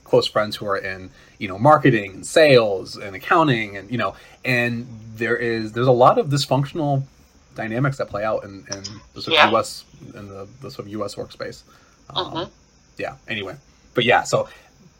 close 0.04 0.26
friends 0.26 0.56
who 0.56 0.66
are 0.66 0.76
in 0.76 1.10
you 1.38 1.46
know 1.46 1.58
marketing 1.58 2.12
and 2.14 2.26
sales 2.26 2.96
and 2.96 3.14
accounting 3.14 3.76
and 3.76 3.90
you 3.90 3.98
know 3.98 4.14
and 4.44 4.86
there 5.14 5.36
is 5.36 5.72
there's 5.72 5.86
a 5.86 5.92
lot 5.92 6.18
of 6.18 6.28
dysfunctional 6.28 7.02
dynamics 7.58 7.98
that 7.98 8.08
play 8.08 8.24
out 8.24 8.44
in, 8.44 8.64
in 8.72 8.82
the 9.14 9.20
sort 9.20 9.34
Yeah. 9.34 9.48
of 9.48 9.54
us 9.54 9.84
in 10.14 10.28
the, 10.28 10.48
the 10.62 10.70
sort 10.70 10.86
of 10.88 10.94
us 11.02 11.14
workspace 11.16 11.62
um, 12.14 12.32
Mhm. 12.32 12.50
yeah 12.96 13.16
anyway 13.26 13.56
but 13.94 14.04
yeah 14.04 14.22
so 14.22 14.48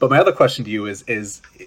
but 0.00 0.10
my 0.10 0.18
other 0.18 0.32
question 0.32 0.64
to 0.66 0.70
you 0.70 0.86
is 0.86 1.02
is 1.06 1.40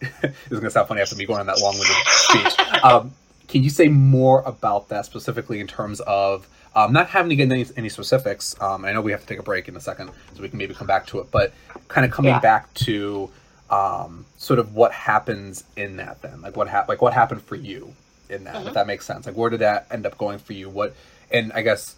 this 0.00 0.32
is 0.50 0.58
gonna 0.60 0.70
sound 0.70 0.88
funny 0.88 1.00
after 1.00 1.16
me 1.16 1.24
going 1.24 1.40
on 1.40 1.46
that 1.46 1.60
long-winded 1.60 1.96
speech 2.06 2.82
um, 2.82 3.12
can 3.46 3.62
you 3.62 3.70
say 3.70 3.88
more 3.88 4.42
about 4.42 4.88
that 4.90 5.06
specifically 5.06 5.60
in 5.60 5.66
terms 5.66 6.00
of 6.00 6.46
um, 6.76 6.92
not 6.92 7.08
having 7.08 7.30
to 7.30 7.34
get 7.36 7.50
any, 7.50 7.64
any 7.78 7.88
specifics? 7.88 8.54
Um, 8.60 8.84
I 8.84 8.92
know 8.92 9.00
we 9.00 9.10
have 9.10 9.22
to 9.22 9.26
take 9.26 9.38
a 9.38 9.42
break 9.42 9.68
in 9.68 9.74
a 9.76 9.80
second, 9.80 10.10
so 10.34 10.42
we 10.42 10.48
can 10.50 10.58
maybe 10.58 10.74
come 10.74 10.86
back 10.86 11.06
to 11.08 11.18
it. 11.18 11.30
But 11.32 11.52
kind 11.88 12.04
of 12.04 12.12
coming 12.12 12.30
Yeah. 12.30 12.40
back 12.40 12.72
to 12.74 13.30
um, 13.70 14.26
sort 14.36 14.58
of 14.60 14.74
what 14.74 14.92
happens 14.92 15.64
in 15.76 15.96
that 15.96 16.20
then, 16.20 16.42
like 16.42 16.56
what 16.58 16.68
hap- 16.68 16.86
like 16.88 17.00
what 17.00 17.14
happened 17.14 17.42
for 17.42 17.56
you 17.56 17.94
in 18.30 18.44
that, 18.44 18.66
if 18.66 18.74
that 18.74 18.86
makes 18.86 19.04
sense. 19.06 19.26
Like 19.26 19.36
where 19.36 19.50
did 19.50 19.60
that 19.60 19.86
end 19.90 20.06
up 20.06 20.18
going 20.18 20.38
for 20.38 20.52
you? 20.52 20.68
What 20.68 20.94
and 21.30 21.52
I 21.52 21.62
guess 21.62 21.96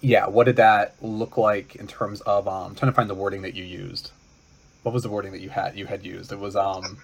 yeah, 0.00 0.26
what 0.26 0.44
did 0.44 0.56
that 0.56 0.94
look 1.00 1.36
like 1.38 1.76
in 1.76 1.86
terms 1.86 2.20
of 2.22 2.46
um, 2.46 2.74
trying 2.74 2.92
to 2.92 2.96
find 2.96 3.08
the 3.08 3.14
wording 3.14 3.42
that 3.42 3.54
you 3.54 3.64
used? 3.64 4.10
What 4.82 4.92
was 4.92 5.02
the 5.02 5.08
wording 5.08 5.32
that 5.32 5.40
you 5.40 5.48
had 5.50 5.76
you 5.76 5.86
had 5.86 6.04
used? 6.04 6.32
It 6.32 6.38
was 6.38 6.56
um 6.56 6.98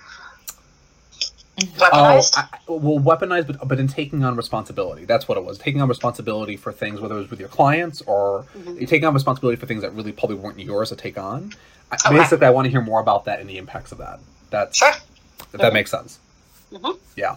Weaponized? 1.59 2.35
Oh, 2.39 2.43
I, 2.53 2.59
well, 2.69 2.99
weaponized, 3.01 3.47
but 3.47 3.69
but 3.69 3.79
in 3.79 3.87
taking 3.87 4.25
on 4.25 4.35
responsibility. 4.35 5.05
That's 5.05 5.29
what 5.29 5.37
it 5.37 5.45
was. 5.45 5.59
Taking 5.59 5.83
on 5.83 5.89
responsibility 5.89 6.57
for 6.57 6.73
things, 6.73 7.01
whether 7.01 7.17
it 7.17 7.19
was 7.19 7.31
with 7.31 7.41
your 7.41 7.51
clients 7.51 8.01
or 8.03 8.47
Mhm. 8.57 8.79
taking 8.89 9.05
on 9.05 9.13
responsibility 9.13 9.57
for 9.57 9.67
things 9.67 9.83
that 9.83 9.93
really 9.93 10.13
probably 10.13 10.37
weren't 10.37 10.59
yours 10.59 10.89
to 10.89 10.97
take 10.97 11.19
on. 11.19 11.53
I, 11.93 11.97
Okay. 11.97 12.17
Basically, 12.19 12.47
I 12.47 12.51
want 12.51 12.65
to 12.67 12.71
hear 12.71 12.81
more 12.81 13.01
about 13.01 13.27
that 13.27 13.41
and 13.41 13.51
the 13.51 13.59
impacts 13.59 13.93
of 13.93 13.99
that. 13.99 14.21
That's 14.51 14.79
sure. 14.79 14.93
if 15.53 15.61
that 15.61 15.71
Mhm. 15.71 15.75
makes 15.75 15.91
sense. 15.91 16.19
Mhm. 16.73 16.97
Yeah. 17.17 17.37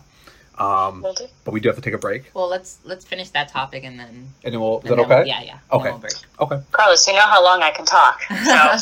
Um, 0.60 1.02
Will 1.02 1.14
do. 1.14 1.26
but 1.46 1.52
we 1.54 1.60
do 1.60 1.70
have 1.70 1.76
to 1.78 1.82
take 1.82 1.96
a 1.96 1.98
break, 1.98 2.30
Well, 2.36 2.48
let's 2.48 2.78
let's 2.84 3.04
finish 3.06 3.30
that 3.32 3.48
topic 3.50 3.84
and 3.84 4.00
then. 4.00 4.30
and 4.44 4.54
then 4.54 4.60
we'll. 4.62 4.78
Is 4.78 4.84
that 4.84 4.90
then 4.90 4.98
we'll- 5.10 5.18
okay? 5.20 5.28
yeah, 5.28 5.42
yeah. 5.42 5.58
Okay. 5.72 5.90
We'll 5.90 5.98
break. 6.00 6.14
Okay. 6.40 6.60
Carlos, 6.72 7.08
you 7.08 7.14
know 7.14 7.22
how 7.22 7.44
long 7.44 7.64
I 7.64 7.72
can 7.72 7.86
talk. 7.86 8.22
So, 8.30 8.34
I 8.52 8.78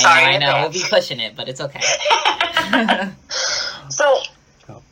sorry 0.00 0.22
know, 0.22 0.28
I 0.28 0.38
know. 0.38 0.60
We'll 0.62 0.70
be 0.72 0.84
pushing 0.88 1.20
it, 1.20 1.34
but 1.36 1.48
it's 1.48 1.60
okay. 1.60 1.80
So, 3.88 4.18
Oh. 4.68 4.82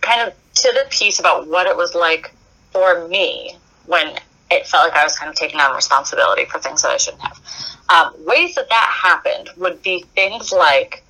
kind 0.00 0.20
of 0.28 0.34
to 0.54 0.72
the 0.74 0.86
piece 0.90 1.18
about 1.18 1.46
what 1.48 1.66
it 1.66 1.76
was 1.76 1.94
like 1.94 2.32
for 2.72 3.08
me 3.08 3.56
when 3.86 4.18
it 4.50 4.66
felt 4.66 4.84
like 4.88 4.94
I 4.96 5.02
was 5.04 5.18
kind 5.18 5.30
of 5.30 5.34
taking 5.34 5.60
on 5.60 5.74
responsibility 5.74 6.44
for 6.44 6.58
things 6.58 6.82
that 6.82 6.90
I 6.90 6.96
shouldn't 6.98 7.22
have. 7.22 7.40
Um, 7.88 8.14
ways 8.26 8.54
that 8.56 8.68
that 8.68 9.00
happened 9.02 9.50
would 9.56 9.82
be 9.82 10.04
things 10.14 10.52
like, 10.52 11.02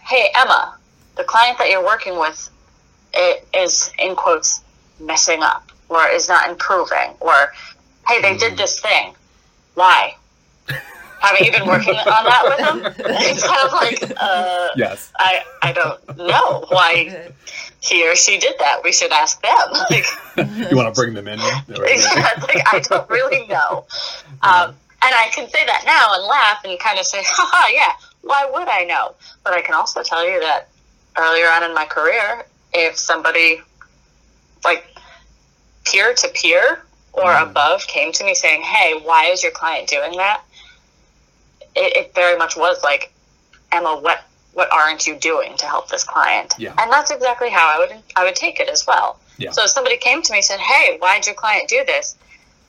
"Hey 0.00 0.30
Emma, 0.34 0.76
the 1.16 1.24
client 1.24 1.58
that 1.58 1.68
you're 1.70 1.84
working 1.84 2.18
with 2.18 2.48
it 3.14 3.46
is 3.56 3.92
in 3.98 4.14
quotes 4.14 4.62
messing 5.00 5.42
up 5.42 5.70
or 5.88 6.06
is 6.08 6.28
not 6.28 6.48
improving 6.48 7.14
or 7.20 7.52
hey 8.08 8.20
they 8.22 8.36
did 8.36 8.56
this 8.56 8.80
thing. 8.80 9.14
Why? 9.74 10.16
Haven't 11.20 11.46
you 11.46 11.52
been 11.52 11.66
working 11.66 11.94
on 11.94 12.24
that 12.24 12.42
with 12.44 12.58
them? 12.58 13.06
It's 13.20 13.46
kind 13.46 13.66
of 13.66 13.72
like 13.72 14.20
uh, 14.20 14.68
Yes. 14.76 15.12
I, 15.18 15.42
I 15.62 15.72
don't 15.72 16.16
know 16.18 16.66
why 16.68 17.30
he 17.80 18.08
or 18.08 18.14
she 18.14 18.38
did 18.38 18.54
that. 18.58 18.80
We 18.84 18.92
should 18.92 19.12
ask 19.12 19.40
them 19.42 19.56
like 19.90 20.06
you 20.70 20.76
want 20.76 20.94
to 20.94 20.98
bring 20.98 21.14
them 21.14 21.26
in? 21.28 21.40
exactly. 21.68 22.60
I 22.70 22.80
don't 22.80 23.08
really 23.10 23.46
know. 23.48 23.86
Um, 24.42 24.74
and 25.02 25.14
i 25.14 25.28
can 25.32 25.48
say 25.48 25.64
that 25.66 25.82
now 25.84 26.14
and 26.14 26.24
laugh 26.24 26.64
and 26.64 26.78
kind 26.80 26.98
of 26.98 27.06
say 27.06 27.22
haha 27.22 27.68
yeah 27.72 27.92
why 28.22 28.48
would 28.52 28.66
i 28.66 28.82
know? 28.84 29.14
But 29.44 29.52
i 29.52 29.62
can 29.62 29.74
also 29.74 30.02
tell 30.02 30.28
you 30.28 30.40
that 30.40 30.68
earlier 31.16 31.46
on 31.46 31.62
in 31.64 31.74
my 31.74 31.84
career 31.84 32.44
if 32.72 32.98
somebody 32.98 33.60
like 34.64 34.84
peer 35.84 36.14
to 36.14 36.28
peer 36.28 36.82
or 37.12 37.32
Mhm. 37.32 37.42
above 37.42 37.86
came 37.86 38.12
to 38.12 38.24
me 38.24 38.34
saying, 38.34 38.62
"Hey, 38.62 38.94
why 38.94 39.26
is 39.26 39.42
your 39.42 39.52
client 39.52 39.88
doing 39.88 40.16
that?" 40.16 40.40
It, 41.74 41.96
it 41.96 42.14
very 42.14 42.36
much 42.36 42.56
was 42.56 42.82
like, 42.82 43.12
"Emma, 43.72 43.96
what 43.96 44.22
what 44.52 44.70
aren't 44.72 45.06
you 45.06 45.14
doing 45.16 45.54
to 45.58 45.66
help 45.66 45.88
this 45.88 46.04
client?" 46.04 46.54
Yeah. 46.58 46.72
And 46.78 46.90
that's 46.92 47.10
exactly 47.10 47.50
how 47.50 47.66
I 47.74 47.78
would 47.78 48.02
I 48.16 48.24
would 48.24 48.36
take 48.36 48.60
it 48.60 48.68
as 48.68 48.86
well. 48.86 49.18
Yeah. 49.38 49.50
So 49.50 49.64
if 49.64 49.70
somebody 49.70 49.96
came 49.98 50.22
to 50.22 50.32
me 50.32 50.38
and 50.38 50.44
said, 50.44 50.60
"Hey, 50.60 50.96
why 50.98 51.16
did 51.16 51.26
your 51.26 51.34
client 51.34 51.68
do 51.68 51.84
this?" 51.84 52.16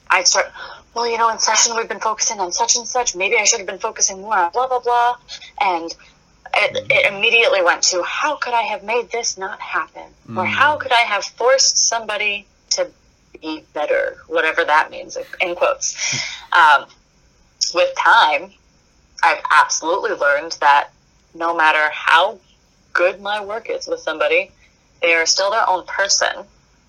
I'd 0.09 0.27
start, 0.27 0.51
"Well, 0.93 1.07
you 1.07 1.17
know, 1.17 1.29
in 1.29 1.39
session 1.39 1.75
we've 1.75 1.87
been 1.87 1.99
focusing 1.99 2.39
on 2.39 2.51
such 2.51 2.75
and 2.75 2.87
such. 2.87 3.15
Maybe 3.15 3.37
I 3.37 3.43
should 3.45 3.59
have 3.59 3.67
been 3.67 3.79
focusing 3.79 4.21
more 4.21 4.37
on 4.37 4.51
blah 4.51 4.67
blah 4.67 4.79
blah." 4.79 5.15
And 5.59 5.93
it, 6.53 6.85
it 6.89 7.13
immediately 7.13 7.61
went 7.61 7.83
to, 7.83 8.03
"How 8.03 8.35
could 8.35 8.53
I 8.53 8.63
have 8.63 8.83
made 8.83 9.11
this 9.11 9.37
not 9.37 9.59
happen?" 9.59 10.13
Or 10.29 10.45
Mm. 10.45 10.47
how 10.47 10.77
could 10.77 10.91
I 10.91 11.01
have 11.01 11.23
forced 11.23 11.77
somebody 11.77 12.47
to 12.71 12.89
be 13.41 13.63
better, 13.73 14.17
whatever 14.27 14.63
that 14.65 14.89
means, 14.91 15.17
in 15.41 15.55
quotes. 15.55 15.95
Um, 16.51 16.85
with 17.73 17.95
time, 17.97 18.53
I've 19.23 19.41
absolutely 19.51 20.11
learned 20.11 20.57
that 20.59 20.89
no 21.33 21.55
matter 21.55 21.89
how 21.91 22.39
good 22.93 23.21
my 23.21 23.43
work 23.43 23.69
is 23.69 23.87
with 23.87 23.99
somebody, 23.99 24.51
they 25.01 25.13
are 25.13 25.25
still 25.25 25.51
their 25.51 25.67
own 25.69 25.85
person. 25.85 26.45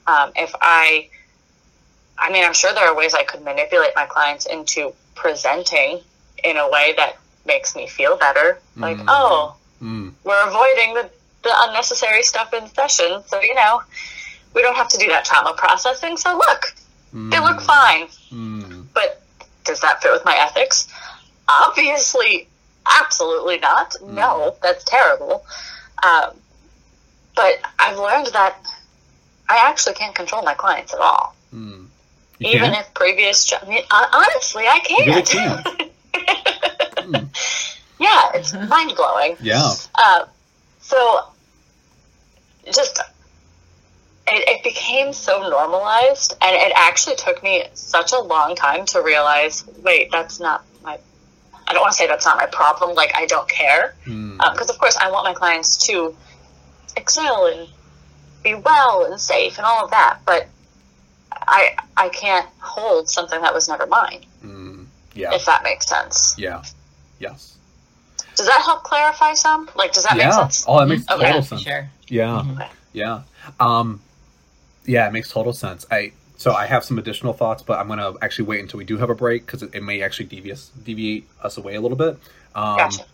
Um, 0.07 0.33
if 0.37 0.55
I, 0.61 1.09
I 2.18 2.31
mean, 2.33 2.44
I'm 2.44 2.55
sure 2.55 2.73
there 2.73 2.88
are 2.88 2.94
ways 2.94 3.14
I 3.14 3.25
could 3.25 3.42
manipulate 3.42 3.92
my 3.94 4.07
clients 4.07 4.47
into 4.47 4.94
presenting 5.14 6.01
in 6.42 6.57
a 6.57 6.68
way 6.71 6.94
that 6.97 7.16
makes 7.49 7.75
me 7.75 7.89
feel 7.89 8.17
better. 8.17 8.61
Like, 8.77 8.99
Mm. 8.99 9.05
oh, 9.09 9.57
Mm. 9.83 10.13
we're 10.25 10.47
avoiding 10.49 10.95
the, 10.95 11.11
the 11.43 11.53
unnecessary 11.65 12.23
stuff 12.23 12.53
in 12.55 12.69
session. 12.75 13.23
So, 13.27 13.41
you 13.41 13.55
know, 13.57 13.83
we 14.55 14.63
don't 14.63 14.77
have 14.77 14.89
to 14.89 14.99
do 14.99 15.09
that 15.09 15.25
trauma 15.25 15.55
processing. 15.55 16.17
So, 16.17 16.37
look, 16.37 16.63
they 17.13 17.41
look 17.41 17.59
Mm. 17.59 17.67
fine. 17.67 18.09
Mm. 18.33 18.87
But 18.95 19.23
does 19.65 19.81
that 19.81 20.01
fit 20.03 20.13
with 20.13 20.25
my 20.25 20.37
ethics? 20.37 20.87
Obviously, 21.49 22.49
absolutely 23.01 23.59
not. 23.59 23.97
No, 24.03 24.55
that's 24.63 24.85
terrible. 24.85 25.45
Um, 26.03 26.31
but 27.35 27.55
I've 27.79 27.99
learned 27.99 28.29
that 28.29 28.57
I 29.49 29.57
actually 29.71 29.95
can't 29.95 30.15
control 30.15 30.43
my 30.43 30.55
clients 30.55 30.93
at 30.95 31.01
all. 31.01 31.35
Mm. 31.55 31.87
Even 32.41 32.71
can? 32.73 32.81
if 32.81 32.93
previous, 32.95 33.45
jo- 33.45 33.59
I 33.63 33.69
mean, 33.69 33.83
hon- 33.91 34.11
honestly, 34.13 34.65
I 34.67 34.81
You 34.89 35.05
really 35.07 35.23
can't. 35.23 35.67
Mm. 37.12 37.79
yeah, 37.99 38.31
it's 38.35 38.53
mind 38.55 38.92
blowing. 38.97 39.37
Yeah. 39.40 39.73
Uh, 39.94 40.27
so, 40.81 41.21
just 42.73 42.99
it, 44.31 44.49
it 44.49 44.64
became 44.64 45.12
so 45.12 45.49
normalized, 45.49 46.37
and 46.42 46.55
it 46.55 46.73
actually 46.77 47.16
took 47.16 47.42
me 47.42 47.64
such 47.75 48.12
a 48.12 48.18
long 48.21 48.55
time 48.55 48.85
to 48.87 49.03
realize. 49.03 49.64
Wait, 49.83 50.11
that's 50.11 50.40
not 50.40 50.64
my. 50.83 50.99
I 51.66 51.73
don't 51.73 51.83
want 51.83 51.92
to 51.92 51.99
say 51.99 52.07
that's 52.07 52.25
not 52.27 52.37
my 52.37 52.47
problem. 52.47 52.94
Like 52.94 53.12
I 53.14 53.27
don't 53.27 53.49
care, 53.49 53.94
Mm. 54.07 54.38
because 54.53 54.71
of 54.71 54.79
course 54.79 54.97
I 54.97 55.11
want 55.11 55.25
my 55.25 55.35
clients 55.35 55.77
to 55.87 56.14
excel 56.97 57.47
and 57.47 57.68
be 58.42 58.55
well 58.55 59.05
and 59.05 59.21
safe 59.21 59.57
and 59.59 59.66
all 59.66 59.85
of 59.85 59.90
that. 59.90 60.18
But 60.25 60.47
I 61.33 61.77
I 61.97 62.09
can't 62.11 62.47
hold 62.61 63.09
something 63.09 63.40
that 63.40 63.53
was 63.55 63.68
never 63.68 63.87
mine. 63.87 64.25
Mm. 64.44 64.87
Yeah. 65.14 65.35
If 65.35 65.47
that 65.47 65.62
makes 65.62 65.87
sense. 65.87 66.35
Yeah. 66.38 66.62
Yes. 67.19 67.57
Does 68.37 68.47
that 68.47 68.63
help 68.65 68.85
clarify 68.85 69.35
some? 69.35 69.69
Like, 69.75 69.93
does 69.93 70.05
that 70.05 70.17
yeah. 70.17 70.27
make 70.27 70.35
sense? 70.35 70.65
Oh, 70.69 70.79
that 70.79 70.87
makes 70.87 71.09
Okay. 71.11 71.25
total 71.27 71.43
for 71.43 71.49
sense. 71.49 71.63
sure. 71.63 71.91
Yeah. 72.09 72.43
Mhm. 72.47 72.69
Yeah. 72.93 73.23
Um, 73.59 74.01
yeah, 74.87 75.07
it 75.09 75.13
makes 75.13 75.31
total 75.31 75.53
sense. 75.53 75.87
I 75.91 76.13
so 76.37 76.53
I 76.53 76.67
have 76.67 76.85
some 76.85 76.99
additional 76.99 77.33
thoughts, 77.33 77.63
but 77.63 77.79
I'm 77.81 77.89
gonna 77.89 78.13
actually 78.23 78.45
wait 78.47 78.61
until 78.61 78.79
we 78.79 78.85
do 78.85 78.97
have 78.99 79.11
a 79.11 79.15
break 79.15 79.45
because 79.45 79.63
it, 79.65 79.75
it 79.75 79.83
may 79.83 80.03
actually 80.03 80.27
deviate 80.27 80.65
deviate 80.85 81.29
us 81.43 81.57
away 81.59 81.75
a 81.75 81.81
little 81.81 81.97
bit. 81.97 82.17
Um, 82.55 82.77
Gotcha. 82.77 83.05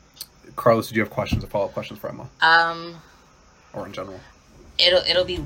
Carlos, 0.56 0.88
do 0.90 0.94
you 0.94 1.00
have 1.00 1.10
questions 1.10 1.42
or 1.42 1.46
follow 1.46 1.64
up 1.66 1.72
questions 1.72 1.98
for 1.98 2.08
Emma, 2.10 2.28
Um, 2.42 2.96
or 3.72 3.86
in 3.86 3.92
general? 3.92 4.20
it'll 4.78 5.02
it'll 5.08 5.24
be 5.24 5.38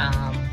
um 0.00 0.48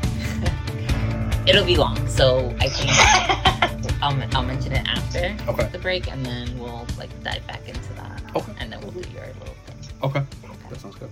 it'll 1.46 1.64
be 1.64 1.76
long 1.76 2.06
so 2.08 2.54
i 2.60 2.68
think 2.68 2.90
I'll, 4.02 4.18
I'll 4.34 4.42
mention 4.44 4.72
it 4.72 4.86
after 4.88 5.36
Okay. 5.48 5.68
the 5.72 5.78
break 5.78 6.10
and 6.10 6.24
then 6.24 6.58
we'll 6.58 6.86
like 6.98 7.10
dive 7.22 7.46
back 7.46 7.66
into 7.68 7.92
that 7.94 8.22
Okay. 8.34 8.52
and 8.58 8.72
then 8.72 8.80
we'll 8.80 8.90
do 8.92 9.08
your 9.10 9.26
little 9.26 9.54
thing 9.66 9.76
Okay, 10.02 10.22
that 10.70 10.80
sounds 10.80 10.96
good. 10.96 11.10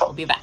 we'll 0.00 0.12
be 0.12 0.24
back 0.24 0.42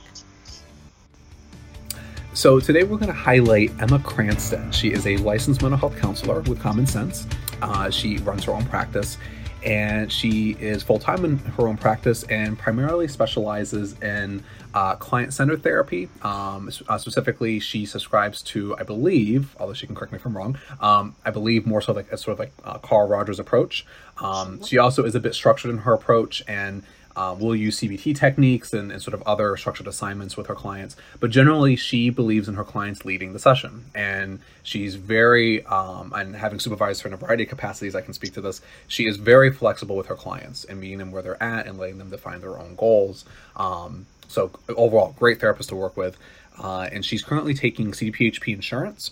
So 2.33 2.59
today 2.59 2.83
we're 2.83 2.97
going 2.97 3.07
to 3.07 3.13
highlight 3.13 3.71
Emma 3.81 3.99
Cranston. 3.99 4.71
She 4.71 4.93
is 4.93 5.05
a 5.07 5.17
licensed 5.17 5.61
mental 5.61 5.77
health 5.77 5.97
counselor 5.99 6.39
with 6.41 6.61
common 6.61 6.85
sense. 6.85 7.27
Uh, 7.61 7.89
she 7.89 8.17
runs 8.19 8.45
her 8.45 8.53
own 8.53 8.65
practice, 8.67 9.17
and 9.65 10.09
she 10.09 10.51
is 10.61 10.81
full 10.81 10.99
time 10.99 11.25
in 11.25 11.37
her 11.39 11.67
own 11.67 11.75
practice 11.75 12.23
and 12.29 12.57
primarily 12.57 13.07
specializes 13.09 13.99
in 14.01 14.41
uh, 14.73 14.95
client-centered 14.95 15.63
therapy. 15.63 16.09
Um, 16.21 16.69
uh, 16.87 16.97
specifically, 16.97 17.59
she 17.59 17.85
subscribes 17.85 18.41
to, 18.43 18.75
I 18.77 18.83
believe, 18.83 19.55
although 19.59 19.73
she 19.73 19.85
can 19.85 19.95
correct 19.95 20.13
me 20.13 20.17
if 20.17 20.25
I'm 20.25 20.37
wrong, 20.37 20.57
um, 20.79 21.15
I 21.25 21.31
believe 21.31 21.65
more 21.65 21.81
so 21.81 21.93
like 21.93 22.11
a 22.11 22.17
sort 22.17 22.33
of 22.33 22.39
like 22.39 22.53
uh, 22.63 22.77
Carl 22.77 23.07
Rogers 23.07 23.39
approach. 23.39 23.85
Um, 24.17 24.63
she 24.63 24.77
also 24.77 25.03
is 25.05 25.15
a 25.15 25.19
bit 25.19 25.33
structured 25.33 25.71
in 25.71 25.79
her 25.79 25.93
approach 25.93 26.43
and 26.47 26.83
um, 27.19 27.37
we'll 27.37 27.53
use 27.53 27.77
CBT 27.81 28.15
techniques 28.15 28.71
and, 28.71 28.93
and 28.93 29.01
sort 29.01 29.13
of 29.13 29.21
other 29.23 29.57
structured 29.57 29.87
assignments 29.87 30.37
with 30.37 30.47
her 30.47 30.55
clients. 30.55 30.95
But 31.19 31.31
generally, 31.31 31.75
she 31.75 32.09
believes 32.09 32.47
in 32.47 32.55
her 32.55 32.63
clients 32.63 33.03
leading 33.03 33.33
the 33.33 33.39
session. 33.39 33.83
And 33.93 34.39
she's 34.63 34.95
very, 34.95 35.65
um, 35.65 36.13
and 36.15 36.33
having 36.33 36.59
supervised 36.59 37.01
her 37.01 37.09
in 37.09 37.13
a 37.13 37.17
variety 37.17 37.43
of 37.43 37.49
capacities, 37.49 37.93
I 37.93 37.99
can 37.99 38.13
speak 38.13 38.31
to 38.35 38.41
this. 38.41 38.61
She 38.87 39.05
is 39.05 39.17
very 39.17 39.51
flexible 39.51 39.97
with 39.97 40.07
her 40.07 40.15
clients 40.15 40.63
and 40.63 40.79
meeting 40.79 40.99
them 40.99 41.11
where 41.11 41.21
they're 41.21 41.43
at 41.43 41.67
and 41.67 41.77
letting 41.77 41.97
them 41.97 42.09
define 42.09 42.39
their 42.39 42.57
own 42.57 42.75
goals. 42.75 43.25
Um, 43.57 44.05
so, 44.29 44.51
overall, 44.69 45.13
great 45.19 45.41
therapist 45.41 45.67
to 45.69 45.75
work 45.75 45.97
with. 45.97 46.15
Uh, 46.57 46.87
and 46.89 47.03
she's 47.03 47.21
currently 47.21 47.53
taking 47.53 47.91
CDPHP 47.91 48.53
insurance. 48.53 49.11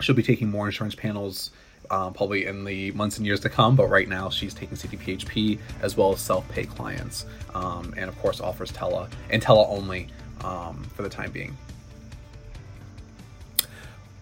She'll 0.00 0.14
be 0.14 0.22
taking 0.22 0.50
more 0.50 0.64
insurance 0.64 0.94
panels 0.94 1.50
um, 1.90 2.12
probably 2.14 2.46
in 2.46 2.64
the 2.64 2.90
months 2.92 3.16
and 3.18 3.26
years 3.26 3.40
to 3.40 3.48
come, 3.48 3.76
but 3.76 3.88
right 3.88 4.08
now 4.08 4.28
she's 4.30 4.54
taking 4.54 4.76
CDPHP 4.76 5.58
as 5.82 5.96
well 5.96 6.12
as 6.12 6.20
self 6.20 6.48
pay 6.48 6.64
clients. 6.64 7.26
Um, 7.54 7.94
and 7.96 8.08
of 8.08 8.18
course, 8.18 8.40
offers 8.40 8.70
Tele 8.72 9.08
and 9.30 9.40
Tele 9.42 9.66
only 9.68 10.08
um, 10.42 10.84
for 10.94 11.02
the 11.02 11.08
time 11.08 11.30
being. 11.30 11.56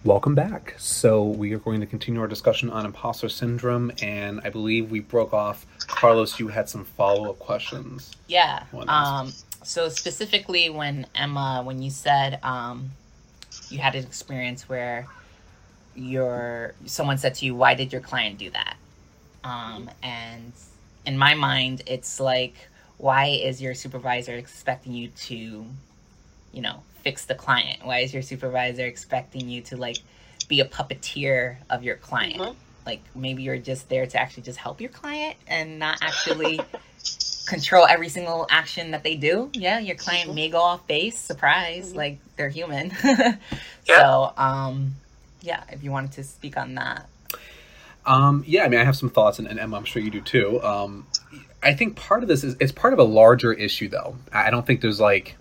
Welcome 0.03 0.35
back. 0.35 0.75
So, 0.77 1.23
we 1.23 1.51
are 1.53 1.57
going 1.57 1.79
to 1.79 1.87
continue 1.87 2.21
our 2.21 2.27
discussion 2.27 2.69
on 2.69 2.85
imposter 2.85 3.27
syndrome, 3.27 3.91
and 4.03 4.39
I 4.43 4.49
believe 4.51 4.91
we 4.91 4.99
broke 4.99 5.33
off. 5.33 5.65
Carlos, 5.87 6.39
you 6.39 6.47
had 6.47 6.69
some 6.69 6.85
follow 6.85 7.29
up 7.31 7.39
questions. 7.39 8.11
yeah 8.27 8.63
um 8.87 9.33
so 9.63 9.89
specifically 9.89 10.69
when 10.69 11.07
emma 11.15 11.61
when 11.63 11.81
you 11.81 11.89
said 11.89 12.39
um 12.43 12.91
you 13.69 13.79
had 13.79 13.95
an 13.95 14.03
experience 14.03 14.69
where 14.69 15.07
your 15.95 16.73
someone 16.85 17.17
said 17.17 17.33
to 17.35 17.45
you 17.45 17.55
why 17.55 17.73
did 17.73 17.91
your 17.91 18.01
client 18.01 18.37
do 18.37 18.49
that 18.49 18.75
um 19.43 19.89
and 20.03 20.51
in 21.05 21.17
my 21.17 21.33
mind 21.35 21.81
it's 21.87 22.19
like 22.19 22.53
why 22.97 23.25
is 23.27 23.61
your 23.61 23.73
supervisor 23.73 24.33
expecting 24.33 24.93
you 24.93 25.07
to 25.09 25.65
you 26.53 26.61
know 26.61 26.81
fix 27.01 27.25
the 27.25 27.35
client 27.35 27.85
why 27.85 27.99
is 27.99 28.13
your 28.13 28.23
supervisor 28.23 28.85
expecting 28.85 29.47
you 29.49 29.61
to 29.61 29.77
like 29.77 29.97
be 30.47 30.59
a 30.59 30.65
puppeteer 30.65 31.57
of 31.69 31.83
your 31.83 31.95
client 31.95 32.37
Mhm. 32.41 32.55
like 32.85 33.01
maybe 33.15 33.43
you're 33.43 33.57
just 33.57 33.87
there 33.89 34.05
to 34.05 34.19
actually 34.19 34.43
just 34.43 34.59
help 34.59 34.81
your 34.81 34.89
client 34.91 35.35
and 35.47 35.79
not 35.79 35.97
actually 36.01 36.59
control 37.47 37.85
every 37.85 38.09
single 38.09 38.47
action 38.49 38.91
that 38.91 39.03
they 39.03 39.15
do 39.15 39.49
yeah 39.53 39.77
your 39.79 39.95
client 39.95 40.33
may 40.33 40.49
go 40.49 40.59
off 40.59 40.85
base 40.87 41.17
surprise 41.17 41.93
Mhm. 41.93 41.95
like 41.97 42.19
they're 42.35 42.49
human 42.49 42.91
Yeah. 43.03 43.37
so 43.87 44.33
um 44.37 44.95
yeah, 45.45 45.63
if 45.69 45.83
you 45.83 45.91
wanted 45.91 46.11
to 46.13 46.23
speak 46.23 46.57
on 46.57 46.75
that. 46.75 47.07
Um, 48.05 48.43
yeah, 48.45 48.63
I 48.63 48.67
mean, 48.67 48.79
I 48.79 48.83
have 48.83 48.95
some 48.95 49.09
thoughts, 49.09 49.39
and, 49.39 49.47
and 49.47 49.59
Emma, 49.59 49.77
I'm 49.77 49.85
sure 49.85 50.01
you 50.01 50.11
do 50.11 50.21
too. 50.21 50.61
Um, 50.63 51.07
I 51.63 51.73
think 51.73 51.95
part 51.95 52.21
of 52.21 52.29
this 52.29 52.43
is 52.43 52.55
it's 52.59 52.71
part 52.71 52.93
of 52.93 52.99
a 52.99 53.03
larger 53.03 53.51
issue, 53.53 53.89
though. 53.89 54.15
I 54.31 54.51
don't 54.51 54.65
think 54.65 54.81
there's 54.81 54.99
like, 54.99 55.35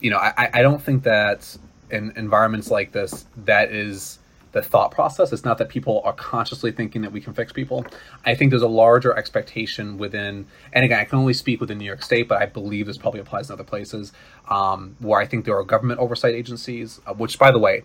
you 0.00 0.10
know, 0.10 0.18
I, 0.18 0.50
I 0.54 0.62
don't 0.62 0.82
think 0.82 1.04
that 1.04 1.56
in 1.90 2.12
environments 2.16 2.70
like 2.70 2.92
this, 2.92 3.24
that 3.44 3.70
is 3.70 4.18
the 4.52 4.62
thought 4.62 4.90
process. 4.90 5.32
It's 5.32 5.44
not 5.44 5.58
that 5.58 5.68
people 5.68 6.00
are 6.04 6.12
consciously 6.12 6.72
thinking 6.72 7.02
that 7.02 7.12
we 7.12 7.20
can 7.20 7.34
fix 7.34 7.52
people. 7.52 7.84
I 8.24 8.34
think 8.34 8.50
there's 8.50 8.62
a 8.62 8.68
larger 8.68 9.16
expectation 9.16 9.98
within, 9.98 10.46
and 10.72 10.84
again, 10.84 10.98
I 10.98 11.04
can 11.04 11.18
only 11.18 11.34
speak 11.34 11.60
within 11.60 11.78
New 11.78 11.84
York 11.84 12.02
State, 12.02 12.28
but 12.28 12.40
I 12.40 12.46
believe 12.46 12.86
this 12.86 12.98
probably 12.98 13.20
applies 13.20 13.50
in 13.50 13.52
other 13.52 13.64
places, 13.64 14.12
um, 14.48 14.96
where 15.00 15.20
I 15.20 15.26
think 15.26 15.44
there 15.44 15.56
are 15.56 15.62
government 15.62 16.00
oversight 16.00 16.34
agencies, 16.34 17.00
uh, 17.06 17.12
which, 17.14 17.38
by 17.38 17.50
the 17.50 17.58
way, 17.58 17.84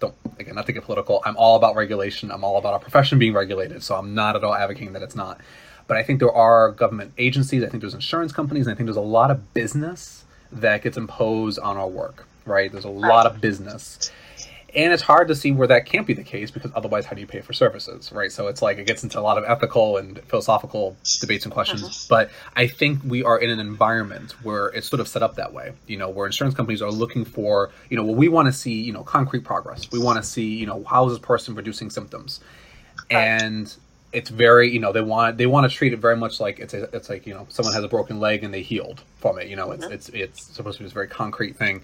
don't, 0.00 0.14
again, 0.38 0.54
not 0.54 0.66
to 0.66 0.72
get 0.72 0.84
political, 0.84 1.22
I'm 1.24 1.36
all 1.36 1.56
about 1.56 1.76
regulation. 1.76 2.30
I'm 2.30 2.42
all 2.42 2.56
about 2.58 2.72
our 2.72 2.78
profession 2.80 3.18
being 3.18 3.32
regulated, 3.32 3.82
so 3.82 3.94
I'm 3.94 4.14
not 4.14 4.36
at 4.36 4.42
all 4.44 4.54
advocating 4.54 4.92
that 4.94 5.02
it's 5.02 5.14
not. 5.14 5.40
But 5.86 5.96
I 5.96 6.02
think 6.02 6.20
there 6.20 6.32
are 6.32 6.70
government 6.72 7.12
agencies, 7.18 7.62
I 7.62 7.68
think 7.68 7.80
there's 7.80 7.94
insurance 7.94 8.32
companies, 8.32 8.66
and 8.66 8.74
I 8.74 8.76
think 8.76 8.86
there's 8.86 8.96
a 8.96 9.00
lot 9.00 9.30
of 9.30 9.54
business 9.54 10.24
that 10.52 10.82
gets 10.82 10.96
imposed 10.96 11.58
on 11.58 11.76
our 11.76 11.88
work, 11.88 12.26
right? 12.44 12.70
There's 12.70 12.84
a 12.84 12.88
lot 12.88 13.26
of 13.26 13.40
business 13.40 14.10
and 14.74 14.92
it's 14.92 15.02
hard 15.02 15.28
to 15.28 15.34
see 15.34 15.52
where 15.52 15.68
that 15.68 15.86
can't 15.86 16.06
be 16.06 16.14
the 16.14 16.24
case 16.24 16.50
because 16.50 16.70
otherwise 16.74 17.04
how 17.04 17.14
do 17.14 17.20
you 17.20 17.26
pay 17.26 17.40
for 17.40 17.52
services 17.52 18.12
right? 18.12 18.32
So 18.32 18.46
it's 18.48 18.62
like 18.62 18.78
it 18.78 18.86
gets 18.86 19.02
into 19.02 19.18
a 19.18 19.22
lot 19.22 19.38
of 19.38 19.44
ethical 19.44 19.96
and 19.96 20.20
philosophical 20.24 20.96
debates 21.20 21.44
and 21.44 21.52
questions. 21.52 21.82
Uh-huh. 21.82 22.06
but 22.08 22.30
i 22.56 22.66
think 22.66 23.00
we 23.04 23.22
are 23.24 23.38
in 23.38 23.50
an 23.50 23.60
environment 23.60 24.32
where 24.42 24.68
it's 24.68 24.88
sort 24.88 25.00
of 25.00 25.08
set 25.08 25.22
up 25.22 25.36
that 25.36 25.52
way 25.52 25.72
you 25.86 25.96
know 25.96 26.08
where 26.08 26.26
insurance 26.26 26.54
companies 26.54 26.82
are 26.82 26.90
looking 26.90 27.24
for 27.24 27.70
you 27.88 27.96
know 27.96 28.04
well 28.04 28.14
we 28.14 28.28
want 28.28 28.46
to 28.46 28.52
see 28.52 28.80
you 28.80 28.92
know 28.92 29.02
concrete 29.02 29.44
progress. 29.44 29.90
We 29.90 29.98
want 29.98 30.16
to 30.18 30.22
see 30.22 30.56
you 30.56 30.66
know 30.66 30.84
how 30.84 31.06
is 31.06 31.12
this 31.12 31.18
person 31.18 31.54
reducing 31.54 31.90
symptoms? 31.90 32.40
And 33.10 33.74
it's 34.12 34.30
very 34.30 34.70
you 34.70 34.80
know 34.80 34.92
they 34.92 35.00
want 35.00 35.38
they 35.38 35.46
want 35.46 35.70
to 35.70 35.76
treat 35.76 35.92
it 35.92 35.98
very 35.98 36.16
much 36.16 36.40
like 36.40 36.58
it's 36.58 36.74
a, 36.74 36.84
it's 36.94 37.08
like 37.08 37.26
you 37.26 37.34
know 37.34 37.46
someone 37.48 37.74
has 37.74 37.84
a 37.84 37.88
broken 37.88 38.20
leg 38.20 38.42
and 38.44 38.52
they 38.52 38.62
healed 38.62 39.02
from 39.18 39.38
it 39.38 39.46
you 39.48 39.56
know? 39.56 39.70
It's 39.72 39.84
uh-huh. 39.84 39.94
it's 39.94 40.08
it's 40.10 40.42
supposed 40.42 40.78
to 40.78 40.82
be 40.82 40.86
this 40.86 40.92
very 40.92 41.08
concrete 41.08 41.56
thing 41.56 41.82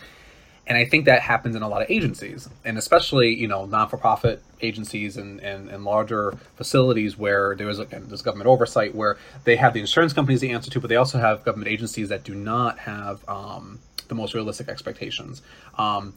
and 0.66 0.76
I 0.76 0.84
think 0.84 1.04
that 1.04 1.22
happens 1.22 1.54
in 1.54 1.62
a 1.62 1.68
lot 1.68 1.82
of 1.82 1.90
agencies, 1.90 2.48
and 2.64 2.76
especially 2.76 3.34
you 3.34 3.48
know 3.48 3.66
non-for-profit 3.66 4.42
agencies 4.62 5.16
and, 5.16 5.40
and, 5.40 5.68
and 5.68 5.84
larger 5.84 6.34
facilities 6.56 7.16
where 7.16 7.54
there 7.56 7.68
is 7.68 7.78
there's 7.78 8.22
government 8.22 8.48
oversight 8.48 8.94
where 8.94 9.16
they 9.44 9.56
have 9.56 9.74
the 9.74 9.80
insurance 9.80 10.12
companies 10.12 10.40
to 10.40 10.48
answer 10.48 10.70
to, 10.70 10.80
but 10.80 10.88
they 10.88 10.96
also 10.96 11.18
have 11.18 11.44
government 11.44 11.70
agencies 11.70 12.08
that 12.08 12.24
do 12.24 12.34
not 12.34 12.78
have 12.80 13.26
um, 13.28 13.78
the 14.08 14.14
most 14.14 14.34
realistic 14.34 14.68
expectations. 14.68 15.42
Um, 15.78 16.14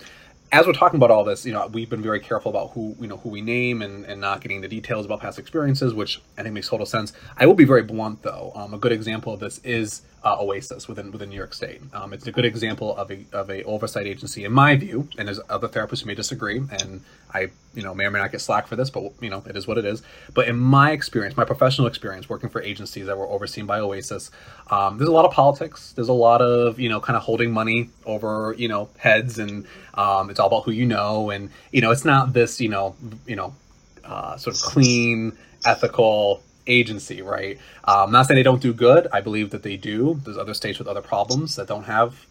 as 0.52 0.66
we're 0.66 0.74
talking 0.74 0.97
about 0.97 1.12
all 1.12 1.24
this, 1.24 1.45
you 1.45 1.54
know, 1.54 1.68
we've 1.68 1.89
been 1.89 2.02
very 2.02 2.20
careful 2.20 2.50
about 2.50 2.72
who 2.72 2.95
you 3.00 3.08
know 3.08 3.18
who 3.18 3.30
we 3.30 3.41
name 3.41 3.82
and, 3.82 4.06
and 4.06 4.20
not 4.20 4.41
getting 4.41 4.62
the 4.62 4.68
details 4.68 5.06
about 5.06 5.20
past 5.20 5.38
experiences, 5.38 5.93
which 5.93 6.22
I 6.38 6.43
think 6.43 6.54
makes 6.54 6.70
total 6.70 6.86
sense. 6.86 7.14
I 7.38 7.45
will 7.45 7.54
be 7.54 7.66
very 7.66 7.84
blunt 7.84 8.24
though. 8.24 8.52
Um, 8.56 8.74
a 8.74 8.78
good 8.78 8.91
example 8.91 9.34
of 9.34 9.39
this 9.39 9.60
is 9.64 10.02
uh, 10.24 10.38
OASAS 10.38 10.88
within 10.88 11.12
within 11.12 11.30
New 11.30 11.36
York 11.36 11.54
State. 11.54 11.82
Um, 11.93 12.14
it's 12.14 12.28
a 12.28 12.32
good 12.32 12.45
example 12.45 12.95
of 12.97 13.12
a 13.12 13.26
of 13.32 13.50
a 13.50 13.64
oversight 13.64 14.08
agency, 14.08 14.43
in 14.43 14.52
my 14.52 14.76
view. 14.76 15.08
And 15.18 15.28
there's 15.28 15.39
other 15.50 15.68
therapists 15.68 16.02
who 16.02 16.08
may 16.08 16.16
disagree, 16.16 16.58
and 16.58 17.02
I 17.34 17.49
you 17.73 17.84
know 17.84 17.93
may 17.93 18.05
or 18.05 18.11
may 18.11 18.19
not 18.19 18.32
get 18.32 18.41
slack 18.41 18.67
for 18.67 18.75
this, 18.75 18.89
but 18.89 19.11
you 19.21 19.30
know 19.30 19.43
it 19.47 19.55
is 19.55 19.67
what 19.67 19.77
it 19.77 19.86
is. 19.86 20.01
But 20.34 20.47
in 20.47 20.57
my 20.57 20.91
experience, 20.91 21.38
my 21.38 21.45
professional 21.45 21.88
experience 21.88 22.27
working 22.27 22.49
for 22.49 22.61
agencies 22.61 23.05
that 23.05 23.17
were 23.17 23.27
overseen 23.27 23.65
by 23.65 23.80
OASAS, 23.80 24.32
um, 24.71 24.97
there's 24.97 25.09
a 25.09 25.13
lot 25.13 25.25
of 25.25 25.32
politics. 25.32 25.93
There's 25.93 26.09
a 26.09 26.13
lot 26.13 26.41
of 26.41 26.80
you 26.80 26.89
know 26.89 26.99
kind 26.99 27.15
of 27.17 27.23
holding 27.23 27.51
money 27.51 27.89
over 28.05 28.55
you 28.57 28.67
know 28.67 28.89
heads, 28.97 29.39
and 29.39 29.65
um, 29.93 30.30
it's 30.30 30.39
all 30.39 30.47
about 30.47 30.63
who 30.63 30.71
you 30.71 30.86
know, 30.86 31.30
and 31.30 31.49
you 31.71 31.82
know 31.82 31.91
it's 31.91 32.05
not 32.05 32.34
this 32.34 32.59
you 32.59 32.69
know 32.69 32.95
you 33.25 33.36
know 33.36 33.53
uh, 34.03 34.38
sort 34.38 34.55
of 34.55 34.61
clean 34.61 35.38
ethical 35.65 36.41
agency, 36.67 37.21
right? 37.21 37.57
Um, 37.86 38.05
I'm 38.07 38.11
not 38.11 38.27
saying 38.27 38.36
they 38.36 38.43
don't 38.43 38.61
do 38.61 38.73
good. 38.73 39.07
I 39.11 39.21
believe 39.21 39.49
that 39.51 39.63
they 39.63 39.77
do. 39.77 40.19
There's 40.23 40.38
other 40.38 40.53
states 40.53 40.80
with 40.80 40.88
other 40.88 41.01
problems 41.01 41.55
that 41.55 41.67
don't 41.67 41.84
have, 41.84 42.25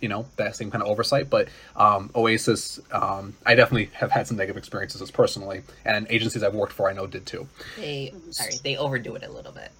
you 0.00 0.08
know, 0.08 0.26
that 0.36 0.56
same 0.56 0.70
kind 0.70 0.82
of 0.82 0.88
oversight. 0.88 1.30
But 1.30 1.48
um, 1.74 2.10
OASAS, 2.14 2.80
um, 2.92 3.34
I 3.44 3.54
definitely 3.54 3.90
have 3.94 4.10
had 4.10 4.26
some 4.26 4.36
negative 4.36 4.56
experiences 4.56 5.02
as 5.02 5.10
personally, 5.10 5.62
and 5.84 6.06
agencies 6.10 6.42
I've 6.42 6.54
worked 6.54 6.72
for, 6.72 6.88
I 6.88 6.92
know 6.92 7.06
did 7.06 7.26
too. 7.26 7.48
They 7.76 8.12
sorry, 8.30 8.54
they 8.62 8.76
overdo 8.76 9.14
it 9.14 9.24
a 9.24 9.30
little 9.30 9.52
bit. 9.52 9.70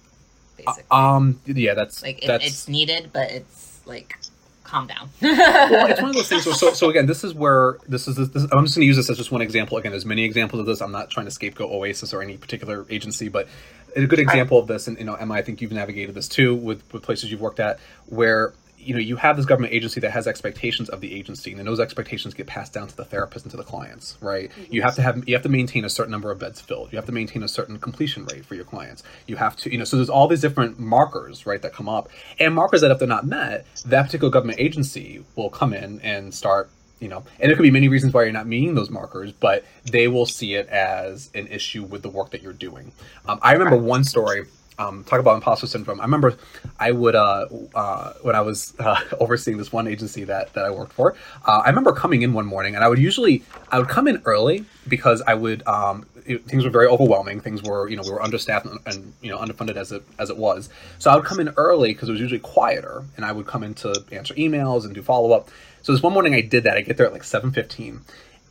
Basically, 0.57 0.83
uh, 0.89 0.95
um, 0.95 1.39
yeah, 1.45 1.73
that's 1.73 2.01
like 2.01 2.23
it, 2.23 2.27
that's, 2.27 2.45
it's 2.45 2.67
needed, 2.67 3.11
but 3.13 3.29
it's 3.31 3.79
like 3.85 4.17
calm 4.63 4.87
down. 4.87 5.09
well, 5.21 5.87
it's 5.87 6.01
one 6.01 6.09
of 6.09 6.15
those 6.15 6.27
things. 6.27 6.43
So, 6.43 6.51
so, 6.51 6.73
so, 6.73 6.89
again, 6.89 7.05
this 7.05 7.23
is 7.23 7.33
where 7.33 7.77
this 7.87 8.07
is. 8.07 8.15
This, 8.15 8.29
this, 8.29 8.43
I'm 8.51 8.65
just 8.65 8.75
going 8.75 8.83
to 8.83 8.85
use 8.85 8.97
this 8.97 9.09
as 9.09 9.17
just 9.17 9.31
one 9.31 9.41
example. 9.41 9.77
Again, 9.77 9.91
there's 9.91 10.05
many 10.05 10.25
examples 10.25 10.59
of 10.59 10.65
this. 10.65 10.81
I'm 10.81 10.91
not 10.91 11.09
trying 11.09 11.27
to 11.27 11.31
scapegoat 11.31 11.71
OASAS 11.71 12.13
or 12.13 12.21
any 12.21 12.37
particular 12.37 12.85
agency, 12.89 13.29
but 13.29 13.47
a 13.95 14.05
good 14.05 14.19
example 14.19 14.59
of 14.59 14.67
this, 14.67 14.87
and 14.87 14.97
you 14.97 15.05
know, 15.05 15.15
Emma, 15.15 15.33
I 15.33 15.41
think 15.41 15.61
you've 15.61 15.71
navigated 15.71 16.13
this 16.15 16.27
too 16.27 16.55
with, 16.55 16.81
with 16.93 17.03
places 17.03 17.31
you've 17.31 17.41
worked 17.41 17.59
at, 17.59 17.79
where 18.07 18.53
you 18.87 18.93
know 18.93 18.99
you 18.99 19.17
have 19.17 19.35
this 19.35 19.45
government 19.45 19.73
agency 19.73 19.99
that 19.99 20.11
has 20.11 20.27
expectations 20.27 20.89
of 20.89 21.01
the 21.01 21.13
agency 21.13 21.51
and 21.53 21.67
those 21.67 21.79
expectations 21.79 22.33
get 22.33 22.47
passed 22.47 22.73
down 22.73 22.87
to 22.87 22.95
the 22.95 23.03
therapist 23.03 23.45
and 23.45 23.51
to 23.51 23.57
the 23.57 23.63
clients 23.63 24.17
right 24.21 24.49
mm-hmm. 24.49 24.73
you 24.73 24.81
have 24.81 24.95
to 24.95 25.01
have 25.01 25.27
you 25.27 25.35
have 25.35 25.43
to 25.43 25.49
maintain 25.49 25.83
a 25.83 25.89
certain 25.89 26.11
number 26.11 26.31
of 26.31 26.39
beds 26.39 26.61
filled 26.61 26.91
you 26.91 26.97
have 26.97 27.05
to 27.05 27.11
maintain 27.11 27.43
a 27.43 27.47
certain 27.47 27.77
completion 27.77 28.25
rate 28.25 28.45
for 28.45 28.55
your 28.55 28.63
clients 28.63 29.03
you 29.27 29.35
have 29.35 29.55
to 29.55 29.71
you 29.71 29.77
know 29.77 29.83
so 29.83 29.97
there's 29.97 30.09
all 30.09 30.27
these 30.27 30.41
different 30.41 30.79
markers 30.79 31.45
right 31.45 31.61
that 31.61 31.73
come 31.73 31.89
up 31.89 32.09
and 32.39 32.55
markers 32.55 32.81
that 32.81 32.91
if 32.91 32.99
they're 32.99 33.07
not 33.07 33.25
met 33.25 33.65
that 33.85 34.05
particular 34.05 34.31
government 34.31 34.59
agency 34.59 35.23
will 35.35 35.49
come 35.49 35.73
in 35.73 35.99
and 36.01 36.33
start 36.33 36.69
you 36.99 37.07
know, 37.07 37.23
and 37.39 37.49
there 37.49 37.55
could 37.55 37.63
be 37.63 37.71
many 37.71 37.89
reasons 37.89 38.13
why 38.13 38.23
you're 38.23 38.31
not 38.31 38.47
meeting 38.47 38.73
those 38.73 38.89
markers, 38.89 39.31
but 39.31 39.63
they 39.83 40.07
will 40.07 40.25
see 40.25 40.55
it 40.55 40.67
as 40.67 41.29
an 41.35 41.47
issue 41.47 41.83
with 41.83 42.01
the 42.01 42.09
work 42.09 42.31
that 42.31 42.41
you're 42.41 42.53
doing. 42.53 42.91
Um, 43.27 43.39
I 43.41 43.53
remember 43.53 43.77
one 43.77 44.03
story. 44.03 44.45
Um, 44.79 45.03
talk 45.03 45.19
about 45.19 45.35
imposter 45.35 45.65
syndrome. 45.65 45.99
I 45.99 46.03
remember 46.03 46.37
I 46.79 46.91
would 46.91 47.15
uh, 47.15 47.47
uh, 47.73 48.13
when 48.21 48.35
I 48.35 48.41
was 48.41 48.75
uh, 48.79 48.99
overseeing 49.19 49.57
this 49.57 49.71
one 49.71 49.87
agency 49.87 50.23
that 50.25 50.53
that 50.53 50.65
I 50.65 50.69
worked 50.69 50.93
for. 50.93 51.15
Uh, 51.45 51.63
I 51.65 51.69
remember 51.69 51.91
coming 51.93 52.21
in 52.21 52.33
one 52.33 52.45
morning, 52.45 52.75
and 52.75 52.83
I 52.83 52.87
would 52.87 52.99
usually 52.99 53.43
I 53.71 53.79
would 53.79 53.87
come 53.87 54.07
in 54.07 54.21
early 54.25 54.65
because 54.87 55.21
I 55.25 55.33
would 55.33 55.65
um, 55.67 56.05
it, 56.27 56.45
things 56.45 56.63
were 56.63 56.69
very 56.69 56.87
overwhelming. 56.87 57.39
Things 57.39 57.63
were 57.63 57.89
you 57.89 57.95
know 57.95 58.03
we 58.03 58.11
were 58.11 58.21
understaffed 58.21 58.65
and, 58.65 58.79
and, 58.85 59.13
you 59.21 59.31
know 59.31 59.39
underfunded 59.39 59.77
as 59.77 59.91
it 59.91 60.03
as 60.19 60.29
it 60.29 60.37
was. 60.37 60.69
So 60.99 61.09
I 61.09 61.15
would 61.15 61.25
come 61.25 61.39
in 61.39 61.49
early 61.57 61.93
because 61.93 62.09
it 62.09 62.11
was 62.11 62.21
usually 62.21 62.39
quieter, 62.39 63.03
and 63.15 63.25
I 63.25 63.31
would 63.31 63.47
come 63.47 63.63
in 63.63 63.73
to 63.75 64.03
answer 64.11 64.33
emails 64.35 64.85
and 64.85 64.93
do 64.93 65.01
follow 65.01 65.31
up. 65.31 65.49
So 65.81 65.91
this 65.91 66.03
one 66.03 66.13
morning 66.13 66.35
I 66.35 66.41
did 66.41 66.65
that. 66.65 66.77
I 66.77 66.81
get 66.81 66.97
there 66.97 67.05
at 67.05 67.13
like 67.13 67.23
seven 67.23 67.51
fifteen, 67.51 68.01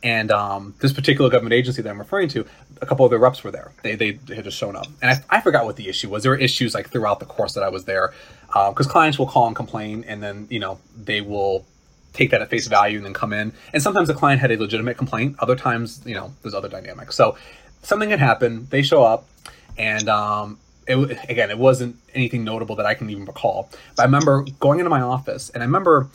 and 0.07 0.31
um, 0.31 0.73
this 0.79 0.93
particular 0.93 1.29
government 1.29 1.51
agency 1.51 1.81
that 1.81 1.89
I'm 1.89 1.99
referring 1.99 2.29
to, 2.29 2.45
a 2.81 2.85
couple 2.85 3.03
of 3.03 3.09
their 3.09 3.19
reps 3.19 3.43
were 3.43 3.51
there. 3.51 3.73
They 3.83 3.95
they 3.95 4.19
had 4.33 4.45
just 4.45 4.57
shown 4.57 4.77
up, 4.77 4.87
and 5.01 5.11
I, 5.11 5.37
I 5.37 5.41
forgot 5.41 5.65
what 5.65 5.75
the 5.75 5.89
issue 5.89 6.09
was. 6.09 6.23
There 6.23 6.31
were 6.31 6.37
issues 6.37 6.73
like 6.73 6.89
throughout 6.89 7.19
the 7.19 7.25
course 7.25 7.53
that 7.55 7.63
I 7.63 7.67
was 7.67 7.83
there, 7.83 8.13
because 8.47 8.87
um, 8.87 8.91
clients 8.91 9.19
will 9.19 9.27
call 9.27 9.47
and 9.47 9.55
complain, 9.55 10.05
and 10.07 10.23
then 10.23 10.47
you 10.49 10.59
know 10.59 10.79
they 10.95 11.19
will 11.19 11.65
take 12.13 12.31
that 12.31 12.41
at 12.41 12.49
face 12.49 12.67
value 12.67 12.97
and 12.97 13.05
then 13.05 13.13
come 13.13 13.33
in. 13.33 13.51
And 13.73 13.83
sometimes 13.83 14.07
the 14.07 14.13
client 14.13 14.39
had 14.39 14.49
a 14.49 14.57
legitimate 14.57 14.97
complaint. 14.97 15.35
Other 15.39 15.57
times, 15.57 16.01
you 16.05 16.15
know, 16.15 16.33
there's 16.41 16.53
other 16.53 16.69
dynamics. 16.69 17.13
So 17.15 17.37
something 17.83 18.09
had 18.09 18.19
happened. 18.19 18.69
They 18.69 18.83
show 18.83 19.03
up, 19.03 19.27
and 19.77 20.07
um, 20.07 20.57
it, 20.87 21.19
again, 21.29 21.51
it 21.51 21.57
wasn't 21.57 21.97
anything 22.13 22.45
notable 22.45 22.77
that 22.77 22.85
I 22.85 22.93
can 22.93 23.09
even 23.09 23.25
recall. 23.25 23.69
But 23.97 24.03
I 24.03 24.05
remember 24.05 24.45
going 24.61 24.79
into 24.79 24.89
my 24.89 25.01
office, 25.01 25.49
and 25.49 25.61
I 25.61 25.65
remember 25.65 26.07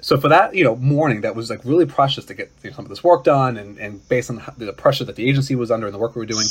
so 0.00 0.18
for 0.18 0.28
that 0.28 0.54
you 0.54 0.64
know 0.64 0.76
morning 0.76 1.20
that 1.22 1.34
was 1.34 1.50
like 1.50 1.64
really 1.64 1.86
precious 1.86 2.24
to 2.24 2.34
get 2.34 2.50
you 2.62 2.70
know, 2.70 2.76
some 2.76 2.84
of 2.84 2.88
this 2.88 3.04
work 3.04 3.24
done 3.24 3.56
and, 3.56 3.78
and 3.78 4.06
based 4.08 4.30
on 4.30 4.42
the 4.58 4.72
pressure 4.72 5.04
that 5.04 5.16
the 5.16 5.28
agency 5.28 5.54
was 5.54 5.70
under 5.70 5.86
and 5.86 5.94
the 5.94 5.98
work 5.98 6.14
we 6.14 6.20
were 6.20 6.26
doing 6.26 6.46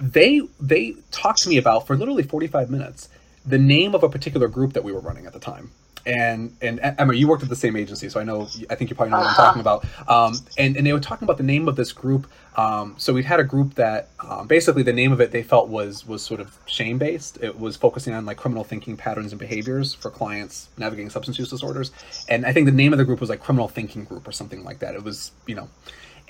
they 0.00 0.42
they 0.60 0.94
talked 1.10 1.42
to 1.42 1.48
me 1.48 1.56
about 1.56 1.86
for 1.86 1.96
literally 1.96 2.22
45 2.22 2.70
minutes 2.70 3.08
the 3.46 3.58
name 3.58 3.94
of 3.94 4.02
a 4.02 4.08
particular 4.08 4.48
group 4.48 4.74
that 4.74 4.84
we 4.84 4.92
were 4.92 5.00
running 5.00 5.26
at 5.26 5.32
the 5.32 5.38
time 5.38 5.70
and 6.08 6.56
and 6.62 6.80
Emma, 6.82 7.12
you 7.12 7.28
worked 7.28 7.42
at 7.42 7.50
the 7.50 7.56
same 7.56 7.76
agency, 7.76 8.08
so 8.08 8.18
I 8.18 8.24
know 8.24 8.48
I 8.70 8.74
think 8.74 8.88
you 8.88 8.96
probably 8.96 9.12
know 9.12 9.18
what 9.18 9.28
I'm 9.28 9.34
talking 9.34 9.60
about. 9.60 9.84
Um, 10.08 10.34
and 10.56 10.76
and 10.76 10.86
they 10.86 10.92
were 10.92 11.00
talking 11.00 11.26
about 11.26 11.36
the 11.36 11.44
name 11.44 11.68
of 11.68 11.76
this 11.76 11.92
group. 11.92 12.26
Um, 12.56 12.94
so 12.98 13.12
we'd 13.12 13.26
had 13.26 13.38
a 13.38 13.44
group 13.44 13.74
that 13.74 14.08
um, 14.18 14.48
basically 14.48 14.82
the 14.82 14.92
name 14.92 15.12
of 15.12 15.20
it 15.20 15.30
they 15.30 15.42
felt 15.42 15.68
was 15.68 16.06
was 16.06 16.22
sort 16.22 16.40
of 16.40 16.58
shame 16.66 16.98
based. 16.98 17.38
It 17.42 17.60
was 17.60 17.76
focusing 17.76 18.14
on 18.14 18.24
like 18.24 18.38
criminal 18.38 18.64
thinking 18.64 18.96
patterns 18.96 19.32
and 19.32 19.38
behaviors 19.38 19.94
for 19.94 20.10
clients 20.10 20.68
navigating 20.78 21.10
substance 21.10 21.38
use 21.38 21.50
disorders. 21.50 21.92
And 22.28 22.46
I 22.46 22.52
think 22.52 22.66
the 22.66 22.72
name 22.72 22.92
of 22.92 22.98
the 22.98 23.04
group 23.04 23.20
was 23.20 23.28
like 23.28 23.42
criminal 23.42 23.68
thinking 23.68 24.04
group 24.04 24.26
or 24.26 24.32
something 24.32 24.64
like 24.64 24.78
that. 24.78 24.94
It 24.94 25.04
was 25.04 25.32
you 25.46 25.54
know. 25.54 25.68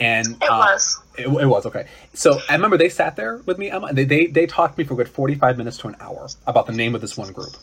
And 0.01 0.29
it 0.29 0.49
uh, 0.49 0.59
was. 0.59 1.01
It, 1.17 1.27
it, 1.27 1.47
was 1.47 1.67
okay. 1.67 1.89
So 2.15 2.41
I 2.49 2.53
remember 2.53 2.77
they 2.77 2.89
sat 2.89 3.17
there 3.17 3.39
with 3.39 3.59
me, 3.59 3.69
Emma. 3.69 3.87
And 3.87 3.99
they, 3.99 4.05
they 4.05 4.27
they 4.27 4.47
talked 4.47 4.75
to 4.75 4.81
me 4.81 4.87
for 4.87 4.95
a 4.95 4.97
good 4.97 5.09
forty 5.09 5.35
five 5.35 5.57
minutes 5.57 5.77
to 5.79 5.89
an 5.89 5.97
hour 6.01 6.29
about 6.47 6.67
the 6.67 6.73
name 6.73 6.95
of 6.95 7.01
this 7.01 7.17
one 7.17 7.33
group 7.33 7.55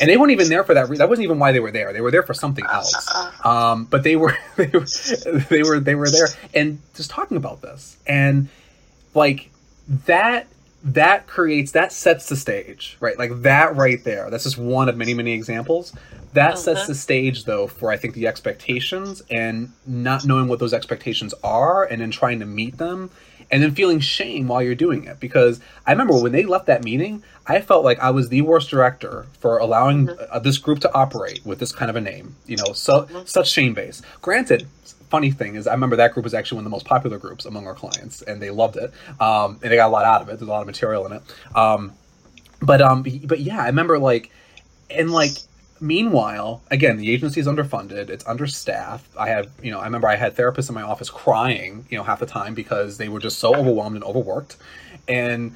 and 0.00 0.08
they 0.10 0.16
weren't 0.16 0.32
even 0.32 0.48
there 0.48 0.64
for 0.64 0.74
that. 0.74 0.88
Re- 0.88 0.98
that 0.98 1.08
wasn't 1.08 1.24
even 1.24 1.38
why 1.38 1.52
they 1.52 1.60
were 1.60 1.70
there. 1.70 1.92
They 1.92 2.00
were 2.00 2.10
there 2.10 2.22
for 2.22 2.34
something 2.34 2.64
else. 2.66 2.94
Uh-uh. 3.14 3.48
Um, 3.48 3.84
but 3.84 4.02
they 4.02 4.16
were, 4.16 4.36
they 4.56 4.66
were, 4.66 4.86
they 5.50 5.62
were, 5.62 5.80
they 5.80 5.94
were 5.94 6.10
there 6.10 6.28
and 6.54 6.80
just 6.94 7.10
talking 7.10 7.36
about 7.36 7.62
this 7.62 7.96
and 8.06 8.48
like 9.14 9.50
that 10.06 10.46
that 10.84 11.26
creates 11.26 11.72
that 11.72 11.92
sets 11.92 12.28
the 12.28 12.36
stage, 12.36 12.96
right? 13.00 13.18
Like 13.18 13.42
that 13.42 13.74
right 13.74 14.02
there. 14.04 14.30
That's 14.30 14.44
just 14.44 14.58
one 14.58 14.88
of 14.88 14.96
many 14.96 15.14
many 15.14 15.32
examples. 15.32 15.92
That 16.34 16.58
sets 16.58 16.82
Mhm. 16.82 16.86
the 16.88 16.94
stage 16.94 17.44
though 17.44 17.66
for 17.66 17.90
I 17.90 17.96
think 17.96 18.14
the 18.14 18.26
expectations 18.28 19.22
and 19.30 19.72
not 19.86 20.24
knowing 20.24 20.48
what 20.48 20.58
those 20.60 20.72
expectations 20.74 21.34
are 21.42 21.84
and 21.84 22.00
then 22.00 22.10
trying 22.10 22.38
to 22.40 22.46
meet 22.46 22.78
them 22.78 23.10
and 23.50 23.62
then 23.62 23.74
feeling 23.74 24.00
shame 24.00 24.48
while 24.48 24.62
you're 24.62 24.74
doing 24.74 25.04
it 25.04 25.20
because 25.20 25.60
I 25.86 25.92
remember 25.92 26.20
when 26.20 26.32
they 26.32 26.44
left 26.44 26.66
that 26.66 26.84
meeting, 26.84 27.22
I 27.46 27.60
felt 27.60 27.84
like 27.84 27.98
I 28.00 28.10
was 28.10 28.28
the 28.28 28.42
worst 28.42 28.70
director 28.70 29.26
for 29.38 29.58
allowing 29.58 30.10
uh, 30.30 30.38
this 30.40 30.58
group 30.58 30.80
to 30.80 30.92
operate 30.92 31.44
with 31.44 31.58
this 31.58 31.72
kind 31.72 31.90
of 31.90 31.96
a 31.96 32.00
name. 32.00 32.36
You 32.46 32.56
know, 32.56 32.72
so 32.72 33.08
such 33.24 33.50
shame 33.50 33.74
base. 33.74 34.02
Granted, 34.20 34.66
funny 35.10 35.30
thing 35.30 35.54
is, 35.54 35.66
I 35.66 35.72
remember 35.72 35.96
that 35.96 36.12
group 36.12 36.24
was 36.24 36.34
actually 36.34 36.56
one 36.56 36.66
of 36.66 36.70
the 36.70 36.74
most 36.74 36.86
popular 36.86 37.18
groups 37.18 37.44
among 37.44 37.66
our 37.66 37.74
clients, 37.74 38.22
and 38.22 38.42
they 38.42 38.50
loved 38.50 38.76
it, 38.76 38.92
um, 39.20 39.60
and 39.62 39.70
they 39.70 39.76
got 39.76 39.88
a 39.88 39.94
lot 39.94 40.04
out 40.04 40.22
of 40.22 40.28
it. 40.28 40.38
There's 40.38 40.48
a 40.48 40.52
lot 40.52 40.60
of 40.60 40.66
material 40.66 41.06
in 41.06 41.12
it. 41.12 41.22
Um, 41.54 41.92
but 42.60 42.80
um, 42.80 43.04
but 43.24 43.40
yeah, 43.40 43.62
I 43.62 43.66
remember 43.66 43.98
like, 43.98 44.30
and 44.90 45.10
like. 45.10 45.32
Meanwhile, 45.80 46.62
again, 46.70 46.96
the 46.96 47.10
agency 47.10 47.40
is 47.40 47.46
underfunded. 47.46 48.08
It's 48.08 48.26
understaffed. 48.26 49.10
I 49.18 49.28
had, 49.28 49.50
you 49.62 49.70
know, 49.70 49.78
I 49.80 49.84
remember 49.84 50.08
I 50.08 50.16
had 50.16 50.34
therapists 50.34 50.68
in 50.68 50.74
my 50.74 50.82
office 50.82 51.10
crying, 51.10 51.86
you 51.90 51.98
know, 51.98 52.04
half 52.04 52.20
the 52.20 52.26
time 52.26 52.54
because 52.54 52.98
they 52.98 53.08
were 53.08 53.20
just 53.20 53.38
so 53.38 53.54
overwhelmed 53.54 53.96
and 53.96 54.04
overworked. 54.04 54.56
And 55.06 55.54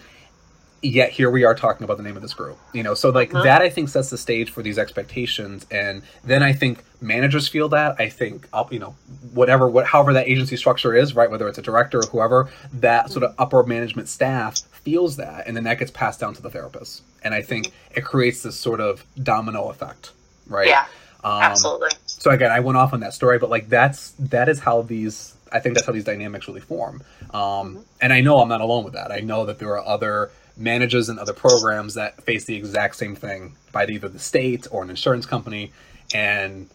yet 0.83 1.11
here 1.11 1.31
we 1.31 1.45
are 1.45 1.55
talking 1.55 1.85
about 1.85 1.97
the 1.99 2.03
name 2.03 2.16
of 2.16 2.22
this 2.22 2.33
group 2.35 2.57
you 2.72 2.83
know 2.83 2.95
so 2.95 3.11
like 3.11 3.35
Uh-huh. 3.35 3.43
that 3.45 3.61
i 3.61 3.68
think 3.68 3.89
sets 3.89 4.09
the 4.11 4.16
stage 4.18 4.51
for 4.51 4.62
these 4.62 4.78
expectations 4.78 5.66
and 5.70 6.03
then 6.24 6.43
i 6.43 6.53
think 6.53 6.83
managers 7.03 7.49
feel 7.49 7.68
that 7.68 7.97
i 7.99 8.09
think 8.09 8.49
up 8.53 8.72
you 8.72 8.78
know 8.78 8.95
whatever 9.35 9.68
what 9.68 9.87
however 9.87 10.12
that 10.14 10.26
agency 10.28 10.57
structure 10.57 10.95
is 10.95 11.14
right 11.14 11.31
whether 11.31 11.47
it's 11.49 11.59
a 11.59 11.62
director 11.62 11.99
or 11.99 12.07
whoever 12.07 12.51
that 12.72 13.11
sort 13.11 13.22
of 13.24 13.35
upper 13.39 13.62
management 13.62 14.09
staff 14.09 14.59
feels 14.85 15.16
that 15.16 15.47
and 15.47 15.55
then 15.57 15.64
that 15.64 15.78
gets 15.78 15.91
passed 15.91 16.18
down 16.20 16.33
to 16.33 16.41
the 16.41 16.51
therapist 16.51 17.03
and 17.22 17.35
i 17.35 17.43
think 17.43 17.72
it 17.95 18.03
creates 18.03 18.43
this 18.43 18.57
sort 18.57 18.81
of 18.81 19.05
domino 19.22 19.68
effect 19.68 20.12
right 20.47 20.68
Yeah, 20.68 20.87
um, 21.22 21.43
absolutely. 21.43 21.91
so 22.07 22.31
again, 22.31 22.51
I 22.51 22.61
went 22.61 22.78
off 22.78 22.95
on 22.95 23.01
that 23.01 23.12
story, 23.12 23.39
but 23.39 23.51
like 23.51 23.68
that's 23.68 24.12
that 24.18 24.49
is 24.49 24.59
how 24.61 24.81
these 24.83 25.35
I 25.53 25.61
think 25.61 25.74
that's 25.74 25.87
how 25.87 25.93
these 25.93 26.05
dynamics 26.05 26.49
really 26.49 26.61
form. 26.61 27.03
Um, 27.35 27.85
and 28.01 28.12
I 28.12 28.20
know 28.22 28.41
I'm 28.41 28.49
not 28.49 28.61
alone 28.62 28.85
with 28.85 28.95
that. 28.95 29.12
I 29.12 29.18
know 29.20 29.45
that 29.47 29.59
there 29.59 29.68
are 29.76 29.85
other 29.87 30.31
managers 30.57 31.09
and 31.09 31.18
other 31.18 31.32
programs 31.32 31.94
that 31.94 32.22
face 32.22 32.44
the 32.44 32.57
exact 32.57 32.96
same 32.96 33.14
thing 33.16 33.57
by 33.72 33.86
either 33.86 34.09
the 34.09 34.18
state 34.18 34.66
or 34.70 34.82
an 34.82 34.90
insurance 34.90 35.26
company, 35.26 35.72
and 36.14 36.68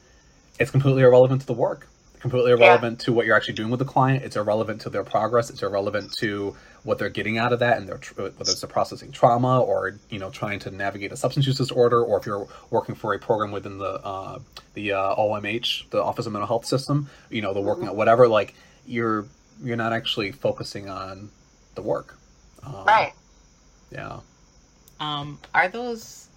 it's 0.59 0.71
completely 0.71 1.03
irrelevant 1.03 1.41
to 1.41 1.47
the 1.47 1.53
work. 1.53 1.88
Completely 2.19 2.53
irrelevant 2.53 2.99
to 3.01 3.13
what 3.13 3.28
you're 3.28 3.36
actually 3.36 3.53
doing 3.53 3.69
with 3.69 3.78
the 3.78 3.86
client. 3.86 4.23
It's 4.23 4.36
irrelevant 4.36 4.82
to 4.82 4.89
their 4.89 5.03
progress. 5.03 5.51
It's 5.51 5.61
irrelevant 5.61 6.11
to 6.13 6.55
what 6.82 6.97
they're 6.97 7.09
getting 7.09 7.38
out 7.38 7.53
of 7.53 7.59
that, 7.59 7.78
and 7.78 7.88
their 7.88 7.99
tr- 7.99 8.19
whether 8.19 8.51
it's 8.51 8.63
a 8.63 8.67
processing 8.67 9.11
trauma 9.11 9.59
or 9.61 9.99
you 10.09 10.17
know 10.17 10.32
trying 10.32 10.57
to 10.59 10.71
navigate 10.71 11.11
a 11.11 11.17
substance 11.17 11.45
use 11.45 11.57
disorder, 11.57 12.03
or 12.03 12.17
if 12.19 12.26
you're 12.26 12.47
working 12.71 12.95
for 12.95 13.13
a 13.13 13.19
program 13.19 13.51
within 13.51 13.78
the 13.78 14.03
uh, 14.03 14.39
the 14.73 14.93
uh, 14.93 15.15
OMH, 15.15 15.89
the 15.91 16.01
Office 16.01 16.26
of 16.26 16.34
Mental 16.34 16.47
Health 16.47 16.65
System, 16.65 17.09
you 17.30 17.43
know, 17.43 17.53
the 17.53 17.61
working 17.61 17.86
at 17.86 17.95
whatever. 17.95 18.28
Like 18.28 18.55
you're 18.88 19.28
you're 19.63 19.78
not 19.78 19.93
actually 19.93 20.32
focusing 20.32 20.89
on 20.89 21.30
the 21.76 21.84
work. 21.84 22.17
Um, 22.63 22.86
Right. 22.86 23.13
Yeah. 23.96 24.20
Um, 25.00 25.39
are 25.54 25.68
those 25.68 26.28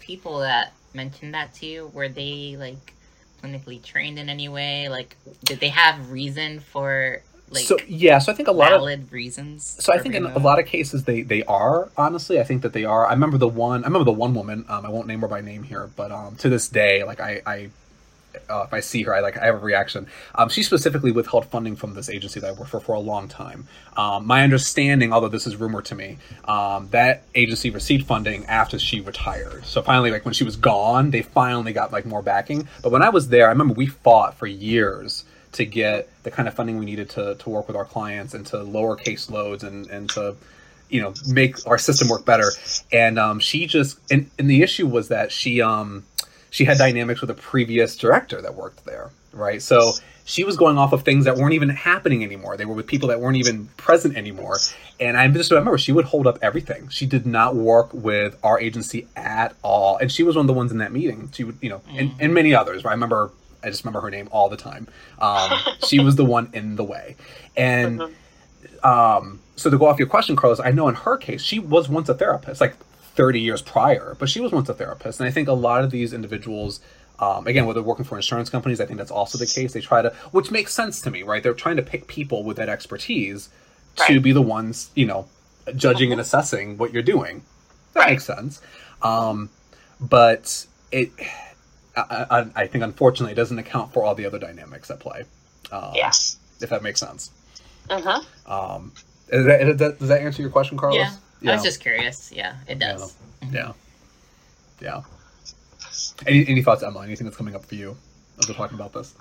people 0.00 0.40
that 0.40 0.72
mentioned 0.94 1.34
that 1.34 1.54
to 1.54 1.66
you? 1.66 1.86
Were 1.88 2.08
they 2.08 2.56
like 2.58 2.94
clinically 3.42 3.82
trained 3.82 4.18
in 4.18 4.28
any 4.28 4.48
way? 4.48 4.88
Like, 4.88 5.16
did 5.44 5.60
they 5.60 5.68
have 5.68 6.10
reason 6.10 6.60
for 6.60 7.22
like 7.50 7.64
so 7.64 7.76
yeah, 7.88 8.18
so 8.18 8.30
I 8.30 8.34
think 8.34 8.48
a 8.48 8.52
lot 8.52 8.72
of 8.72 8.80
valid 8.80 9.10
reasons? 9.12 9.64
So 9.80 9.92
I 9.92 9.98
think 9.98 10.14
in 10.14 10.24
a 10.24 10.38
lot 10.38 10.58
of 10.58 10.66
cases 10.66 11.04
they 11.04 11.22
they 11.22 11.42
are 11.44 11.90
honestly. 11.96 12.38
I 12.38 12.44
think 12.44 12.62
that 12.62 12.72
they 12.72 12.84
are. 12.84 13.06
I 13.06 13.12
remember 13.12 13.38
the 13.38 13.48
one. 13.48 13.82
I 13.82 13.86
remember 13.86 14.04
the 14.04 14.12
one 14.12 14.34
woman. 14.34 14.64
Um, 14.68 14.86
I 14.86 14.88
won't 14.88 15.08
name 15.08 15.20
her 15.20 15.28
by 15.28 15.40
name 15.40 15.62
here, 15.64 15.90
but 15.96 16.12
um, 16.12 16.36
to 16.36 16.48
this 16.48 16.68
day, 16.68 17.02
like 17.02 17.20
I, 17.20 17.42
I 17.44 17.70
uh, 18.48 18.62
if 18.66 18.72
I 18.72 18.80
see 18.80 19.02
her, 19.02 19.14
I 19.14 19.20
like 19.20 19.36
I 19.38 19.46
have 19.46 19.56
a 19.56 19.58
reaction. 19.58 20.06
Um, 20.34 20.48
she 20.48 20.62
specifically 20.62 21.12
withheld 21.12 21.46
funding 21.46 21.76
from 21.76 21.94
this 21.94 22.08
agency 22.08 22.40
that 22.40 22.48
I 22.48 22.52
worked 22.52 22.70
for 22.70 22.80
for 22.80 22.94
a 22.94 23.00
long 23.00 23.28
time. 23.28 23.66
Um, 23.96 24.26
my 24.26 24.42
understanding, 24.42 25.12
although 25.12 25.28
this 25.28 25.46
is 25.46 25.56
rumor 25.56 25.82
to 25.82 25.94
me, 25.94 26.18
um, 26.44 26.88
that 26.90 27.24
agency 27.34 27.70
received 27.70 28.06
funding 28.06 28.44
after 28.46 28.78
she 28.78 29.00
retired. 29.00 29.64
So 29.64 29.82
finally, 29.82 30.10
like 30.10 30.24
when 30.24 30.34
she 30.34 30.44
was 30.44 30.56
gone, 30.56 31.10
they 31.10 31.22
finally 31.22 31.72
got 31.72 31.92
like 31.92 32.06
more 32.06 32.22
backing. 32.22 32.68
But 32.82 32.92
when 32.92 33.02
I 33.02 33.08
was 33.08 33.28
there, 33.28 33.46
I 33.46 33.50
remember 33.50 33.74
we 33.74 33.86
fought 33.86 34.34
for 34.34 34.46
years 34.46 35.24
to 35.52 35.64
get 35.66 36.08
the 36.22 36.30
kind 36.30 36.46
of 36.46 36.54
funding 36.54 36.78
we 36.78 36.84
needed 36.84 37.10
to 37.10 37.34
to 37.36 37.50
work 37.50 37.66
with 37.66 37.76
our 37.76 37.84
clients 37.84 38.34
and 38.34 38.46
to 38.46 38.62
lower 38.62 38.96
caseloads 38.96 39.62
and 39.62 39.86
and 39.88 40.10
to 40.10 40.36
you 40.88 41.00
know 41.00 41.14
make 41.28 41.66
our 41.66 41.78
system 41.78 42.08
work 42.08 42.24
better. 42.24 42.50
And 42.92 43.18
um, 43.18 43.38
she 43.40 43.66
just 43.66 43.98
and, 44.10 44.30
and 44.38 44.50
the 44.50 44.62
issue 44.62 44.86
was 44.86 45.08
that 45.08 45.32
she 45.32 45.60
um 45.62 46.04
she 46.50 46.64
had 46.64 46.78
dynamics 46.78 47.20
with 47.20 47.30
a 47.30 47.34
previous 47.34 47.96
director 47.96 48.42
that 48.42 48.54
worked 48.54 48.84
there, 48.84 49.10
right? 49.32 49.62
So 49.62 49.92
she 50.24 50.44
was 50.44 50.56
going 50.56 50.78
off 50.78 50.92
of 50.92 51.02
things 51.02 51.24
that 51.24 51.36
weren't 51.36 51.54
even 51.54 51.70
happening 51.70 52.22
anymore. 52.22 52.56
They 52.56 52.64
were 52.64 52.74
with 52.74 52.86
people 52.86 53.08
that 53.08 53.20
weren't 53.20 53.36
even 53.36 53.66
present 53.76 54.16
anymore. 54.16 54.58
And 54.98 55.16
I 55.16 55.26
just 55.28 55.50
remember 55.50 55.78
she 55.78 55.92
would 55.92 56.04
hold 56.04 56.26
up 56.26 56.38
everything. 56.42 56.88
She 56.88 57.06
did 57.06 57.26
not 57.26 57.56
work 57.56 57.92
with 57.92 58.36
our 58.44 58.60
agency 58.60 59.06
at 59.16 59.54
all. 59.62 59.96
And 59.96 60.10
she 60.10 60.22
was 60.22 60.36
one 60.36 60.44
of 60.44 60.46
the 60.48 60.52
ones 60.52 60.72
in 60.72 60.78
that 60.78 60.92
meeting. 60.92 61.30
She 61.32 61.44
would, 61.44 61.58
you 61.60 61.70
know, 61.70 61.80
and, 61.90 62.12
and 62.20 62.34
many 62.34 62.54
others. 62.54 62.84
I 62.84 62.90
remember, 62.90 63.30
I 63.64 63.70
just 63.70 63.84
remember 63.84 64.00
her 64.02 64.10
name 64.10 64.28
all 64.30 64.48
the 64.48 64.56
time. 64.56 64.88
Um, 65.20 65.50
she 65.86 66.00
was 66.00 66.16
the 66.16 66.24
one 66.24 66.50
in 66.52 66.76
the 66.76 66.84
way. 66.84 67.16
And 67.56 68.02
um, 68.82 69.40
so 69.56 69.70
to 69.70 69.78
go 69.78 69.86
off 69.86 69.98
your 69.98 70.08
question, 70.08 70.36
Carlos, 70.36 70.60
I 70.60 70.70
know 70.70 70.88
in 70.88 70.94
her 70.94 71.16
case, 71.16 71.42
she 71.42 71.58
was 71.58 71.88
once 71.88 72.08
a 72.08 72.14
therapist, 72.14 72.60
like 72.60 72.76
30 73.20 73.38
years 73.38 73.60
prior, 73.60 74.16
but 74.18 74.30
she 74.30 74.40
was 74.40 74.50
once 74.50 74.70
a 74.70 74.72
therapist. 74.74 75.20
And 75.20 75.28
I 75.28 75.30
think 75.30 75.46
a 75.46 75.52
lot 75.52 75.84
of 75.84 75.90
these 75.90 76.14
individuals, 76.14 76.80
um, 77.18 77.46
again, 77.46 77.66
whether 77.66 77.82
working 77.82 78.06
for 78.06 78.16
insurance 78.16 78.48
companies, 78.48 78.80
I 78.80 78.86
think 78.86 78.96
that's 78.96 79.10
also 79.10 79.36
the 79.36 79.44
case. 79.46 79.74
They 79.74 79.82
try 79.82 80.00
to, 80.00 80.08
which 80.30 80.50
makes 80.50 80.72
sense 80.72 81.02
to 81.02 81.10
me, 81.10 81.22
right? 81.22 81.42
They're 81.42 81.52
trying 81.52 81.76
to 81.76 81.82
pick 81.82 82.06
people 82.06 82.44
with 82.44 82.56
that 82.56 82.70
expertise 82.70 83.50
to 84.06 84.20
be 84.20 84.32
the 84.32 84.40
ones, 84.40 84.90
you 84.94 85.04
know, 85.04 85.28
judging 85.76 86.12
and 86.12 86.18
assessing 86.20 86.78
what 86.78 86.94
you're 86.94 87.02
doing. 87.02 87.42
That 87.92 88.00
Right. 88.00 88.10
makes 88.12 88.24
sense. 88.24 88.62
Um, 89.02 89.50
but 90.00 90.64
it, 90.90 91.10
I, 91.94 92.26
I, 92.30 92.46
I 92.62 92.66
think, 92.68 92.84
unfortunately, 92.84 93.32
it 93.32 93.36
doesn't 93.36 93.58
account 93.58 93.92
for 93.92 94.02
all 94.02 94.14
the 94.14 94.24
other 94.24 94.38
dynamics 94.38 94.90
at 94.90 94.98
play. 95.00 95.24
Um, 95.70 95.92
Yeah. 95.94 96.12
If 96.62 96.70
that 96.70 96.82
makes 96.82 97.00
sense. 97.00 97.32
Uh 97.90 98.00
huh. 98.00 98.22
Um, 98.46 98.92
is 99.28 99.44
that, 99.44 99.96
does 99.98 100.08
that 100.08 100.22
answer 100.22 100.40
your 100.40 100.50
question, 100.50 100.78
Carlos? 100.78 100.96
Yeah, 100.98 101.12
I 101.46 101.54
was 101.54 101.62
just 101.62 101.80
curious. 101.80 102.30
Yeah, 102.32 102.54
it 102.68 102.78
does. 102.78 103.16
Yeah. 103.50 103.72
Yeah. 104.80 105.02
Any, 106.26 106.46
any 106.48 106.62
thoughts, 106.62 106.82
Emma? 106.82 107.00
Anything 107.00 107.26
that's 107.26 107.36
coming 107.36 107.54
up 107.54 107.64
for 107.64 107.74
you 107.74 107.96
as 108.38 108.48
we're 108.48 108.54
talking 108.54 108.76
about 108.76 108.92
this? 108.92 109.14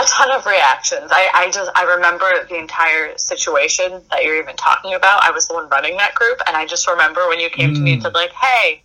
a 0.00 0.04
ton 0.06 0.30
of 0.30 0.46
reactions. 0.46 1.10
I, 1.10 1.28
I 1.34 1.50
just 1.50 1.68
I 1.74 1.82
remember 1.96 2.30
the 2.48 2.56
entire 2.56 3.18
situation 3.18 4.00
that 4.12 4.22
you're 4.22 4.40
even 4.40 4.54
talking 4.54 4.94
about. 4.94 5.24
I 5.24 5.32
was 5.32 5.48
the 5.48 5.54
one 5.54 5.68
running 5.70 5.96
that 5.96 6.14
group, 6.14 6.40
and 6.46 6.56
I 6.56 6.66
just 6.66 6.86
remember 6.86 7.26
when 7.28 7.40
you 7.40 7.50
came 7.50 7.74
to 7.74 7.80
me 7.80 7.94
and 7.94 8.00
Mm. 8.00 8.04
said 8.04 8.14
like, 8.14 8.30
"Hey, 8.32 8.82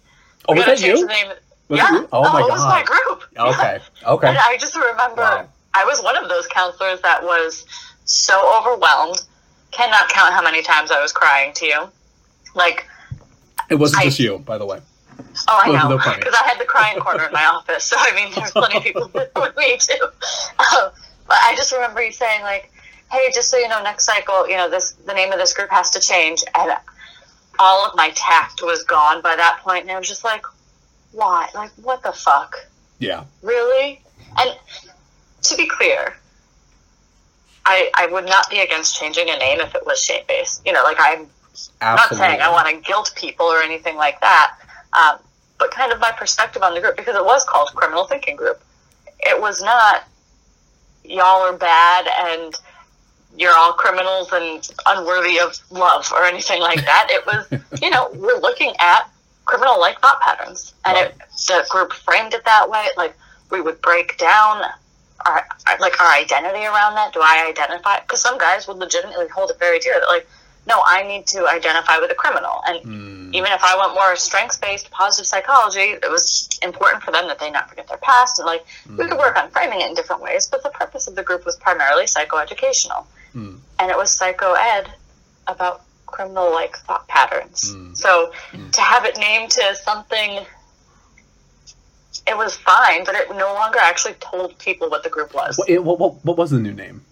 Oh, 0.48 0.54
we're 0.54 0.56
was 0.56 0.66
gonna 0.66 0.76
that 0.76 0.82
change 0.82 1.00
you? 1.00 1.06
the 1.08 1.14
name." 1.14 1.28
Was 1.70 1.78
yeah, 1.78 1.88
it 1.98 2.02
you? 2.02 2.10
Oh, 2.12 2.24
my 2.34 2.40
it 2.42 2.50
was 2.50 2.66
my 2.66 2.84
group. 2.84 3.24
Okay. 3.38 3.80
Okay. 4.08 4.28
And 4.28 4.38
I 4.40 4.58
just 4.60 4.76
remember 4.76 5.22
Wow. 5.22 5.48
I 5.76 5.86
was 5.86 6.02
one 6.02 6.18
of 6.18 6.30
those 6.30 6.48
counselors 6.48 7.00
that 7.02 7.24
was 7.24 7.66
so 8.06 8.58
overwhelmed. 8.60 9.22
Cannot 9.70 10.10
count 10.10 10.34
how 10.34 10.42
many 10.42 10.64
times 10.64 10.90
I 10.90 11.00
was 11.00 11.12
crying 11.12 11.54
to 11.54 11.66
you. 11.68 11.90
Like, 12.54 12.88
It 13.70 13.76
wasn't 13.76 14.02
I- 14.02 14.06
just 14.06 14.20
you, 14.20 14.40
by 14.40 14.58
the 14.58 14.66
way. 14.66 14.80
oh, 15.48 15.60
I 15.64 15.68
know, 15.72 15.98
because 15.98 16.34
I 16.36 16.44
had 16.48 16.60
the 16.60 16.66
crying 16.66 17.00
corner 17.00 17.26
in 17.26 17.32
my 17.34 17.46
office. 17.46 17.84
So 17.86 17.96
I 18.00 18.14
mean, 18.16 18.32
there's 18.36 18.52
plenty 18.52 18.78
of 18.78 18.84
people 18.84 19.10
with 19.36 19.56
me 19.58 19.78
too. 19.78 20.04
Um, 20.04 20.92
but 21.28 21.38
I 21.42 21.54
just 21.56 21.72
remember 21.72 22.02
you 22.04 22.12
saying 22.12 22.42
like, 22.42 22.72
"Hey, 23.12 23.32
just 23.34 23.50
so 23.50 23.58
you 23.58 23.68
know, 23.68 23.82
next 23.84 24.06
cycle, 24.06 24.48
you 24.50 24.58
know, 24.58 24.70
this 24.70 24.92
the 25.06 25.14
name 25.14 25.32
of 25.32 25.38
this 25.40 25.54
group 25.54 25.70
has 25.70 25.90
to 25.92 26.00
change," 26.00 26.44
and 26.58 26.74
all 27.60 27.86
of 27.86 27.96
my 27.96 28.10
tact 28.16 28.62
was 28.64 28.84
gone 28.84 29.22
by 29.22 29.36
that 29.36 29.60
point, 29.64 29.84
and 29.84 29.92
I 29.92 29.98
was 30.00 30.08
just 30.08 30.24
like, 30.24 30.44
"Why? 31.12 31.48
Like, 31.54 31.72
what 31.82 32.02
the 32.04 32.12
fuck?" 32.12 32.56
Yeah. 33.00 33.24
Really? 33.42 34.02
And 34.38 34.58
to 35.44 35.56
be 35.56 35.68
clear, 35.68 36.16
I 37.66 37.90
I 37.94 38.08
would 38.08 38.26
not 38.26 38.50
be 38.50 38.60
against 38.60 38.96
changing 39.00 39.30
a 39.30 39.38
name 39.38 39.60
if 39.62 39.76
it 39.76 39.86
was 39.86 40.04
shame 40.04 40.24
based. 40.28 40.62
You 40.66 40.74
know, 40.74 40.84
like 40.84 40.98
I'm 41.00 41.28
not 41.82 42.00
Absolutely. 42.00 42.28
saying 42.28 42.42
I 42.42 42.50
want 42.52 42.68
to 42.70 42.76
guilt 42.88 43.14
people 43.16 43.46
or 43.46 43.62
anything 43.62 43.96
like 43.96 44.20
that, 44.22 44.58
um, 44.98 45.20
but 45.60 45.72
kind 45.72 45.92
of 45.92 46.00
my 46.00 46.12
perspective 46.12 46.62
on 46.64 46.74
the 46.74 46.82
group 46.82 46.98
because 46.98 47.16
it 47.16 47.24
was 47.24 47.44
called 47.46 47.70
Criminal 47.76 48.06
Thinking 48.06 48.36
Group. 48.36 48.62
It 49.20 49.40
was 49.40 49.62
not 49.62 50.04
y'all 51.06 51.42
are 51.42 51.54
bad 51.58 52.08
and 52.26 52.56
you're 53.36 53.54
all 53.56 53.74
criminals 53.74 54.30
and 54.32 54.70
unworthy 54.86 55.40
of 55.40 55.58
love 55.72 56.10
or 56.14 56.24
anything 56.24 56.62
like 56.62 56.80
that. 56.86 57.08
It 57.10 57.26
was, 57.26 57.82
you 57.82 57.90
know, 57.90 58.10
we're 58.14 58.40
looking 58.40 58.74
at 58.80 59.10
criminal 59.46 59.80
like 59.80 60.00
thought 60.00 60.22
patterns, 60.22 60.74
and 60.86 60.98
it, 60.98 61.16
the 61.48 61.66
group 61.70 61.94
framed 61.94 62.34
it 62.34 62.46
that 62.46 62.70
way. 62.70 62.86
Like 62.98 63.16
we 63.52 63.62
would 63.62 63.82
break 63.82 64.18
down 64.18 64.62
our 65.26 65.48
our- 65.68 65.80
like 65.80 66.00
our 66.02 66.12
identity 66.14 66.66
around 66.66 66.96
that. 66.96 67.14
Do 67.14 67.22
I 67.22 67.46
identify? 67.50 68.00
Because 68.02 68.22
some 68.22 68.38
guys 68.38 68.68
would 68.68 68.78
legitimately 68.78 69.28
hold 69.30 69.50
it 69.52 69.60
very 69.60 69.80
dear 69.80 70.00
that 70.00 70.08
like 70.08 70.28
no, 70.66 70.82
I 70.86 71.04
need 71.04 71.28
to 71.28 71.48
identify 71.48 71.98
with 72.00 72.10
a 72.12 72.16
criminal. 72.16 72.62
And 72.66 72.78
Mm. 72.86 73.36
even 73.36 73.52
if 73.52 73.62
I 73.64 73.76
went 73.78 73.94
more 73.96 74.16
strengths 74.16 74.58
based 74.58 74.90
positive 74.92 75.28
psychology, 75.28 75.98
it 76.02 76.10
was 76.10 76.50
important 76.62 77.04
for 77.04 77.12
them 77.12 77.28
that 77.28 77.40
they 77.40 77.52
not 77.52 77.68
forget 77.70 77.88
their 77.88 77.98
past. 77.98 78.40
And 78.40 78.46
like, 78.46 78.66
we 78.98 79.08
could 79.08 79.18
work 79.18 79.36
on 79.38 79.50
framing 79.52 79.82
it 79.82 79.88
in 79.90 79.94
different 79.94 80.22
ways, 80.22 80.48
but 80.48 80.64
the 80.64 80.70
purpose 80.70 81.08
of 81.08 81.16
the 81.16 81.24
group 81.24 81.46
was 81.46 81.58
primarily 81.58 82.06
psychoeducational. 82.06 83.06
Mm. 83.36 83.60
And 83.80 83.92
it 83.92 83.98
was 83.98 84.10
psycho 84.12 84.54
ed 84.54 84.94
about 85.48 85.82
criminal 86.06 86.52
like 86.52 86.78
thought 86.78 87.08
patterns. 87.08 87.74
Mm. 87.74 87.98
So 87.98 88.32
to 88.72 88.82
have 88.82 89.04
it 89.04 89.18
named 89.18 89.52
to 89.52 89.76
something, 89.76 90.46
it 92.26 92.38
was 92.38 92.56
fine, 92.56 93.04
but 93.04 93.16
it 93.16 93.30
no 93.32 93.54
longer 93.54 93.80
actually 93.80 94.14
told 94.16 94.58
people 94.60 94.90
what 94.90 95.04
the 95.04 95.10
group 95.10 95.34
was. 95.34 95.58
What, 95.58 96.00
what, 96.00 96.24
what 96.24 96.38
was 96.38 96.52
the 96.52 96.60
new 96.60 96.74
name? 96.74 97.04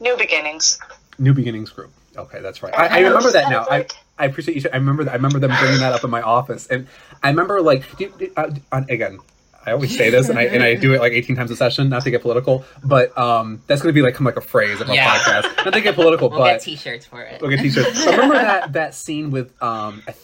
New 0.00 0.16
beginnings. 0.16 0.78
New 1.18 1.32
Beginnings 1.34 1.70
Group. 1.70 1.92
Okay, 2.18 2.40
that's 2.40 2.62
right. 2.62 2.74
I, 2.76 2.98
I 2.98 2.98
remember 3.00 3.30
that 3.30 3.48
now. 3.50 3.66
I, 3.70 3.86
I 4.18 4.24
appreciate 4.26 4.56
you. 4.62 4.70
I 4.72 4.76
remember. 4.76 5.04
that- 5.04 5.12
I 5.12 5.14
remember 5.14 5.38
them 5.38 5.52
bringing 5.60 5.78
that 5.80 5.92
up 5.92 6.02
in 6.04 6.10
my 6.10 6.22
office, 6.22 6.66
and 6.66 6.86
I 7.22 7.28
remember 7.30 7.60
like 7.62 7.84
uh, 8.36 8.50
again. 8.88 9.18
I 9.66 9.72
always 9.72 9.94
say 9.94 10.08
this, 10.08 10.30
and 10.30 10.38
I 10.38 10.44
and 10.44 10.62
I 10.62 10.76
do 10.76 10.94
it 10.94 11.00
like 11.00 11.12
eighteen 11.12 11.36
times 11.36 11.50
a 11.50 11.56
session, 11.56 11.90
not 11.90 12.02
to 12.04 12.10
get 12.10 12.22
political, 12.22 12.64
but 12.82 13.16
um, 13.18 13.60
that's 13.66 13.82
going 13.82 13.92
to 13.92 13.98
be 13.98 14.02
like 14.02 14.14
come 14.14 14.24
like 14.24 14.36
a 14.36 14.40
phrase 14.40 14.80
of 14.80 14.88
our 14.88 14.94
Yeah. 14.94 15.14
podcast. 15.14 15.64
Not 15.64 15.74
to 15.74 15.80
get 15.82 15.94
political, 15.94 16.30
We'll 16.30 16.38
but 16.38 16.52
get 16.54 16.62
T-shirts 16.62 17.04
for 17.04 17.20
it. 17.20 17.42
Look 17.42 17.52
at 17.52 17.58
t-shirts. 17.60 18.02
So 18.02 18.10
remember 18.12 18.34
that 18.36 18.72
that 18.72 18.94
scene 18.94 19.30
with 19.30 19.52
um 19.62 20.02
I, 20.08 20.14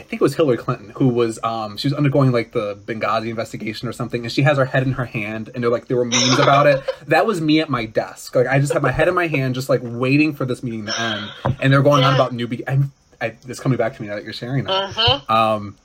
I, 0.00 0.02
think 0.02 0.20
it 0.20 0.24
was 0.24 0.34
Hillary 0.34 0.56
Clinton 0.56 0.90
who 0.96 1.08
was 1.08 1.38
um 1.42 1.76
she 1.76 1.86
was 1.88 1.94
undergoing 1.94 2.32
like 2.32 2.52
the 2.52 2.76
Benghazi 2.76 3.28
investigation 3.30 3.88
or 3.88 3.92
something 3.92 4.22
and 4.22 4.32
she 4.32 4.42
has 4.42 4.58
her 4.58 4.64
head 4.64 4.82
in 4.82 4.92
her 4.92 5.04
hand 5.04 5.50
and 5.54 5.62
they're 5.62 5.70
like 5.70 5.86
there 5.88 5.96
were 5.96 6.04
memes 6.04 6.38
about 6.38 6.66
it. 6.66 6.82
That 7.06 7.26
was 7.26 7.40
me 7.40 7.60
at 7.60 7.68
my 7.68 7.84
desk. 7.86 8.34
Like 8.34 8.46
I 8.46 8.58
just 8.58 8.72
had 8.72 8.82
my 8.82 8.90
head 8.92 9.08
in 9.08 9.14
my 9.14 9.26
hand 9.26 9.54
just 9.54 9.68
like 9.68 9.80
waiting 9.82 10.34
for 10.34 10.44
this 10.44 10.62
meeting 10.62 10.86
to 10.86 11.00
end 11.00 11.30
and 11.60 11.72
they're 11.72 11.82
going 11.82 12.04
on 12.04 12.14
about 12.14 12.32
new 12.32 12.46
be- 12.48 12.66
I, 12.68 12.78
I, 13.20 13.36
it's 13.46 13.60
coming 13.60 13.78
back 13.78 13.94
to 13.96 14.02
me 14.02 14.08
now 14.08 14.14
that 14.14 14.24
you're 14.24 14.32
sharing 14.32 14.64
that. 14.64 14.92
hmm 14.94 15.32
Um, 15.32 15.76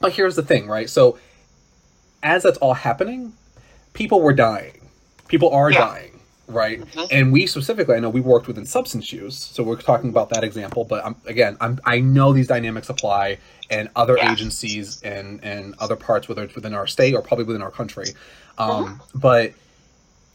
but 0.00 0.12
here's 0.12 0.34
the 0.36 0.42
thing, 0.42 0.66
right? 0.66 0.90
So, 0.90 1.18
as 2.24 2.42
that's 2.42 2.58
all 2.58 2.74
happening, 2.74 3.32
people 3.92 4.20
were 4.20 4.32
dying. 4.32 4.88
People 5.28 5.50
are 5.50 5.70
Yeah. 5.70 5.78
dying, 5.78 6.11
right? 6.52 6.80
Mhm. 6.80 7.08
And 7.10 7.32
we 7.32 7.46
specifically, 7.46 7.96
I 7.96 8.00
know 8.00 8.10
we 8.10 8.20
worked 8.20 8.46
within 8.46 8.66
substance 8.66 9.12
use, 9.12 9.36
so 9.36 9.62
we're 9.62 9.76
talking 9.76 10.10
about 10.10 10.28
that 10.30 10.44
example. 10.44 10.84
But 10.84 11.04
I'm, 11.04 11.16
again, 11.26 11.56
I'm, 11.60 11.80
I 11.84 12.00
know 12.00 12.32
these 12.32 12.46
dynamics 12.48 12.88
apply 12.88 13.38
in 13.70 13.88
other 13.96 14.16
Yeah. 14.16 14.32
agencies 14.32 15.00
and 15.02 15.40
and 15.42 15.74
other 15.78 15.96
parts, 15.96 16.28
whether 16.28 16.42
it's 16.42 16.54
within 16.54 16.74
our 16.74 16.86
state 16.86 17.14
or 17.14 17.22
probably 17.22 17.44
within 17.44 17.62
our 17.62 17.70
country. 17.70 18.08
Um, 18.58 18.70
Mm-hmm. 18.84 19.18
But 19.18 19.52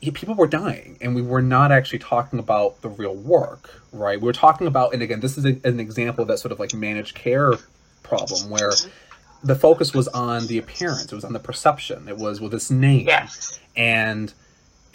yeah, 0.02 0.12
people 0.14 0.36
were 0.36 0.48
dying, 0.48 0.98
and 1.02 1.16
we 1.16 1.22
were 1.24 1.42
not 1.42 1.72
actually 1.72 2.00
talking 2.00 2.38
about 2.40 2.82
the 2.82 2.90
real 2.90 3.16
work, 3.16 3.82
right? 3.92 4.20
We 4.22 4.26
were 4.26 4.34
talking 4.34 4.68
about, 4.68 4.94
and 4.94 5.02
again, 5.02 5.22
this 5.22 5.38
is 5.40 5.46
a, 5.46 5.58
an 5.64 5.80
example 5.80 6.22
of 6.22 6.28
that 6.28 6.38
sort 6.40 6.52
of 6.52 6.60
like 6.60 6.74
managed 6.74 7.16
care 7.16 7.54
problem 8.04 8.50
where 8.52 8.74
the 9.44 9.56
focus 9.56 9.94
was 9.94 10.08
on 10.10 10.46
the 10.48 10.58
appearance, 10.60 11.06
it 11.12 11.16
was 11.16 11.24
on 11.26 11.34
the 11.34 11.40
perception, 11.40 12.08
it 12.08 12.18
was 12.18 12.40
with 12.42 12.52
this 12.52 12.70
name, 12.72 13.08
Yes. 13.08 13.60
and 13.76 14.34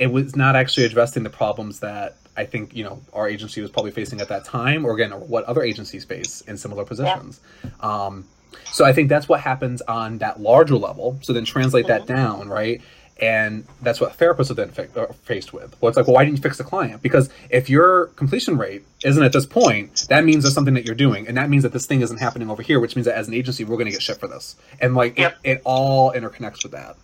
it 0.02 0.10
was 0.10 0.34
not 0.36 0.56
actually 0.56 0.84
addressing 0.86 1.22
the 1.22 1.30
problems 1.30 1.80
that 1.80 2.16
I 2.36 2.44
think 2.44 2.74
you 2.74 2.84
know 2.84 3.00
our 3.12 3.28
agency 3.28 3.60
was 3.60 3.70
probably 3.70 3.92
facing 3.92 4.20
at 4.20 4.28
that 4.28 4.44
time, 4.44 4.84
or 4.86 4.92
again, 4.94 5.12
or 5.12 5.20
what 5.20 5.44
other 5.44 5.62
agencies 5.62 6.04
face 6.04 6.40
in 6.42 6.56
similar 6.56 6.84
positions. 6.84 7.40
Um, 7.80 8.26
so 8.72 8.84
I 8.84 8.92
think 8.92 9.08
that's 9.08 9.28
what 9.28 9.40
happens 9.40 9.80
on 9.82 10.18
that 10.18 10.40
larger 10.40 10.76
level. 10.76 11.18
So 11.22 11.32
then 11.32 11.44
translate 11.44 11.86
that 11.86 12.06
down, 12.06 12.48
right? 12.48 12.80
And 13.20 13.64
that's 13.82 14.00
what 14.00 14.18
therapists 14.18 14.50
are 14.50 14.54
then 14.54 14.70
fi- 14.70 14.88
are 14.96 15.12
faced 15.24 15.52
with. 15.52 15.70
Well, 15.80 15.88
it's 15.90 15.96
like, 15.96 16.06
well, 16.06 16.14
why 16.16 16.24
didn't 16.24 16.38
you 16.38 16.42
fix 16.42 16.58
the 16.58 16.64
client? 16.64 17.02
Because 17.02 17.30
if 17.50 17.70
your 17.70 18.06
completion 18.22 18.56
rate 18.58 18.82
isn't 19.04 19.22
at 19.22 19.32
this 19.32 19.46
point, 19.46 20.06
that 20.08 20.24
means 20.24 20.42
there's 20.42 20.54
something 20.54 20.74
that 20.74 20.84
you're 20.86 20.96
doing, 21.06 21.28
and 21.28 21.36
that 21.36 21.48
means 21.48 21.62
that 21.62 21.72
this 21.72 21.86
thing 21.86 22.00
isn't 22.00 22.18
happening 22.18 22.50
over 22.50 22.62
here, 22.62 22.80
which 22.80 22.96
means 22.96 23.06
that 23.06 23.16
as 23.16 23.28
an 23.28 23.34
agency, 23.34 23.62
we're 23.64 23.76
going 23.76 23.86
to 23.86 23.92
get 23.92 24.02
shit 24.02 24.18
for 24.18 24.26
this. 24.26 24.56
And 24.80 24.94
like, 24.96 25.18
Yep. 25.18 25.36
it, 25.44 25.50
it 25.58 25.62
all 25.64 26.12
interconnects 26.12 26.62
with 26.64 26.72
that. 26.72 26.96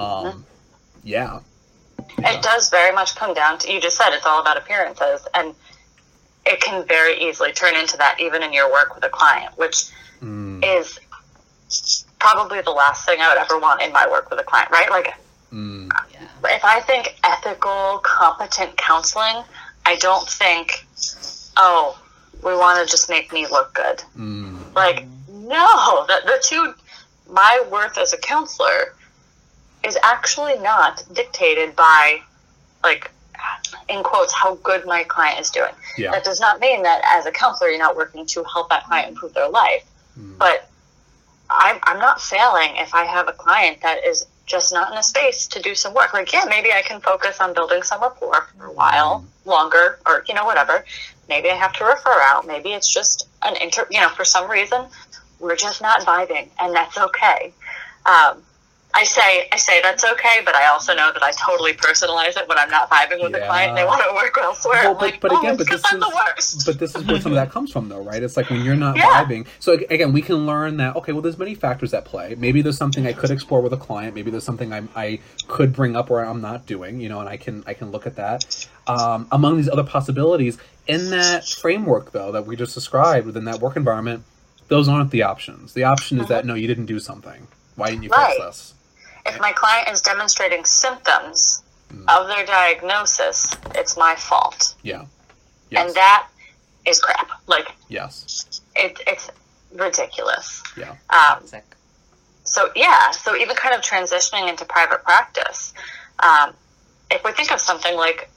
Um, 0.00 0.46
yeah. 1.04 1.40
It 2.18 2.42
does 2.42 2.68
very 2.70 2.92
much 2.94 3.14
come 3.16 3.34
down 3.34 3.58
to, 3.58 3.72
you 3.72 3.80
just 3.80 3.96
said 3.96 4.10
it's 4.12 4.26
all 4.26 4.40
about 4.40 4.56
appearances, 4.56 5.26
and 5.34 5.54
it 6.46 6.60
can 6.60 6.86
very 6.86 7.18
easily 7.28 7.52
turn 7.52 7.74
into 7.76 7.96
that 7.98 8.18
even 8.20 8.42
in 8.42 8.52
your 8.52 8.70
work 8.70 8.94
with 8.94 9.04
a 9.04 9.08
client, 9.10 9.56
which 9.56 9.86
Mm, 10.22 10.62
is 10.78 10.98
probably 12.18 12.60
the 12.60 12.70
last 12.70 13.06
thing 13.06 13.18
I 13.22 13.28
would 13.28 13.38
ever 13.38 13.58
want 13.58 13.80
in 13.80 13.90
my 13.92 14.06
work 14.10 14.28
with 14.28 14.38
a 14.38 14.42
client, 14.42 14.70
right? 14.70 14.90
Like, 14.90 15.14
mm, 15.50 15.88
if 16.44 16.62
I 16.64 16.80
think 16.80 17.18
ethical, 17.24 18.00
competent 18.02 18.76
counseling, 18.76 19.42
I 19.86 19.96
don't 19.96 20.28
think, 20.28 20.84
oh, 21.56 21.98
we 22.44 22.54
want 22.54 22.84
to 22.86 22.90
just 22.90 23.08
make 23.08 23.32
me 23.32 23.46
look 23.46 23.72
good. 23.72 24.02
mm, 24.18 24.58
Like, 24.74 25.06
no, 25.28 26.04
the, 26.06 26.20
the 26.26 26.38
two, 26.42 26.74
my 27.32 27.62
worth 27.70 27.96
as 27.96 28.12
a 28.12 28.18
counselor 28.18 28.94
is 29.84 29.98
actually 30.02 30.58
not 30.58 31.02
dictated 31.12 31.74
by, 31.74 32.20
like, 32.82 33.10
in 33.88 34.02
quotes, 34.02 34.32
how 34.32 34.56
good 34.56 34.84
my 34.86 35.04
client 35.04 35.40
is 35.40 35.50
doing. 35.50 35.72
yeah. 35.96 36.10
That 36.10 36.24
does 36.24 36.40
not 36.40 36.60
mean 36.60 36.82
that 36.82 37.02
as 37.04 37.26
a 37.26 37.32
counselor, 37.32 37.70
you're 37.70 37.78
not 37.78 37.96
working 37.96 38.26
to 38.26 38.44
help 38.44 38.68
that 38.70 38.84
client 38.84 39.08
improve 39.08 39.34
their 39.34 39.48
life. 39.48 39.84
Mm. 40.18 40.38
But 40.38 40.68
I'm, 41.48 41.80
I'm 41.84 41.98
not 41.98 42.20
failing 42.20 42.76
if 42.76 42.94
I 42.94 43.04
have 43.04 43.28
a 43.28 43.32
client 43.32 43.80
that 43.82 44.04
is 44.04 44.26
just 44.46 44.72
not 44.72 44.92
in 44.92 44.98
a 44.98 45.02
space 45.02 45.46
to 45.48 45.60
do 45.60 45.74
some 45.74 45.94
work. 45.94 46.12
Like, 46.12 46.32
yeah, 46.32 46.44
maybe 46.48 46.72
I 46.72 46.82
can 46.82 47.00
focus 47.00 47.40
on 47.40 47.54
building 47.54 47.82
some 47.82 48.00
rapport 48.00 48.48
for 48.56 48.66
a 48.66 48.72
while 48.72 49.24
longer, 49.44 49.98
or, 50.06 50.24
you 50.28 50.34
know, 50.34 50.44
whatever. 50.44 50.84
Maybe 51.28 51.50
I 51.50 51.54
have 51.54 51.72
to 51.74 51.84
refer 51.84 52.20
out. 52.20 52.46
Maybe 52.46 52.72
it's 52.72 52.92
just 52.92 53.28
an 53.42 53.56
inter, 53.62 53.86
you 53.90 54.00
know, 54.00 54.08
for 54.08 54.24
some 54.24 54.50
reason, 54.50 54.86
we're 55.38 55.56
just 55.56 55.80
not 55.80 56.00
vibing, 56.00 56.48
and 56.60 56.74
that's 56.74 56.98
okay. 56.98 57.52
Um, 58.04 58.42
I 58.92 59.04
say 59.04 59.48
I 59.52 59.56
say 59.56 59.80
that's 59.82 60.04
okay, 60.04 60.40
but 60.44 60.54
I 60.56 60.66
also 60.68 60.94
know 60.94 61.12
that 61.12 61.22
I 61.22 61.30
totally 61.32 61.72
personalize 61.74 62.36
it 62.36 62.48
when 62.48 62.58
I'm 62.58 62.68
not 62.70 62.90
vibing 62.90 63.22
with 63.22 63.34
a 63.34 63.38
client 63.46 63.70
and 63.70 63.78
they 63.78 63.84
want 63.84 64.02
to 64.08 64.14
work 64.14 64.36
elsewhere. 64.42 64.80
Well, 64.82 64.94
but- 64.94 65.00
like, 65.02 65.20
but 65.20 65.32
oh, 65.32 65.38
again, 65.38 65.54
it's 65.54 65.64
but 65.64 65.70
this 65.82 65.92
is- 65.92 66.00
worst. 66.14 66.66
But 66.66 66.78
this 66.80 66.94
is 66.96 67.04
where 67.06 67.20
some 67.20 67.32
of 67.32 67.36
that 67.36 67.50
comes 67.52 67.70
from, 67.70 67.88
though, 67.88 68.02
right? 68.02 68.22
It's 68.22 68.36
like 68.36 68.50
when 68.50 68.64
you're 68.64 68.74
not 68.76 68.96
Yeah. 68.96 69.24
vibing. 69.24 69.46
So 69.60 69.74
again, 69.90 70.12
we 70.12 70.22
can 70.22 70.44
learn 70.44 70.76
that. 70.78 70.96
Okay, 70.96 71.12
well, 71.12 71.22
there's 71.22 71.38
many 71.38 71.54
factors 71.54 71.94
at 71.94 72.04
play. 72.04 72.34
Maybe 72.36 72.62
there's 72.62 72.76
something 72.76 73.06
I 73.06 73.12
could 73.12 73.30
explore 73.30 73.60
with 73.60 73.72
a 73.72 73.76
client. 73.76 74.14
Maybe 74.14 74.30
there's 74.30 74.44
something 74.44 74.72
I, 74.72 74.82
I 74.96 75.20
could 75.46 75.72
bring 75.72 75.94
up 75.94 76.10
where 76.10 76.24
I'm 76.24 76.40
not 76.40 76.66
doing. 76.66 77.00
You 77.00 77.08
know, 77.08 77.20
and 77.20 77.28
I 77.28 77.36
can 77.36 77.62
I 77.68 77.74
can 77.74 77.92
look 77.92 78.06
at 78.06 78.16
that. 78.16 78.66
Um, 78.88 79.28
among 79.30 79.56
these 79.56 79.68
other 79.68 79.84
possibilities, 79.84 80.58
in 80.88 81.10
that 81.10 81.46
framework, 81.46 82.10
though, 82.10 82.32
that 82.32 82.44
we 82.44 82.56
just 82.56 82.74
described 82.74 83.24
within 83.26 83.44
that 83.44 83.60
work 83.60 83.76
environment, 83.76 84.24
those 84.66 84.88
aren't 84.88 85.12
the 85.12 85.22
options. 85.22 85.74
The 85.74 85.84
option 85.84 86.20
is 86.20 86.26
that 86.26 86.44
no, 86.44 86.54
you 86.54 86.66
didn't 86.66 86.86
do 86.86 86.98
something. 86.98 87.46
Why 87.76 87.90
didn't 87.90 88.02
you 88.02 88.10
Right. 88.10 88.34
fix 88.36 88.44
this? 88.44 88.74
If 89.26 89.38
my 89.40 89.52
client 89.52 89.88
is 89.88 90.00
demonstrating 90.02 90.64
symptoms 90.64 91.62
Mm. 91.92 92.04
of 92.08 92.28
their 92.28 92.46
diagnosis, 92.46 93.48
it's 93.74 93.96
my 93.96 94.14
fault. 94.14 94.76
Yeah. 94.84 95.06
Yes. 95.70 95.86
And 95.86 95.94
that 95.96 96.28
is 96.86 97.00
crap. 97.00 97.28
Like, 97.48 97.66
yes. 97.88 98.60
it, 98.76 99.00
it's 99.08 99.28
ridiculous. 99.74 100.62
Yeah. 100.76 100.94
Um, 101.10 101.38
It's 101.42 101.52
like, 101.52 101.64
so, 102.44 102.70
yeah, 102.76 103.10
so 103.10 103.34
even 103.34 103.56
kind 103.56 103.74
of 103.74 103.80
transitioning 103.80 104.48
into 104.48 104.64
private 104.64 105.02
practice, 105.02 105.72
um, 106.20 106.54
if 107.10 107.24
we 107.24 107.32
think 107.32 107.50
of 107.50 107.60
something 107.60 107.96
like 107.96 108.30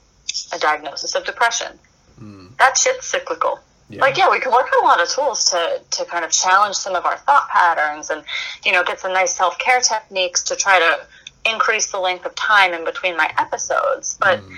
a 0.52 0.58
diagnosis 0.58 1.14
of 1.14 1.24
depression, 1.24 1.78
Mm. 2.20 2.56
that 2.58 2.76
shit's 2.76 3.06
cyclical. 3.06 3.60
Yeah. 3.90 4.00
Like, 4.00 4.16
yeah, 4.16 4.30
we 4.30 4.40
can 4.40 4.50
work 4.50 4.66
on 4.72 4.82
a 4.84 4.86
lot 4.86 5.02
of 5.02 5.08
tools 5.08 5.50
to, 5.50 5.80
to 5.90 6.04
kind 6.06 6.24
of 6.24 6.30
challenge 6.30 6.74
some 6.76 6.94
of 6.94 7.04
our 7.04 7.18
thought 7.18 7.48
patterns 7.50 8.08
and, 8.10 8.24
you 8.64 8.72
know, 8.72 8.82
get 8.82 8.98
some 9.00 9.12
nice 9.12 9.36
self 9.36 9.58
care 9.58 9.80
techniques 9.80 10.42
to 10.44 10.56
try 10.56 10.78
to 10.78 11.06
increase 11.52 11.90
the 11.92 11.98
length 11.98 12.24
of 12.24 12.34
time 12.34 12.72
in 12.72 12.84
between 12.84 13.16
my 13.16 13.30
episodes. 13.38 14.16
But 14.20 14.40
Mm. 14.40 14.56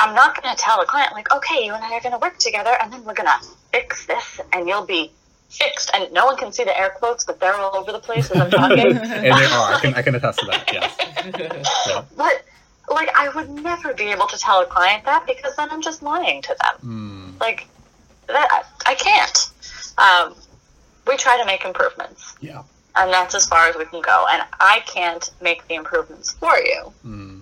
I'm 0.00 0.14
not 0.14 0.40
going 0.40 0.54
to 0.54 0.60
tell 0.60 0.80
a 0.80 0.86
client, 0.86 1.12
like, 1.12 1.30
okay, 1.34 1.64
you 1.66 1.74
and 1.74 1.84
I 1.84 1.92
are 1.94 2.00
going 2.00 2.12
to 2.12 2.18
work 2.18 2.38
together 2.38 2.70
and 2.80 2.92
then 2.92 3.04
we're 3.04 3.14
going 3.14 3.28
to 3.28 3.46
fix 3.72 4.06
this 4.06 4.40
and 4.52 4.66
you'll 4.68 4.86
be 4.86 5.10
fixed. 5.50 5.90
And 5.92 6.10
no 6.12 6.24
one 6.24 6.36
can 6.36 6.52
see 6.52 6.62
the 6.64 6.78
air 6.78 6.90
quotes, 6.90 7.24
but 7.24 7.40
they're 7.40 7.54
all 7.54 7.76
over 7.76 7.90
the 7.92 7.98
place 7.98 8.30
as 8.30 8.40
I'm 8.40 8.50
talking. 8.50 8.96
and 8.96 9.02
they 9.24 9.30
are. 9.30 9.74
I 9.74 9.78
can 9.82 9.94
I 9.94 10.02
can 10.02 10.14
attest 10.14 10.38
to 10.38 10.46
that. 10.46 10.70
Yes. 10.72 10.94
Yeah. 11.88 12.04
but, 12.16 12.44
like, 12.88 13.10
I 13.14 13.28
would 13.30 13.50
never 13.50 13.92
be 13.92 14.04
able 14.04 14.26
to 14.28 14.38
tell 14.38 14.60
a 14.62 14.66
client 14.66 15.04
that 15.04 15.26
because 15.26 15.56
then 15.56 15.68
I'm 15.70 15.82
just 15.82 16.02
lying 16.02 16.40
to 16.42 16.56
them. 16.62 17.34
Mm. 17.36 17.40
Like, 17.40 17.66
that, 18.28 18.64
I 18.86 18.94
can't. 18.94 19.50
Um, 19.98 20.34
we 21.06 21.16
try 21.16 21.38
to 21.38 21.44
make 21.46 21.64
improvements. 21.64 22.34
Yeah. 22.40 22.62
and 22.96 23.12
that's 23.12 23.34
as 23.34 23.46
far 23.46 23.68
as 23.68 23.76
we 23.76 23.84
can 23.84 24.00
go. 24.02 24.26
And 24.30 24.42
I 24.58 24.80
can't 24.86 25.30
make 25.40 25.66
the 25.68 25.74
improvements 25.74 26.32
for 26.32 26.56
you. 26.58 26.92
Mm. 27.06 27.40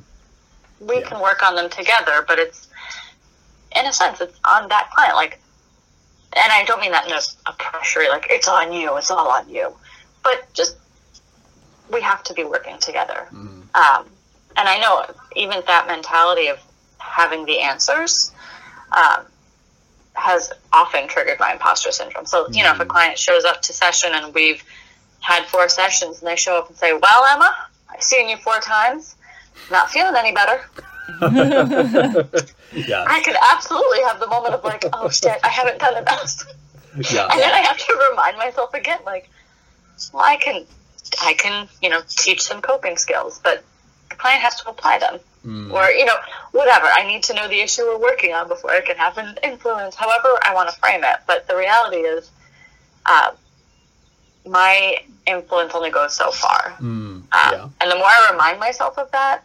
We 0.80 0.98
Yeah. 1.00 1.08
can 1.08 1.20
work 1.20 1.42
on 1.42 1.54
them 1.54 1.70
together, 1.70 2.24
but 2.28 2.38
it's, 2.38 2.68
in 3.74 3.86
a 3.86 3.92
sense, 3.92 4.20
it's 4.20 4.38
on 4.44 4.68
that 4.68 4.90
client. 4.94 5.16
Like, 5.16 5.40
and 6.34 6.52
I 6.52 6.64
don't 6.64 6.80
mean 6.80 6.92
that 6.92 7.06
in 7.06 7.12
a, 7.12 7.52
pressure, 7.54 8.04
like, 8.10 8.26
it's 8.28 8.48
on 8.48 8.72
you, 8.72 8.96
it's 8.96 9.10
all 9.10 9.28
on 9.28 9.48
you. 9.48 9.74
But 10.22 10.52
just, 10.52 10.76
we 11.90 12.02
have 12.02 12.22
to 12.24 12.34
be 12.34 12.44
working 12.44 12.78
together. 12.78 13.26
Mm. 13.32 13.62
Um, 13.74 14.06
and 14.58 14.68
I 14.68 14.78
know 14.78 15.06
even 15.36 15.62
that 15.66 15.86
mentality 15.86 16.48
of 16.48 16.58
having 16.98 17.44
the 17.46 17.60
answers, 17.60 18.32
um, 18.94 19.24
has 20.26 20.52
often 20.72 21.06
triggered 21.06 21.38
my 21.38 21.52
imposter 21.52 21.92
syndrome. 21.92 22.26
So, 22.26 22.48
you 22.50 22.64
know, 22.64 22.72
if 22.72 22.80
a 22.80 22.84
Mm. 22.84 22.88
client 22.88 23.18
shows 23.18 23.44
up 23.44 23.62
to 23.62 23.72
session 23.72 24.10
and 24.12 24.34
we've 24.34 24.62
had 25.20 25.44
four 25.46 25.68
sessions 25.68 26.18
and 26.18 26.26
they 26.28 26.34
show 26.36 26.58
up 26.58 26.68
and 26.68 26.76
say, 26.76 26.92
Well, 26.92 27.24
Emma, 27.26 27.54
I've 27.88 28.02
seen 28.02 28.28
you 28.28 28.36
four 28.36 28.58
times, 28.60 29.14
not 29.70 29.90
feeling 29.90 30.16
any 30.16 30.32
better. 30.32 30.60
yeah, 32.72 33.04
I 33.06 33.22
could 33.24 33.36
absolutely 33.52 34.02
have 34.02 34.18
the 34.18 34.26
moment 34.26 34.54
of 34.54 34.64
like, 34.64 34.84
Oh 34.92 35.08
shit, 35.08 35.38
I 35.44 35.48
haven't 35.48 35.78
done 35.78 35.96
enough. 35.96 36.44
yeah, 37.12 37.28
And 37.30 37.40
then 37.40 37.52
I 37.52 37.58
have 37.68 37.78
to 37.78 38.06
remind 38.10 38.36
myself 38.38 38.74
again, 38.74 38.98
like, 39.06 39.30
well, 40.12 40.24
I 40.24 40.36
can, 40.36 40.66
I 41.22 41.34
can, 41.34 41.68
you 41.80 41.88
know, 41.88 42.02
teach 42.08 42.48
them 42.48 42.60
coping 42.60 42.96
skills, 42.96 43.40
but 43.44 43.62
the 44.10 44.16
client 44.16 44.42
has 44.42 44.56
to 44.60 44.68
apply 44.68 44.98
them, 44.98 45.20
Mm. 45.46 45.72
or 45.72 45.88
you 45.90 46.04
know, 46.04 46.16
whatever. 46.52 46.86
I 46.98 47.06
need 47.06 47.22
to 47.24 47.34
know 47.34 47.46
the 47.48 47.60
issue 47.60 47.82
we're 47.82 47.98
working 48.00 48.32
on 48.34 48.48
before 48.48 48.72
I 48.72 48.80
can 48.80 48.96
have 48.96 49.16
an 49.16 49.38
influence. 49.44 49.94
However, 49.94 50.28
I 50.42 50.52
want 50.52 50.68
to 50.70 50.76
frame 50.80 51.04
it. 51.04 51.18
But 51.26 51.46
the 51.46 51.56
reality 51.56 51.98
is, 51.98 52.30
uh, 53.06 53.30
my 54.44 54.96
influence 55.26 55.72
only 55.74 55.90
goes 55.90 56.14
so 56.14 56.30
far, 56.30 56.74
Mm. 56.80 57.22
uh, 57.32 57.50
yeah, 57.52 57.68
and 57.80 57.90
the 57.90 57.96
more 57.96 58.06
I 58.06 58.28
remind 58.32 58.60
myself 58.60 58.96
of 58.98 59.10
that, 59.12 59.42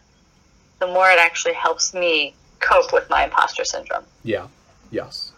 the 0.79 0.87
more 0.87 1.09
it 1.09 1.19
actually 1.19 1.53
helps 1.53 1.93
me 1.93 2.33
cope 2.59 2.93
with 2.93 3.09
my 3.09 3.23
imposter 3.25 3.65
syndrome. 3.65 4.03
yeah, 4.23 4.47
yes. 4.91 5.31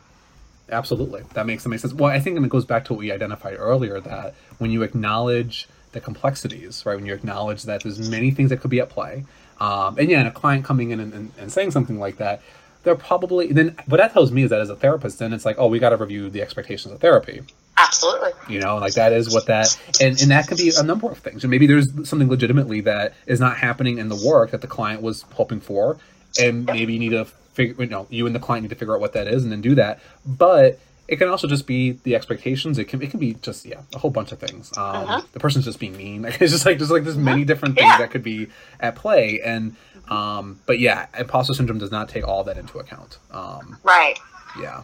Absolutely, 0.71 1.23
that 1.33 1.45
makes 1.45 1.63
that 1.63 1.69
makes 1.69 1.81
sense. 1.81 1.93
Well, 1.93 2.09
I 2.09 2.19
think 2.21 2.37
it 2.39 2.49
goes 2.49 2.63
back 2.65 2.85
to 2.85 2.93
what 2.93 2.99
we 2.99 3.11
identified 3.11 3.55
earlier 3.59 3.99
that 3.99 4.33
when 4.59 4.71
you 4.71 4.81
acknowledge 4.81 5.67
the 5.91 5.99
complexities, 5.99 6.85
right? 6.85 6.95
When 6.95 7.05
you 7.05 7.13
acknowledge 7.13 7.63
that 7.63 7.83
there's 7.83 8.09
many 8.09 8.31
things 8.31 8.49
that 8.49 8.61
could 8.61 8.71
be 8.71 8.79
at 8.79 8.89
play, 8.89 9.25
um, 9.63 9.97
and 9.97 10.09
yeah, 10.09 10.19
and 10.19 10.27
a 10.27 10.31
client 10.31 10.65
coming 10.65 10.91
in 10.91 10.99
and, 10.99 11.13
and, 11.13 11.31
and 11.39 11.51
saying 11.51 11.71
something 11.71 11.99
like 11.99 12.17
that, 12.17 12.41
they're 12.83 12.95
probably 12.95 13.53
then 13.53 13.77
what 13.85 13.97
that 13.97 14.11
tells 14.11 14.29
me 14.29 14.43
is 14.43 14.49
that 14.49 14.59
as 14.59 14.69
a 14.69 14.75
therapist, 14.75 15.19
then 15.19 15.31
it's 15.31 15.45
like, 15.45 15.55
oh, 15.57 15.67
we 15.67 15.79
got 15.79 15.89
to 15.89 15.97
review 15.97 16.29
the 16.29 16.41
expectations 16.41 16.93
of 16.93 16.99
therapy. 16.99 17.41
Absolutely. 17.77 18.31
You 18.49 18.59
know, 18.59 18.75
like 18.77 18.95
that 18.95 19.13
is 19.13 19.33
what 19.33 19.45
that, 19.45 19.79
and, 20.01 20.21
and 20.21 20.31
that 20.31 20.47
could 20.47 20.57
be 20.57 20.71
a 20.77 20.83
number 20.83 21.09
of 21.09 21.17
things. 21.19 21.43
And 21.45 21.51
maybe 21.51 21.65
there's 21.65 21.87
something 22.07 22.29
legitimately 22.29 22.81
that 22.81 23.13
is 23.25 23.39
not 23.39 23.55
happening 23.57 23.99
in 23.99 24.09
the 24.09 24.21
work 24.27 24.51
that 24.51 24.61
the 24.61 24.67
client 24.67 25.01
was 25.01 25.21
hoping 25.33 25.61
for, 25.61 25.97
and 26.39 26.65
maybe 26.65 26.93
you 26.93 26.99
need 26.99 27.11
to 27.11 27.25
figure, 27.53 27.83
you 27.83 27.89
know, 27.89 28.05
you 28.09 28.25
and 28.27 28.35
the 28.35 28.39
client 28.39 28.63
need 28.63 28.69
to 28.69 28.75
figure 28.75 28.93
out 28.95 28.99
what 28.99 29.13
that 29.13 29.27
is 29.27 29.43
and 29.43 29.51
then 29.51 29.61
do 29.61 29.75
that. 29.75 30.01
But 30.25 30.77
it 31.07 31.17
can 31.17 31.27
also 31.27 31.47
just 31.47 31.67
be 31.67 31.91
the 32.03 32.15
expectations. 32.15 32.77
It 32.79 32.85
can 32.85 33.01
it 33.01 33.11
can 33.11 33.19
be 33.19 33.33
just 33.41 33.65
yeah, 33.65 33.81
a 33.93 33.99
whole 33.99 34.11
bunch 34.11 34.31
of 34.31 34.39
things. 34.39 34.71
Um, 34.77 34.83
Uh-huh. 34.85 35.21
The 35.33 35.39
person's 35.39 35.65
just 35.65 35.79
being 35.79 35.95
mean. 35.97 36.21
Like 36.23 36.41
it's 36.41 36.51
just 36.51 36.65
like 36.65 36.77
there's 36.77 36.91
like 36.91 37.03
there's 37.03 37.17
many 37.17 37.43
different 37.45 37.75
things 37.75 37.87
Yeah. 37.89 37.97
that 37.97 38.11
could 38.11 38.23
be 38.23 38.47
at 38.79 38.95
play. 38.95 39.41
And 39.43 39.75
um, 40.09 40.59
but 40.65 40.79
yeah, 40.79 41.07
imposter 41.17 41.53
syndrome 41.53 41.79
does 41.79 41.91
not 41.91 42.09
take 42.09 42.27
all 42.27 42.43
that 42.45 42.57
into 42.57 42.77
account. 42.79 43.17
Um, 43.31 43.77
Right. 43.83 44.17
yeah, 44.59 44.83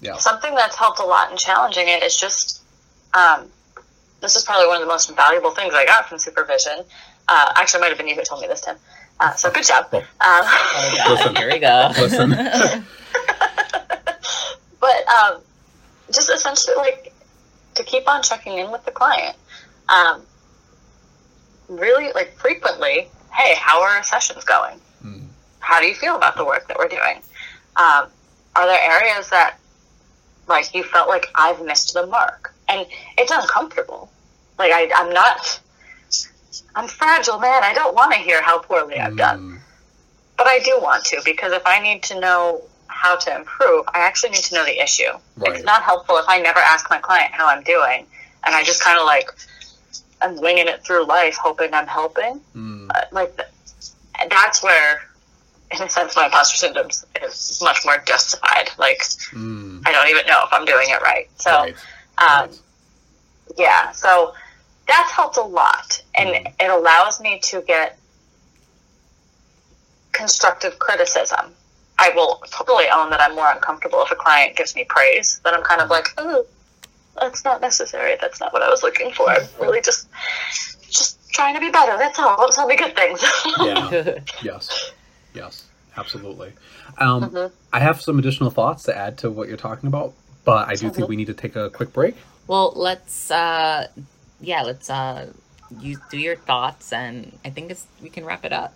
yeah, 0.00 0.16
something 0.16 0.54
that's 0.54 0.76
helped 0.76 0.98
a 1.00 1.04
lot 1.04 1.30
in 1.30 1.36
challenging 1.36 1.86
it 1.88 2.02
is 2.02 2.16
just 2.16 2.62
um, 3.14 3.46
this 4.20 4.36
is 4.36 4.44
probably 4.44 4.66
one 4.66 4.76
of 4.76 4.82
the 4.82 4.88
most 4.88 5.14
valuable 5.14 5.50
things 5.52 5.74
I 5.74 5.84
got 5.86 6.08
from 6.08 6.18
supervision. 6.18 6.80
Uh, 7.28 7.52
actually, 7.56 7.78
it 7.78 7.82
might 7.82 7.88
have 7.90 7.98
been 7.98 8.08
you 8.08 8.14
who 8.16 8.22
told 8.24 8.40
me 8.40 8.48
this, 8.48 8.60
Tim. 8.62 8.76
Uh, 9.20 9.32
so 9.34 9.50
good 9.50 9.64
job. 9.64 9.86
Well, 9.92 10.00
Um, 10.02 10.06
Oh 10.20 10.92
god, 10.96 11.10
Listen. 11.10 11.36
here 11.36 11.48
we 11.52 11.58
go. 11.58 11.92
But 14.82 15.06
um, 15.08 15.40
just 16.12 16.28
essentially 16.28 16.76
like 16.76 17.14
to 17.76 17.84
keep 17.84 18.08
on 18.08 18.20
checking 18.22 18.58
in 18.58 18.72
with 18.72 18.84
the 18.84 18.90
client. 18.90 19.36
Um, 19.88 20.22
really, 21.68 22.12
like 22.14 22.36
frequently, 22.36 23.08
hey, 23.32 23.54
how 23.56 23.80
are 23.80 23.90
our 23.90 24.02
sessions 24.02 24.42
going? 24.42 24.80
Mm. 25.04 25.26
How 25.60 25.80
do 25.80 25.86
you 25.86 25.94
feel 25.94 26.16
about 26.16 26.36
the 26.36 26.44
work 26.44 26.66
that 26.66 26.78
we're 26.78 26.88
doing? 26.88 27.22
Um, 27.76 28.08
are 28.56 28.66
there 28.66 28.80
areas 28.82 29.30
that 29.30 29.56
like 30.48 30.74
you 30.74 30.82
felt 30.82 31.08
like 31.08 31.28
I've 31.36 31.64
missed 31.64 31.94
the 31.94 32.04
mark? 32.08 32.52
And 32.68 32.84
it's 33.16 33.30
uncomfortable. 33.30 34.10
Like 34.58 34.72
I, 34.72 34.90
I'm 34.96 35.12
not. 35.12 35.60
I'm 36.74 36.88
fragile, 36.88 37.38
man. 37.38 37.62
I 37.62 37.72
don't 37.72 37.94
want 37.94 38.12
to 38.14 38.18
hear 38.18 38.42
how 38.42 38.58
poorly 38.58 38.98
I've 38.98 39.16
done. 39.16 39.38
Mm. 39.38 39.58
But 40.36 40.48
I 40.48 40.58
do 40.58 40.76
want 40.82 41.04
to 41.04 41.20
because 41.24 41.52
if 41.52 41.62
I 41.64 41.78
need 41.78 42.02
to 42.04 42.18
know 42.18 42.62
how 43.02 43.16
to 43.16 43.34
improve, 43.34 43.84
I 43.92 43.98
actually 44.00 44.30
need 44.30 44.44
to 44.44 44.54
know 44.54 44.64
the 44.64 44.78
issue. 44.80 45.10
Right. 45.36 45.54
It's 45.56 45.64
not 45.64 45.82
helpful 45.82 46.16
if 46.18 46.24
I 46.28 46.38
never 46.40 46.60
ask 46.60 46.88
my 46.88 46.98
client 46.98 47.32
how 47.32 47.48
I'm 47.48 47.64
doing 47.64 48.06
and 48.44 48.54
I 48.54 48.62
just 48.62 48.80
kind 48.82 48.96
of 48.98 49.04
like 49.06 49.28
I'm 50.20 50.40
winging 50.40 50.68
it 50.68 50.84
through 50.84 51.04
life 51.06 51.36
hoping 51.36 51.74
I'm 51.74 51.88
helping. 51.88 52.40
Mm. 52.54 52.90
Uh, 52.94 53.00
like 53.10 53.36
that's 54.30 54.62
where, 54.62 55.02
in 55.72 55.82
a 55.82 55.88
sense, 55.88 56.14
my 56.14 56.26
imposter 56.26 56.56
syndrome 56.56 56.90
is 57.24 57.60
much 57.60 57.78
more 57.84 57.98
justified. 58.06 58.70
Like 58.78 59.00
Mm. 59.32 59.82
I 59.84 59.90
don't 59.90 60.08
even 60.08 60.24
know 60.26 60.40
if 60.46 60.52
I'm 60.52 60.64
doing 60.64 60.88
it 60.90 61.02
right. 61.02 61.28
So 61.36 61.50
Right. 61.50 61.74
um, 62.18 62.48
Right. 62.50 62.58
yeah, 63.56 63.90
so 63.90 64.32
that's 64.86 65.10
helped 65.10 65.38
a 65.38 65.42
lot, 65.42 66.00
and 66.14 66.28
Mhm. 66.30 66.54
it 66.60 66.70
allows 66.70 67.20
me 67.20 67.40
to 67.50 67.62
get 67.62 67.98
constructive 70.12 70.78
criticism. 70.78 71.54
I 72.04 72.10
will 72.16 72.42
totally 72.50 72.86
own 72.92 73.10
that 73.10 73.20
I'm 73.20 73.34
more 73.36 73.50
uncomfortable 73.52 74.02
if 74.02 74.10
a 74.10 74.16
client 74.16 74.56
gives 74.56 74.74
me 74.74 74.84
praise. 74.88 75.40
Then 75.44 75.54
I'm 75.54 75.62
kind 75.62 75.80
of 75.80 75.88
like, 75.88 76.08
oh, 76.18 76.44
that's 77.20 77.44
not 77.44 77.60
necessary. 77.60 78.16
That's 78.20 78.40
not 78.40 78.52
what 78.52 78.62
I 78.62 78.68
was 78.68 78.82
looking 78.82 79.12
for. 79.12 79.30
I'm 79.30 79.46
really 79.60 79.80
just, 79.80 80.08
just 80.90 81.18
trying 81.32 81.54
to 81.54 81.60
be 81.60 81.70
better. 81.70 81.96
That's 81.96 82.18
all. 82.18 82.36
Don't 82.36 82.52
tell 82.52 82.66
me 82.66 82.76
good 82.76 82.96
things. 82.96 83.22
Yeah. 83.60 84.18
Yes. 84.42 84.92
Yes. 85.32 85.64
Absolutely. 85.96 86.52
Um, 86.98 87.30
Mhm. 87.30 87.52
I 87.72 87.78
have 87.80 88.00
some 88.00 88.18
additional 88.18 88.50
thoughts 88.50 88.82
to 88.84 88.96
add 88.96 89.18
to 89.18 89.30
what 89.30 89.46
you're 89.48 89.56
talking 89.68 89.86
about, 89.86 90.12
but 90.44 90.68
I 90.68 90.74
do 90.74 90.90
think 90.90 91.08
we 91.08 91.16
need 91.16 91.26
to 91.28 91.34
take 91.34 91.54
a 91.54 91.70
quick 91.70 91.92
break. 91.92 92.16
well, 92.48 92.72
let's 92.74 93.30
uh 93.30 93.86
yeah, 94.40 94.62
let's 94.62 94.90
uh 94.90 95.30
you 95.78 95.98
do 96.10 96.18
your 96.18 96.36
thoughts 96.36 96.92
and 96.92 97.38
I 97.44 97.50
think 97.50 97.70
it's 97.70 97.86
we 98.02 98.08
can 98.10 98.24
wrap 98.24 98.44
it 98.44 98.52
up. 98.52 98.72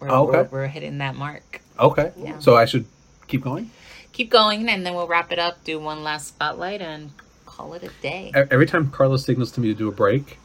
We're, 0.00 0.10
Oh, 0.10 0.28
okay. 0.28 0.42
we're, 0.50 0.62
we're 0.62 0.66
hitting 0.66 0.98
that 0.98 1.14
mark. 1.16 1.60
Okay. 1.78 2.12
Yeah. 2.16 2.38
So 2.38 2.56
I 2.56 2.64
should 2.64 2.86
keep 3.28 3.42
going. 3.42 3.70
Keep 4.12 4.30
going 4.30 4.68
and 4.68 4.84
then 4.86 4.94
we'll 4.94 5.06
wrap 5.08 5.30
it 5.32 5.38
up, 5.38 5.62
do 5.64 5.78
one 5.78 6.02
last 6.02 6.28
spotlight 6.28 6.80
and 6.80 7.10
call 7.44 7.74
it 7.74 7.82
a 7.82 7.90
day. 8.02 8.32
Every 8.34 8.66
time 8.66 8.90
Carlos 8.90 9.24
signals 9.24 9.50
to 9.52 9.60
me 9.60 9.68
to 9.68 9.74
do 9.74 9.88
a 9.88 9.92
break, 9.92 10.38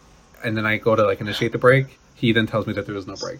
and 0.43 0.57
then 0.57 0.65
I 0.65 0.77
go 0.77 0.95
to 0.95 1.03
like 1.03 1.21
initiate 1.21 1.51
the 1.51 1.57
break, 1.57 1.97
he 2.15 2.31
then 2.33 2.47
tells 2.47 2.67
me 2.67 2.73
that 2.73 2.85
there 2.85 2.95
is 2.95 3.07
no 3.07 3.15
break. 3.15 3.39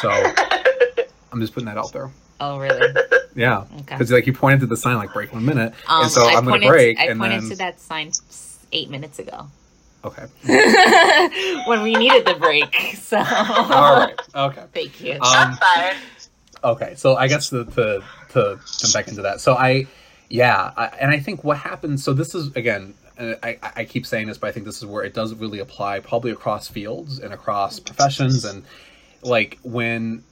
So 0.00 0.10
I'm 1.32 1.40
just 1.40 1.54
putting 1.54 1.66
that 1.66 1.78
out 1.78 1.92
there. 1.92 2.10
Oh 2.40 2.58
really? 2.58 2.94
Yeah. 3.36 3.60
Okay. 3.80 3.96
Because 3.96 4.10
like 4.12 4.26
you 4.26 4.32
pointed 4.32 4.60
to 4.60 4.66
the 4.66 4.76
sign 4.76 4.96
like 4.96 5.12
break 5.12 5.32
one 5.32 5.44
minute, 5.44 5.72
Um, 5.88 6.02
and 6.04 6.10
so 6.10 6.22
I 6.24 6.34
I'm 6.34 6.44
going 6.44 6.60
to 6.60 6.66
pointed- 6.66 6.68
break, 6.68 6.98
I 7.00 7.06
and 7.06 7.18
pointed 7.20 7.42
then 7.42 7.50
to 7.50 7.56
that 7.56 7.80
sign 7.80 8.12
eight 8.72 8.90
minutes 8.90 9.18
ago 9.18 9.48
okay. 10.04 10.26
when 11.66 11.82
we 11.82 11.94
needed 11.94 12.26
the 12.26 12.34
break. 12.34 12.74
So 12.96 13.18
All 13.18 13.96
right. 13.96 14.20
Okay. 14.34 14.64
thank 14.72 15.00
you. 15.00 15.14
Um, 15.14 15.20
Shots 15.22 15.58
fired. 15.58 15.96
Okay, 16.64 16.94
so 16.96 17.16
I 17.16 17.28
guess 17.28 17.50
to 17.50 17.64
to, 17.64 18.02
to 18.30 18.58
jump 18.78 18.94
back 18.94 19.08
into 19.08 19.22
that. 19.22 19.40
So 19.40 19.54
I, 19.54 19.86
yeah, 20.30 20.72
I, 20.76 20.86
and 20.86 21.10
I 21.10 21.18
think 21.18 21.44
what 21.44 21.58
happens. 21.58 22.02
So 22.02 22.14
this 22.14 22.34
is 22.34 22.54
again, 22.56 22.94
I 23.18 23.58
I 23.62 23.84
keep 23.84 24.06
saying 24.06 24.28
this, 24.28 24.38
but 24.38 24.48
I 24.48 24.52
think 24.52 24.64
this 24.64 24.78
is 24.78 24.86
where 24.86 25.04
it 25.04 25.12
does 25.12 25.34
really 25.34 25.58
apply, 25.58 26.00
probably 26.00 26.30
across 26.30 26.66
fields 26.68 27.18
and 27.18 27.34
across 27.34 27.78
professions, 27.78 28.44
and 28.46 28.64
like 29.22 29.58
when 29.62 30.24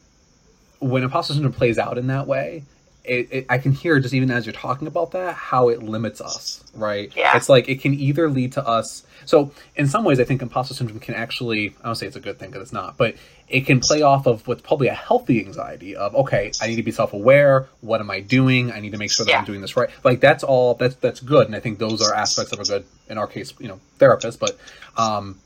when 0.81 1.03
imposter 1.03 1.35
syndrome 1.35 1.53
plays 1.53 1.79
out 1.79 1.99
in 1.99 2.07
that 2.09 2.27
way. 2.27 2.65
It, 3.05 3.29
it, 3.33 3.47
I 3.49 3.59
can 3.59 3.73
hear 3.73 3.99
just 3.99 4.15
even 4.15 4.31
as 4.31 4.47
you're 4.47 4.53
talking 4.53 4.87
about 4.87 5.11
that 5.11 5.35
how 5.35 5.69
it 5.69 5.83
limits 5.83 6.21
us, 6.21 6.63
right? 6.75 7.13
Yeah. 7.17 7.37
It's 7.37 7.49
like 7.49 7.69
it 7.69 7.81
can 7.81 7.95
either 7.95 8.31
lead 8.31 8.53
to 8.53 8.67
us. 8.67 9.05
So 9.25 9.53
in 9.77 9.89
some 9.89 10.05
ways, 10.05 10.21
I 10.21 10.25
think 10.25 10.41
imposter 10.41 10.75
syndrome 10.75 11.01
can 11.01 11.15
actually. 11.15 11.75
I 11.83 11.87
don't 11.87 11.95
say 11.97 12.07
it's 12.07 12.17
a 12.17 12.21
good 12.21 12.39
thing 12.39 12.51
because 12.51 12.63
it's 12.63 12.73
not, 12.73 12.97
but 12.97 13.17
it 13.49 13.67
can 13.67 13.81
play 13.81 14.03
off 14.03 14.27
of 14.27 14.47
what's 14.47 14.63
probably 14.63 14.89
a 14.89 14.95
healthy 14.95 15.45
anxiety 15.45 15.95
of 15.97 16.15
okay, 16.15 16.53
I 16.61 16.69
need 16.69 16.77
to 16.77 16.83
be 16.83 16.93
self 16.93 17.13
aware. 17.13 17.69
What 17.81 18.01
am 18.01 18.11
I 18.11 18.21
doing? 18.21 18.73
I 18.73 18.81
need 18.81 18.93
to 18.93 18.99
make 18.99 19.11
sure 19.11 19.27
that 19.27 19.37
I'm 19.37 19.45
doing 19.45 19.61
this 19.61 19.77
right. 19.77 19.91
Like 20.05 20.21
that's 20.21 20.45
all. 20.45 20.75
That's 20.75 20.95
that's 20.97 21.21
good, 21.21 21.47
and 21.47 21.57
I 21.57 21.61
think 21.61 21.79
those 21.79 22.03
are 22.03 22.15
aspects 22.15 22.53
of 22.53 22.61
a 22.61 22.65
good, 22.65 22.85
in 23.09 23.19
our 23.19 23.27
case, 23.27 23.53
you 23.59 23.69
know, 23.69 23.81
therapist. 23.99 24.39
But 24.39 24.57
um, 24.97 25.39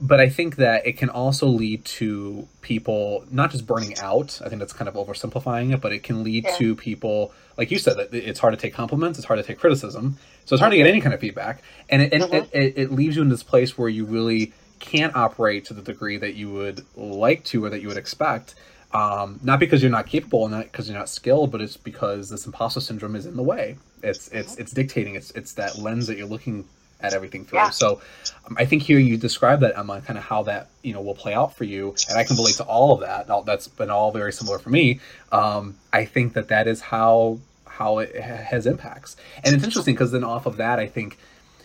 but 0.00 0.20
I 0.20 0.28
think 0.28 0.56
that 0.56 0.86
it 0.86 0.96
can 0.96 1.10
also 1.10 1.46
lead 1.46 1.84
to 1.86 2.46
people 2.60 3.24
not 3.30 3.50
just 3.50 3.66
burning 3.66 3.96
out. 3.96 4.40
I 4.44 4.48
think 4.48 4.60
that's 4.60 4.72
kind 4.72 4.88
of 4.88 4.94
oversimplifying 4.94 5.74
it, 5.74 5.80
but 5.80 5.92
it 5.92 6.02
can 6.02 6.22
lead 6.22 6.44
Yeah. 6.44 6.54
to 6.56 6.76
people, 6.76 7.32
like 7.56 7.70
you 7.70 7.78
said, 7.78 7.96
that 7.96 8.14
it's 8.14 8.38
hard 8.40 8.52
to 8.54 8.60
take 8.60 8.74
compliments, 8.74 9.18
it's 9.18 9.26
hard 9.26 9.38
to 9.40 9.44
take 9.44 9.58
criticism, 9.58 10.16
so 10.44 10.54
it's 10.54 10.60
hard 10.60 10.70
to 10.72 10.76
get 10.76 10.86
any 10.86 11.00
kind 11.00 11.14
of 11.14 11.20
feedback, 11.20 11.62
and 11.90 12.02
it, 12.02 12.12
and 12.14 12.22
Mhm. 12.24 12.32
it, 12.34 12.48
it, 12.52 12.78
it 12.78 12.92
leaves 12.92 13.16
you 13.16 13.22
in 13.22 13.28
this 13.28 13.42
place 13.42 13.76
where 13.76 13.88
you 13.88 14.04
really 14.04 14.52
can't 14.78 15.14
operate 15.16 15.64
to 15.66 15.74
the 15.74 15.82
degree 15.82 16.16
that 16.18 16.34
you 16.34 16.50
would 16.50 16.84
like 16.96 17.42
to 17.44 17.64
or 17.64 17.70
that 17.70 17.82
you 17.82 17.88
would 17.88 17.96
expect. 17.96 18.54
Um, 18.92 19.38
not 19.42 19.58
because 19.60 19.82
you're 19.82 19.90
not 19.90 20.06
capable, 20.06 20.48
not 20.48 20.62
because 20.64 20.88
you're 20.88 20.96
not 20.98 21.10
skilled, 21.10 21.50
but 21.50 21.60
it's 21.60 21.76
because 21.76 22.30
this 22.30 22.46
imposter 22.46 22.80
syndrome 22.80 23.16
is 23.16 23.26
in 23.26 23.36
the 23.36 23.42
way. 23.42 23.76
It's 24.02 24.28
it's 24.28 24.56
it's 24.56 24.72
dictating. 24.72 25.14
It's 25.14 25.30
it's 25.32 25.52
that 25.54 25.78
lens 25.78 26.06
that 26.06 26.16
you're 26.16 26.28
looking 26.28 26.64
at 27.00 27.12
everything 27.12 27.44
through. 27.44 27.58
Yeah. 27.58 27.70
So 27.70 28.00
um, 28.46 28.56
I 28.58 28.64
think 28.64 28.82
here 28.82 28.98
you 28.98 29.16
describe 29.16 29.60
that 29.60 29.78
Emma, 29.78 30.00
kind 30.00 30.18
of 30.18 30.24
how 30.24 30.42
that 30.44 30.68
you 30.82 30.92
know 30.92 31.00
will 31.00 31.14
play 31.14 31.34
out 31.34 31.56
for 31.56 31.64
you, 31.64 31.94
and 32.08 32.18
I 32.18 32.24
can 32.24 32.36
relate 32.36 32.56
to 32.56 32.64
all 32.64 32.92
of 32.94 33.00
that. 33.00 33.30
All, 33.30 33.42
that's 33.42 33.68
been 33.68 33.90
all 33.90 34.10
very 34.12 34.32
similar 34.32 34.58
for 34.58 34.70
me. 34.70 35.00
Um, 35.32 35.76
I 35.92 36.04
think 36.04 36.34
that 36.34 36.48
that 36.48 36.66
is 36.66 36.80
how 36.80 37.38
how 37.66 37.98
it 37.98 38.14
has 38.16 38.66
impacts. 38.66 39.16
And 39.44 39.54
it's 39.54 39.64
interesting 39.64 39.94
because 39.94 40.12
then 40.12 40.24
off 40.24 40.46
of 40.46 40.56
that, 40.56 40.78
I 40.78 40.86
think 40.86 41.16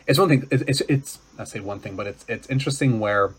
it's 0.08 0.20
one 0.20 0.30
thing. 0.30 0.48
It's, 0.52 0.64
it's 0.64 0.82
it's 0.82 1.20
I 1.40 1.44
say 1.46 1.60
one 1.60 1.80
thing, 1.80 1.96
but 1.96 2.08
it's 2.08 2.26
it's 2.28 2.50
interesting 2.50 3.00
where 3.00 3.34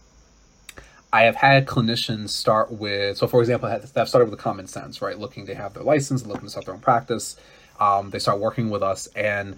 I 1.12 1.22
have 1.22 1.36
had 1.36 1.66
clinicians 1.66 2.30
start 2.30 2.72
with. 2.72 3.18
So, 3.18 3.28
for 3.28 3.40
example, 3.40 3.68
I've 3.68 4.08
started 4.08 4.28
with 4.28 4.36
the 4.36 4.42
common 4.42 4.66
sense, 4.66 5.00
right? 5.00 5.16
Looking 5.16 5.46
to 5.46 5.54
have 5.54 5.72
their 5.74 5.84
license, 5.84 6.26
looking 6.26 6.42
to 6.42 6.50
start 6.50 6.66
their 6.66 6.74
own 6.74 6.80
practice. 6.80 7.36
Um, 7.78 8.10
they 8.10 8.18
start 8.18 8.40
working 8.40 8.68
with 8.68 8.82
us, 8.82 9.06
and 9.14 9.56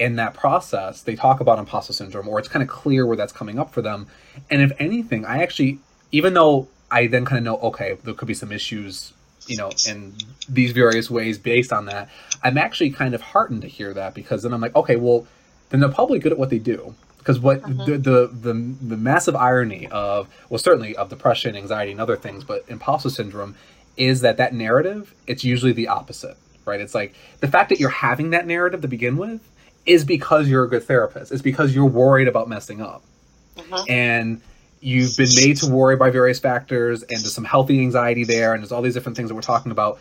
in 0.00 0.16
that 0.16 0.32
process, 0.34 1.02
they 1.02 1.14
talk 1.14 1.40
about 1.40 1.58
imposter 1.58 1.92
syndrome, 1.92 2.26
or 2.26 2.38
it's 2.38 2.48
kind 2.48 2.62
of 2.62 2.68
clear 2.68 3.06
where 3.06 3.18
that's 3.18 3.32
coming 3.32 3.58
up 3.58 3.70
for 3.70 3.82
them. 3.82 4.06
And 4.50 4.62
if 4.62 4.72
anything, 4.78 5.26
I 5.26 5.42
actually, 5.42 5.78
even 6.10 6.32
though 6.32 6.68
I 6.90 7.06
then 7.06 7.26
kind 7.26 7.38
of 7.38 7.44
know, 7.44 7.68
okay, 7.68 7.98
there 8.02 8.14
could 8.14 8.26
be 8.26 8.34
some 8.34 8.50
issues, 8.50 9.12
you 9.46 9.58
know, 9.58 9.70
in 9.86 10.14
these 10.48 10.72
various 10.72 11.10
ways 11.10 11.38
based 11.38 11.70
on 11.70 11.84
that, 11.86 12.08
I'm 12.42 12.56
actually 12.56 12.90
kind 12.90 13.14
of 13.14 13.20
heartened 13.20 13.60
to 13.60 13.68
hear 13.68 13.92
that 13.92 14.14
because 14.14 14.42
then 14.42 14.54
I'm 14.54 14.60
like, 14.62 14.74
okay, 14.74 14.96
well, 14.96 15.26
then 15.68 15.80
they're 15.80 15.90
probably 15.90 16.18
good 16.18 16.32
at 16.32 16.38
what 16.38 16.48
they 16.48 16.58
do. 16.58 16.94
Because 17.18 17.38
what 17.38 17.60
mm-hmm. 17.60 17.84
the, 17.84 17.98
the, 17.98 18.26
the 18.32 18.74
the 18.80 18.96
massive 18.96 19.36
irony 19.36 19.86
of 19.88 20.26
well 20.48 20.58
certainly 20.58 20.96
of 20.96 21.10
depression, 21.10 21.54
anxiety, 21.54 21.92
and 21.92 22.00
other 22.00 22.16
things, 22.16 22.44
but 22.44 22.64
imposter 22.68 23.10
syndrome 23.10 23.54
is 23.98 24.22
that 24.22 24.38
that 24.38 24.54
narrative 24.54 25.14
it's 25.26 25.44
usually 25.44 25.72
the 25.72 25.88
opposite, 25.88 26.38
right? 26.64 26.80
It's 26.80 26.94
like 26.94 27.14
the 27.40 27.48
fact 27.48 27.68
that 27.68 27.78
you're 27.78 27.90
having 27.90 28.30
that 28.30 28.46
narrative 28.46 28.80
to 28.80 28.88
begin 28.88 29.18
with 29.18 29.42
is 29.86 30.04
because 30.04 30.48
you're 30.48 30.64
a 30.64 30.68
good 30.68 30.84
therapist. 30.84 31.32
It's 31.32 31.42
because 31.42 31.74
you're 31.74 31.86
worried 31.86 32.28
about 32.28 32.48
messing 32.48 32.80
up, 32.80 33.02
mm-hmm. 33.56 33.90
and 33.90 34.40
you've 34.80 35.16
been 35.16 35.30
made 35.36 35.56
to 35.58 35.66
worry 35.66 35.96
by 35.96 36.10
various 36.10 36.38
factors, 36.38 37.02
and 37.02 37.10
there's 37.10 37.34
some 37.34 37.44
healthy 37.44 37.80
anxiety 37.80 38.24
there, 38.24 38.52
and 38.52 38.62
there's 38.62 38.72
all 38.72 38.82
these 38.82 38.94
different 38.94 39.16
things 39.16 39.28
that 39.28 39.34
we're 39.34 39.42
talking 39.42 39.72
about. 39.72 39.98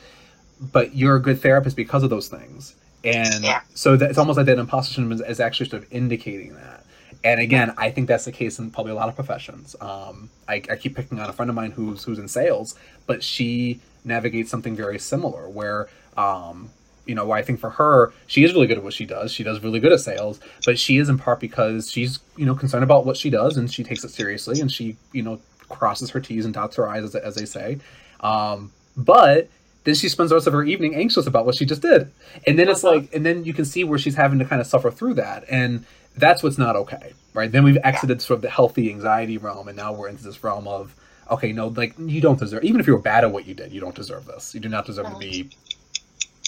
But 0.62 0.96
you're 0.96 1.16
a 1.16 1.22
good 1.22 1.42
therapist 1.42 1.76
because 1.76 2.04
of 2.04 2.10
those 2.10 2.28
things, 2.28 2.76
and 3.04 3.44
yeah. 3.44 3.62
so 3.74 3.96
that, 3.96 4.10
it's 4.10 4.20
almost 4.20 4.38
like 4.38 4.46
that 4.48 4.60
imposter 4.60 4.94
syndrome 4.96 5.14
is, 5.14 5.22
is 5.22 5.40
actually 5.40 5.70
sort 5.70 5.84
of 5.84 5.94
indicating 5.94 6.54
that. 6.56 6.84
And 7.24 7.42
again, 7.42 7.74
I 7.78 7.92
think 7.92 8.08
that's 8.08 8.26
the 8.26 8.32
case 8.32 8.60
in 8.60 8.72
probably 8.72 8.94
a 8.94 8.96
lot 8.96 9.10
of 9.10 9.16
professions. 9.16 9.76
Um, 9.82 10.30
I, 10.48 10.56
I 10.70 10.76
keep 10.78 10.96
picking 10.96 11.20
on 11.20 11.30
a 11.30 11.34
friend 11.34 11.50
of 11.50 11.56
mine 11.56 11.72
who's 11.72 12.04
who's 12.04 12.20
in 12.20 12.28
sales, 12.28 12.76
but 13.08 13.24
she 13.24 13.82
navigates 14.06 14.50
something 14.50 14.76
very 14.76 15.00
similar, 15.00 15.50
where 15.50 15.90
um, 16.16 16.70
you 17.10 17.16
know, 17.16 17.32
I 17.32 17.42
think 17.42 17.60
for 17.60 17.72
her, 17.72 18.14
she 18.28 18.44
is 18.44 18.54
really 18.54 18.68
good 18.68 18.78
at 18.78 18.84
what 18.84 18.94
she 18.94 19.08
does. 19.08 19.32
She 19.32 19.44
does 19.44 19.62
really 19.62 19.80
good 19.80 19.92
at 19.92 20.00
sales, 20.00 20.40
but 20.64 20.78
she 20.78 20.98
is 20.98 21.10
in 21.10 21.18
part 21.18 21.40
because 21.40 21.90
she's, 21.90 22.20
you 22.38 22.46
know, 22.46 22.54
concerned 22.54 22.84
about 22.84 23.04
what 23.04 23.18
she 23.18 23.32
does 23.32 23.58
and 23.58 23.74
she 23.74 23.84
takes 23.84 24.04
it 24.04 24.12
seriously 24.12 24.62
and 24.62 24.72
she, 24.72 24.96
you 25.12 25.24
know, 25.24 25.42
crosses 25.70 26.12
her 26.12 26.20
T's 26.20 26.46
and 26.46 26.54
dots 26.54 26.76
her 26.76 26.88
I's, 26.88 27.04
as, 27.04 27.16
as 27.16 27.34
they 27.34 27.46
say. 27.46 27.80
Um, 28.20 28.72
but 28.96 29.50
then 29.86 29.96
she 29.96 30.08
spends 30.08 30.30
the 30.30 30.36
rest 30.36 30.46
of 30.46 30.54
her 30.54 30.64
evening 30.64 30.94
anxious 30.94 31.26
about 31.26 31.48
what 31.48 31.56
she 31.56 31.66
just 31.66 31.82
did. 31.82 32.12
And 32.46 32.60
then 32.60 32.70
it's 32.70 32.84
like, 32.84 33.12
and 33.12 33.26
then 33.26 33.44
you 33.44 33.54
can 33.54 33.66
see 33.66 33.84
where 33.84 33.98
she's 33.98 34.16
having 34.16 34.38
to 34.38 34.46
kind 34.46 34.62
of 34.62 34.68
suffer 34.68 34.92
through 34.92 35.16
that. 35.16 35.46
And 35.50 35.86
that's 36.16 36.44
what's 36.44 36.60
not 36.60 36.76
okay, 36.76 37.14
right? 37.34 37.52
Then 37.52 37.64
we've 37.64 37.80
exited 37.84 38.22
sort 38.22 38.38
of 38.38 38.42
the 38.44 38.52
healthy 38.52 38.92
anxiety 38.92 39.40
realm 39.40 39.68
and 39.68 39.76
now 39.76 39.94
we're 39.94 40.10
into 40.10 40.24
this 40.24 40.44
realm 40.44 40.68
of, 40.68 40.96
okay, 41.32 41.54
no, 41.54 41.70
like 41.70 41.96
you 41.98 42.22
don't 42.22 42.38
deserve, 42.38 42.64
even 42.64 42.80
if 42.80 42.86
you 42.86 42.94
were 42.94 43.02
bad 43.02 43.24
at 43.24 43.32
what 43.32 43.48
you 43.48 43.56
did, 43.56 43.72
you 43.72 43.82
don't 43.82 43.96
deserve 43.96 44.26
this. 44.26 44.54
You 44.54 44.60
do 44.60 44.70
not 44.70 44.86
deserve 44.86 45.08
to 45.08 45.18
be 45.18 45.50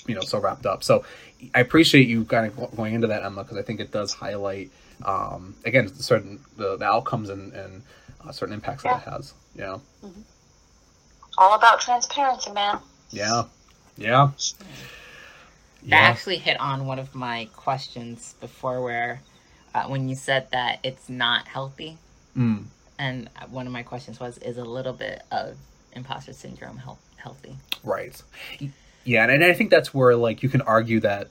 you 0.07 0.15
know 0.15 0.21
so 0.21 0.39
wrapped 0.39 0.65
up. 0.65 0.83
So 0.83 1.03
I 1.53 1.59
appreciate 1.59 2.07
you 2.07 2.25
kind 2.25 2.47
of 2.47 2.75
going 2.75 2.93
into 2.93 3.07
that 3.07 3.23
Emma 3.23 3.43
because 3.43 3.57
I 3.57 3.61
think 3.61 3.79
it 3.79 3.91
does 3.91 4.13
highlight 4.13 4.71
um, 5.05 5.55
again 5.65 5.87
certain 5.93 6.39
the, 6.57 6.77
the 6.77 6.85
outcomes 6.85 7.29
and, 7.29 7.53
and 7.53 7.83
uh, 8.25 8.31
certain 8.31 8.53
impacts 8.53 8.83
yeah. 8.83 8.97
that 8.97 9.07
it 9.07 9.11
has. 9.11 9.33
Yeah. 9.55 9.77
Mm-hmm. 10.03 10.21
All 11.37 11.55
about 11.55 11.81
transparency, 11.81 12.51
man. 12.51 12.79
Yeah. 13.09 13.43
Yeah. 13.97 14.31
Yeah. 15.83 15.89
That 15.89 16.09
actually 16.11 16.37
hit 16.37 16.59
on 16.59 16.85
one 16.85 16.99
of 16.99 17.15
my 17.15 17.49
questions 17.55 18.35
before, 18.39 18.83
where 18.83 19.21
uh, 19.73 19.85
when 19.85 20.09
you 20.09 20.15
said 20.15 20.47
that 20.51 20.79
it's 20.83 21.09
not 21.09 21.47
healthy, 21.47 21.97
mm. 22.37 22.65
and 22.99 23.29
one 23.49 23.65
of 23.65 23.73
my 23.73 23.81
questions 23.83 24.19
was, 24.19 24.37
is 24.39 24.57
a 24.57 24.63
little 24.63 24.93
bit 24.93 25.23
of 25.31 25.57
imposter 25.93 26.33
syndrome 26.33 26.77
health 26.77 26.99
healthy? 27.17 27.55
Right. 27.83 28.21
Yeah, 29.03 29.27
and 29.27 29.43
I 29.43 29.53
think 29.53 29.69
that's 29.69 29.93
where 29.93 30.15
like 30.15 30.43
you 30.43 30.49
can 30.49 30.61
argue 30.61 30.99
that. 31.01 31.29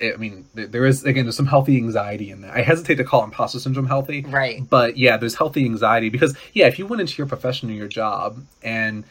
I 0.00 0.16
mean, 0.16 0.46
there 0.54 0.86
is 0.86 1.04
again 1.04 1.24
there's 1.24 1.36
some 1.36 1.46
healthy 1.46 1.76
anxiety 1.76 2.30
in 2.30 2.42
that. 2.42 2.56
I 2.56 2.62
hesitate 2.62 2.96
to 2.96 3.04
call 3.04 3.24
imposter 3.24 3.58
syndrome 3.58 3.86
healthy, 3.86 4.22
right? 4.22 4.62
But 4.68 4.96
yeah, 4.96 5.16
there's 5.16 5.34
healthy 5.34 5.64
anxiety 5.64 6.08
because 6.08 6.36
yeah, 6.52 6.66
if 6.66 6.78
you 6.78 6.86
went 6.86 7.00
into 7.00 7.16
your 7.18 7.26
profession 7.26 7.68
or 7.70 7.74
your 7.74 7.88
job 7.88 8.38
and 8.62 9.04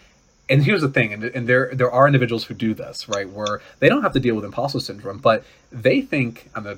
and 0.49 0.63
here's 0.63 0.81
the 0.81 0.87
thing, 0.87 1.11
and, 1.11 1.23
and 1.25 1.47
there 1.47 1.71
there 1.73 1.91
are 1.91 2.07
individuals 2.07 2.45
who 2.45 2.53
do 2.53 2.73
this 2.73 3.09
right 3.09 3.29
where 3.29 3.61
they 3.79 3.89
don't 3.89 4.03
have 4.03 4.13
to 4.13 4.19
deal 4.19 4.35
with 4.35 4.45
imposter 4.45 4.79
syndrome, 4.79 5.17
but 5.17 5.43
they 5.71 6.01
think 6.01 6.49
I'm 6.55 6.63
gonna 6.63 6.77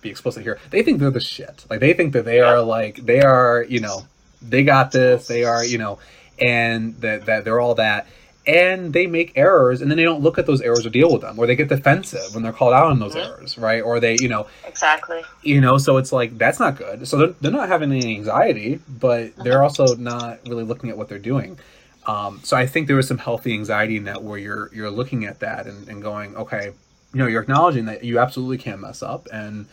be 0.00 0.10
explicit 0.10 0.42
here. 0.42 0.58
They 0.70 0.82
think 0.82 0.98
they're 0.98 1.10
the 1.10 1.20
shit. 1.20 1.64
Like 1.70 1.78
they 1.78 1.92
think 1.92 2.12
that 2.14 2.24
they 2.24 2.40
are 2.40 2.60
like 2.62 2.96
they 2.96 3.20
are 3.20 3.64
you 3.68 3.78
know 3.78 4.06
they 4.42 4.64
got 4.64 4.90
this. 4.90 5.28
They 5.28 5.44
are 5.44 5.64
you 5.64 5.78
know 5.78 6.00
and 6.40 6.96
that 7.00 7.26
that 7.26 7.44
they're 7.44 7.60
all 7.60 7.76
that 7.76 8.06
and 8.46 8.92
they 8.92 9.06
make 9.06 9.32
errors 9.36 9.82
and 9.82 9.90
then 9.90 9.98
they 9.98 10.04
don't 10.04 10.22
look 10.22 10.38
at 10.38 10.46
those 10.46 10.62
errors 10.62 10.86
or 10.86 10.90
deal 10.90 11.12
with 11.12 11.20
them 11.20 11.38
or 11.38 11.46
they 11.46 11.54
get 11.54 11.68
defensive 11.68 12.34
when 12.34 12.42
they're 12.42 12.52
called 12.52 12.72
out 12.72 12.86
on 12.86 12.98
those 12.98 13.14
mm-hmm. 13.14 13.32
errors 13.32 13.58
right 13.58 13.82
or 13.82 14.00
they 14.00 14.16
you 14.20 14.28
know 14.28 14.46
exactly 14.66 15.22
you 15.42 15.60
know 15.60 15.76
so 15.76 15.98
it's 15.98 16.12
like 16.12 16.36
that's 16.38 16.58
not 16.58 16.76
good 16.76 17.06
so 17.06 17.18
they're, 17.18 17.34
they're 17.40 17.50
not 17.50 17.68
having 17.68 17.92
any 17.92 18.14
anxiety 18.16 18.80
but 18.88 19.24
mm-hmm. 19.24 19.42
they're 19.42 19.62
also 19.62 19.94
not 19.96 20.40
really 20.48 20.64
looking 20.64 20.88
at 20.88 20.96
what 20.96 21.08
they're 21.08 21.18
doing 21.18 21.58
um, 22.06 22.40
so 22.42 22.56
i 22.56 22.66
think 22.66 22.86
there 22.86 22.96
was 22.96 23.06
some 23.06 23.18
healthy 23.18 23.52
anxiety 23.52 23.96
in 23.96 24.04
that 24.04 24.22
where 24.22 24.38
you're 24.38 24.70
you're 24.74 24.90
looking 24.90 25.26
at 25.26 25.40
that 25.40 25.66
and, 25.66 25.88
and 25.88 26.02
going 26.02 26.34
okay 26.34 26.72
you 27.12 27.18
know 27.18 27.26
you're 27.26 27.42
acknowledging 27.42 27.84
that 27.84 28.02
you 28.04 28.18
absolutely 28.18 28.58
can 28.58 28.80
mess 28.80 29.02
up 29.02 29.28
and 29.32 29.66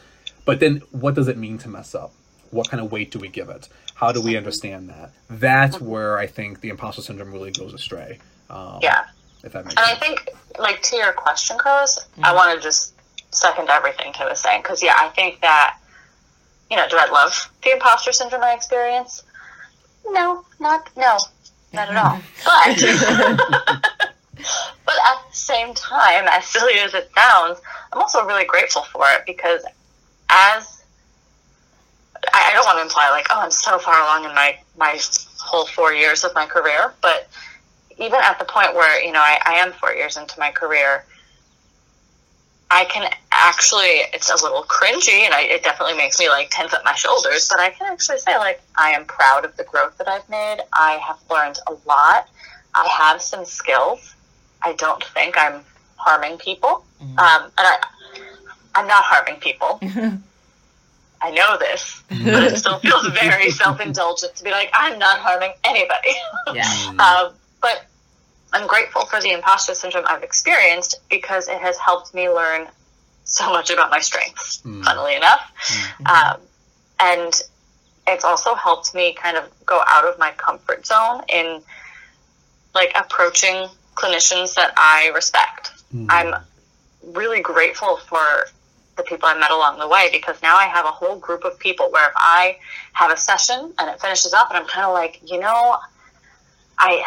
but 0.44 0.60
then 0.60 0.82
what 0.92 1.16
does 1.16 1.30
it 1.30 1.38
mean 1.38 1.58
to 1.58 1.70
mess 1.70 1.96
up 1.96 2.12
what 2.52 2.70
kind 2.70 2.84
of 2.84 2.92
weight 2.92 3.12
do 3.12 3.20
we 3.20 3.30
give 3.30 3.48
it 3.48 3.70
how 3.96 4.12
do 4.12 4.22
we 4.22 4.32
mm-hmm. 4.32 4.40
understand 4.40 4.90
that 4.90 5.12
that's 5.30 5.78
mm-hmm. 5.78 5.86
where 5.86 6.18
i 6.18 6.28
think 6.28 6.60
the 6.60 6.68
imposter 6.68 7.02
syndrome 7.02 7.32
really 7.32 7.52
goes 7.52 7.74
astray 7.74 8.20
um, 8.50 8.80
yeah. 8.82 9.06
If 9.44 9.54
that 9.54 9.66
makes 9.66 9.76
and 9.78 9.86
sense. 9.86 9.90
I 9.90 9.96
think, 9.96 10.30
like, 10.60 10.82
to 10.84 10.96
your 10.96 11.14
question, 11.14 11.58
Carlos, 11.58 12.00
mm-hmm. 12.00 12.26
I 12.26 12.34
want 12.34 12.58
to 12.58 12.64
just 12.64 12.94
second 13.32 13.70
everything 13.70 14.14
Kim 14.14 14.28
was 14.28 14.40
saying. 14.40 14.62
Because, 14.62 14.82
yeah, 14.82 14.96
I 14.98 15.10
think 15.10 15.42
that, 15.42 15.78
you 16.70 16.78
know, 16.78 16.88
do 16.90 16.98
I 16.98 17.10
love 17.12 17.52
the 17.64 17.72
imposter 17.72 18.12
syndrome 18.12 18.44
I 18.44 18.54
experience? 18.54 19.24
No, 20.06 20.46
not, 20.60 20.90
no, 20.96 21.18
not 21.74 21.90
at 21.90 21.98
all. 21.98 22.20
But, 22.46 23.84
but 24.86 24.96
at 25.06 25.30
the 25.30 25.36
same 25.36 25.74
time, 25.74 26.28
as 26.30 26.46
silly 26.46 26.80
as 26.80 26.94
it 26.94 27.10
sounds, 27.16 27.60
I'm 27.92 28.02
also 28.02 28.26
really 28.26 28.46
grateful 28.46 28.84
for 28.84 29.06
it 29.12 29.24
because 29.26 29.64
as 30.30 30.84
I, 32.34 32.50
I 32.50 32.54
don't 32.54 32.66
want 32.66 32.78
to 32.78 32.84
imply 32.84 33.10
like, 33.10 33.28
oh, 33.32 33.40
I'm 33.40 33.52
so 33.52 33.80
far 33.80 34.02
along 34.02 34.30
in 34.30 34.36
my 34.36 34.58
my 34.78 35.00
whole 35.40 35.66
four 35.66 35.94
years 35.94 36.24
of 36.24 36.34
my 36.36 36.46
career, 36.46 36.94
but 37.02 37.28
even 38.00 38.20
at 38.22 38.40
the 38.40 38.46
point 38.46 38.74
where 38.76 39.04
you 39.04 39.12
know 39.12 39.20
I, 39.20 39.40
I 39.46 39.54
am 39.56 39.72
four 39.74 39.94
years 39.94 40.18
into 40.18 40.40
my 40.40 40.52
career, 40.52 41.04
I 42.70 42.86
can 42.86 43.12
actually 43.32 44.02
it's 44.14 44.30
a 44.30 44.44
little 44.44 44.64
cringy 44.64 45.26
and 45.26 45.34
I, 45.34 45.42
it 45.44 45.64
definitely 45.64 45.98
makes 45.98 46.20
me 46.20 46.30
like 46.30 46.50
tense 46.52 46.74
up 46.74 46.84
my 46.84 46.96
shoulders, 46.96 47.48
but 47.50 47.60
I 47.60 47.70
can 47.70 47.92
actually 47.92 48.20
say 48.20 48.38
like 48.38 48.62
I 48.76 48.92
am 48.92 49.06
proud 49.06 49.46
of 49.46 49.56
the 49.58 49.64
growth 49.64 49.98
that 49.98 50.08
I've 50.08 50.28
made. 50.30 50.60
I 50.74 50.94
have 51.06 51.20
learned 51.30 51.60
a 51.68 51.76
lot. 51.88 52.30
I 52.74 52.88
have 52.88 53.22
some 53.22 53.46
skills. 53.46 54.16
I 54.62 54.74
don't 54.74 55.04
think 55.04 55.36
I'm 55.38 55.62
harming 55.96 56.38
people, 56.38 56.84
mm-hmm. 57.02 57.18
um, 57.20 57.44
and 57.44 57.54
I 57.58 57.78
I'm 58.76 58.88
not 58.88 59.04
harming 59.04 59.40
people. 59.40 59.80
I 61.22 61.32
know 61.32 61.58
this, 61.58 62.04
but 62.10 62.44
it 62.44 62.58
still 62.58 62.80
feels 62.80 63.08
very 63.08 63.50
self 63.62 63.82
indulgent 63.82 64.36
to 64.36 64.44
be 64.44 64.52
like, 64.52 64.70
I'm 64.74 65.00
not 65.00 65.18
harming 65.18 65.54
anybody. 65.64 66.12
Yeah. 66.54 66.94
um, 67.00 67.34
but 67.62 67.87
I'm 68.54 68.68
grateful 68.68 69.06
for 69.06 69.20
the 69.22 69.32
imposter 69.32 69.74
syndrome 69.74 70.06
I've 70.08 70.24
experienced 70.24 71.00
because 71.10 71.48
it 71.48 71.60
has 71.60 71.78
helped 71.78 72.14
me 72.14 72.30
learn 72.30 72.68
so 73.24 73.50
much 73.50 73.70
about 73.70 73.92
my 73.92 74.00
strengths, 74.00 74.62
mm. 74.62 74.84
funnily 74.84 75.16
enough. 75.16 75.52
Mm-hmm. 75.68 76.08
Um, 76.08 76.42
and 77.00 77.42
it's 78.08 78.24
also 78.24 78.56
helped 78.56 78.96
me 78.96 79.14
kind 79.14 79.38
of 79.38 79.44
go 79.66 79.82
out 79.86 80.06
of 80.06 80.18
my 80.18 80.32
comfort 80.32 80.86
zone 80.86 81.24
in 81.28 81.62
like 82.74 82.92
approaching 82.96 83.68
clinicians 83.96 84.56
that 84.56 84.74
I 84.78 85.12
respect. 85.14 85.72
Mm-hmm. 85.94 86.08
I'm 86.10 86.36
really 87.14 87.42
grateful 87.42 87.98
for 87.98 88.48
the 88.96 89.04
people 89.04 89.28
I 89.28 89.38
met 89.38 89.52
along 89.52 89.78
the 89.80 89.88
way 89.88 90.10
because 90.12 90.42
now 90.42 90.56
I 90.56 90.66
have 90.66 90.86
a 90.86 90.92
whole 90.92 91.18
group 91.18 91.44
of 91.44 91.60
people 91.60 91.90
where 91.92 92.08
if 92.08 92.16
I 92.16 92.58
have 92.94 93.12
a 93.12 93.18
session 93.18 93.74
and 93.78 93.90
it 93.90 94.02
finishes 94.02 94.34
up 94.34 94.50
and 94.50 94.58
I'm 94.58 94.68
kind 94.68 94.86
of 94.86 94.94
like, 94.94 95.22
you 95.26 95.40
know, 95.40 95.78
I 96.80 97.04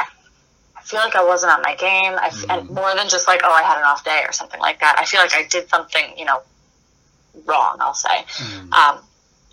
I 0.80 0.82
feel 0.82 1.00
like 1.00 1.14
I 1.14 1.24
wasn't 1.24 1.52
on 1.52 1.62
my 1.62 1.74
game. 1.76 2.14
I, 2.18 2.30
mm. 2.30 2.46
And 2.48 2.70
more 2.70 2.94
than 2.94 3.08
just 3.08 3.28
like, 3.28 3.42
oh, 3.44 3.52
I 3.52 3.62
had 3.62 3.78
an 3.78 3.84
off 3.84 4.04
day 4.04 4.22
or 4.26 4.32
something 4.32 4.60
like 4.60 4.80
that. 4.80 4.96
I 4.98 5.04
feel 5.04 5.20
like 5.20 5.34
I 5.34 5.46
did 5.46 5.68
something, 5.68 6.16
you 6.16 6.24
know, 6.24 6.42
wrong, 7.44 7.76
I'll 7.80 7.94
say. 7.94 8.24
Mm. 8.36 8.72
Um, 8.72 8.98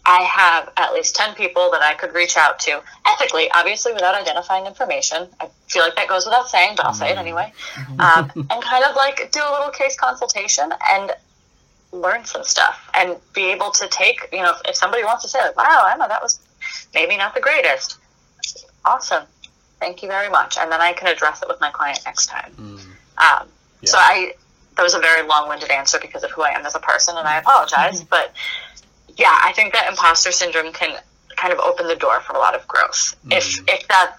I 0.05 0.21
have 0.23 0.71
at 0.77 0.93
least 0.93 1.15
10 1.15 1.35
people 1.35 1.69
that 1.71 1.81
I 1.81 1.93
could 1.93 2.13
reach 2.13 2.37
out 2.37 2.59
to 2.59 2.81
ethically, 3.05 3.51
obviously 3.51 3.91
without 3.91 4.15
identifying 4.15 4.65
information. 4.65 5.27
I 5.41 5.49
feel 5.67 5.83
like 5.83 5.95
that 5.97 6.07
goes 6.07 6.25
without 6.25 6.47
saying, 6.47 6.75
but 6.77 6.85
I'll 6.85 6.93
say 6.93 7.09
it 7.11 7.17
anyway. 7.17 7.51
Um, 7.99 8.31
and 8.35 8.63
kind 8.63 8.85
of 8.85 8.95
like 8.95 9.29
do 9.33 9.41
a 9.41 9.51
little 9.51 9.69
case 9.69 9.97
consultation 9.97 10.71
and 10.91 11.11
learn 11.91 12.23
some 12.23 12.45
stuff 12.45 12.89
and 12.93 13.17
be 13.33 13.51
able 13.51 13.71
to 13.71 13.87
take, 13.89 14.29
you 14.31 14.41
know, 14.41 14.51
if, 14.51 14.61
if 14.69 14.75
somebody 14.77 15.03
wants 15.03 15.23
to 15.23 15.29
say, 15.29 15.39
like, 15.41 15.57
wow, 15.57 15.89
Emma, 15.91 16.07
that 16.07 16.21
was 16.21 16.39
maybe 16.93 17.17
not 17.17 17.35
the 17.35 17.41
greatest. 17.41 17.97
Awesome. 18.85 19.23
Thank 19.79 20.01
you 20.01 20.07
very 20.09 20.29
much. 20.29 20.57
And 20.57 20.71
then 20.71 20.81
I 20.81 20.93
can 20.93 21.07
address 21.07 21.41
it 21.41 21.47
with 21.47 21.59
my 21.61 21.69
client 21.71 21.99
next 22.05 22.27
time. 22.27 22.51
Mm. 22.57 22.79
Um, 22.79 23.47
Yeah. 23.81 23.89
So 23.91 23.97
I, 23.99 24.33
that 24.75 24.83
was 24.83 24.93
a 24.95 24.99
very 24.99 25.27
long-winded 25.27 25.69
answer 25.69 25.99
because 26.01 26.23
of 26.23 26.31
who 26.31 26.41
I 26.41 26.49
am 26.49 26.65
as 26.65 26.75
a 26.75 26.79
person, 26.79 27.15
and 27.17 27.27
I 27.27 27.37
apologize. 27.37 28.03
But 28.03 28.33
yeah, 29.17 29.37
I 29.43 29.51
think 29.53 29.73
that 29.73 29.87
imposter 29.89 30.31
syndrome 30.31 30.71
can 30.73 30.97
kind 31.35 31.53
of 31.53 31.59
open 31.59 31.87
the 31.87 31.95
door 31.95 32.19
for 32.21 32.33
a 32.33 32.39
lot 32.39 32.55
of 32.55 32.67
growth 32.67 33.15
if 33.31 33.59
if 33.69 33.87
that 33.89 34.15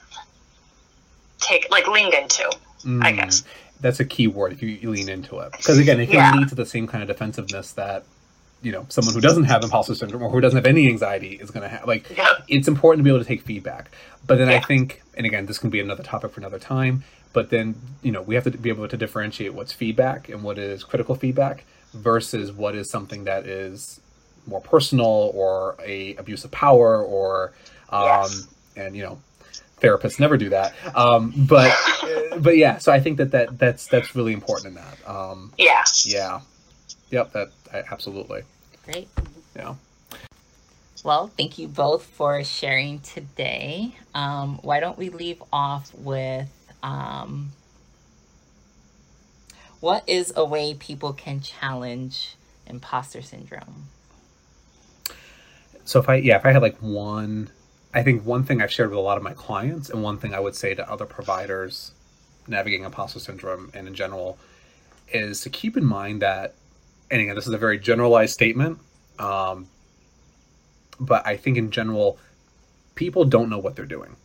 take 1.40 1.68
like 1.70 1.86
leaned 1.88 2.14
into. 2.14 2.44
I 2.84 3.12
Mm. 3.12 3.16
guess. 3.16 3.42
That's 3.80 4.00
a 4.00 4.04
key 4.04 4.26
word 4.28 4.52
if 4.52 4.62
you, 4.62 4.68
you 4.68 4.90
lean 4.90 5.08
into 5.08 5.38
it. 5.40 5.52
Because 5.52 5.78
again, 5.78 6.00
it 6.00 6.06
can 6.06 6.14
Yeah. 6.16 6.32
lead 6.34 6.48
to 6.48 6.54
the 6.54 6.66
same 6.66 6.86
kind 6.86 7.02
of 7.02 7.08
defensiveness 7.08 7.72
that, 7.72 8.04
you 8.62 8.72
know, 8.72 8.86
someone 8.88 9.14
who 9.14 9.20
doesn't 9.20 9.44
have 9.44 9.62
imposter 9.62 9.94
syndrome 9.94 10.22
or 10.22 10.30
who 10.30 10.40
doesn't 10.40 10.56
have 10.56 10.66
any 10.66 10.88
anxiety 10.88 11.34
is 11.34 11.50
going 11.50 11.62
to 11.62 11.68
have. 11.68 11.86
Like, 11.86 12.10
Yeah. 12.16 12.28
it's 12.48 12.66
important 12.68 13.00
to 13.00 13.04
be 13.04 13.10
able 13.10 13.20
to 13.20 13.24
take 13.28 13.42
feedback. 13.42 13.90
But 14.26 14.38
then 14.38 14.48
I 14.48 14.58
think, 14.60 15.00
and 15.16 15.24
again, 15.26 15.46
this 15.46 15.58
can 15.58 15.70
be 15.70 15.78
another 15.80 16.02
topic 16.02 16.32
for 16.32 16.40
another 16.40 16.58
time, 16.58 17.04
but 17.32 17.50
then, 17.50 17.76
you 18.02 18.10
know, 18.10 18.20
we 18.22 18.34
have 18.34 18.44
to 18.44 18.50
be 18.50 18.68
able 18.68 18.88
to 18.88 18.96
differentiate 18.96 19.54
what's 19.54 19.72
feedback 19.72 20.28
and 20.28 20.42
what 20.42 20.58
is 20.58 20.82
critical 20.82 21.14
feedback 21.14 21.64
versus 21.94 22.50
what 22.52 22.74
is 22.74 22.90
something 22.90 23.24
that 23.24 23.46
is 23.46 24.00
more 24.46 24.60
personal 24.60 25.30
or 25.34 25.76
a 25.84 26.16
abuse 26.16 26.44
of 26.44 26.50
power 26.50 27.02
or, 27.02 27.52
um, 27.90 28.02
Yes. 28.04 28.46
and, 28.76 28.96
you 28.96 29.02
know, 29.04 29.20
therapists 29.80 30.18
never 30.18 30.36
do 30.36 30.48
that. 30.48 30.74
Um, 30.96 31.32
but, 31.36 31.72
but 32.40 32.56
yeah, 32.56 32.78
so 32.78 32.90
I 32.92 32.98
think 32.98 33.18
that, 33.18 33.30
that 33.30 33.56
that's, 33.58 33.86
that's 33.86 34.16
really 34.16 34.32
important 34.32 34.68
in 34.68 34.74
that. 34.74 34.98
Um, 35.08 35.52
Yeah. 35.56 35.84
yeah. 36.04 36.40
Yep. 37.10 37.32
That 37.32 37.50
absolutely. 37.72 38.42
Great. 38.84 39.08
Yeah. 39.56 39.74
Well, 41.04 41.28
thank 41.28 41.58
you 41.58 41.68
both 41.68 42.04
for 42.04 42.42
sharing 42.42 43.00
today. 43.00 43.94
Um, 44.14 44.58
why 44.62 44.80
don't 44.80 44.98
we 44.98 45.10
leave 45.10 45.42
off 45.52 45.94
with 45.94 46.48
um, 46.82 47.52
what 49.80 50.02
is 50.08 50.32
a 50.34 50.44
way 50.44 50.74
people 50.74 51.12
can 51.12 51.40
challenge 51.40 52.34
imposter 52.66 53.22
syndrome? 53.22 53.84
So 55.84 56.00
if 56.00 56.08
I 56.08 56.16
yeah, 56.16 56.36
if 56.36 56.44
I 56.44 56.52
had 56.52 56.62
like 56.62 56.76
one 56.78 57.50
I 57.94 58.02
think 58.02 58.24
one 58.26 58.44
thing 58.44 58.60
I've 58.60 58.72
shared 58.72 58.90
with 58.90 58.98
a 58.98 59.02
lot 59.02 59.16
of 59.16 59.22
my 59.22 59.32
clients 59.32 59.88
and 59.88 60.02
one 60.02 60.18
thing 60.18 60.34
I 60.34 60.40
would 60.40 60.54
say 60.54 60.74
to 60.74 60.90
other 60.90 61.06
providers 61.06 61.92
navigating 62.46 62.84
imposter 62.84 63.20
syndrome 63.20 63.70
and 63.72 63.86
in 63.86 63.94
general 63.94 64.38
is 65.10 65.40
to 65.42 65.50
keep 65.50 65.76
in 65.76 65.84
mind 65.84 66.20
that 66.22 66.54
and 67.10 67.20
again 67.20 67.34
this 67.34 67.46
is 67.46 67.52
a 67.52 67.58
very 67.58 67.78
generalized 67.78 68.32
statement 68.32 68.78
um, 69.18 69.66
but 71.00 71.26
I 71.26 71.36
think 71.36 71.56
in 71.56 71.70
general 71.70 72.18
people 72.94 73.24
don't 73.24 73.50
know 73.50 73.58
what 73.58 73.76
they're 73.76 73.84
doing. 73.84 74.16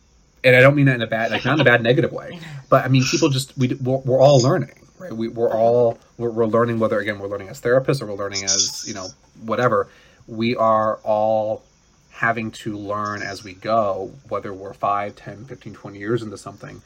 And 0.42 0.54
I 0.54 0.60
don't 0.60 0.76
mean 0.76 0.86
that 0.86 0.96
in 0.96 1.02
a 1.02 1.06
bad 1.06 1.30
like 1.30 1.44
not 1.44 1.54
in 1.54 1.60
a 1.60 1.64
bad 1.64 1.82
negative 1.82 2.12
way 2.12 2.38
but 2.68 2.84
I 2.84 2.88
mean 2.88 3.04
people 3.04 3.28
just 3.28 3.56
we 3.56 3.74
we're, 3.74 3.98
we're 3.98 4.20
all 4.20 4.40
learning 4.40 4.84
right? 4.98 5.12
We, 5.12 5.28
we're 5.28 5.52
all 5.52 5.98
we're, 6.18 6.30
we're 6.30 6.46
learning 6.46 6.78
whether 6.78 6.98
again 6.98 7.18
we're 7.18 7.28
learning 7.28 7.48
as 7.48 7.60
therapists 7.60 8.02
or 8.02 8.06
we're 8.06 8.14
learning 8.14 8.44
as 8.44 8.84
you 8.86 8.94
know 8.94 9.08
whatever. 9.42 9.88
We 10.26 10.56
are 10.56 10.96
all 11.02 11.62
having 12.10 12.50
to 12.52 12.76
learn 12.76 13.22
as 13.22 13.42
we 13.42 13.54
go 13.54 14.12
whether 14.28 14.54
we're 14.54 14.72
5 14.72 15.16
10 15.16 15.44
15 15.46 15.74
20 15.74 15.98
years 15.98 16.22
into 16.22 16.38
something. 16.38 16.82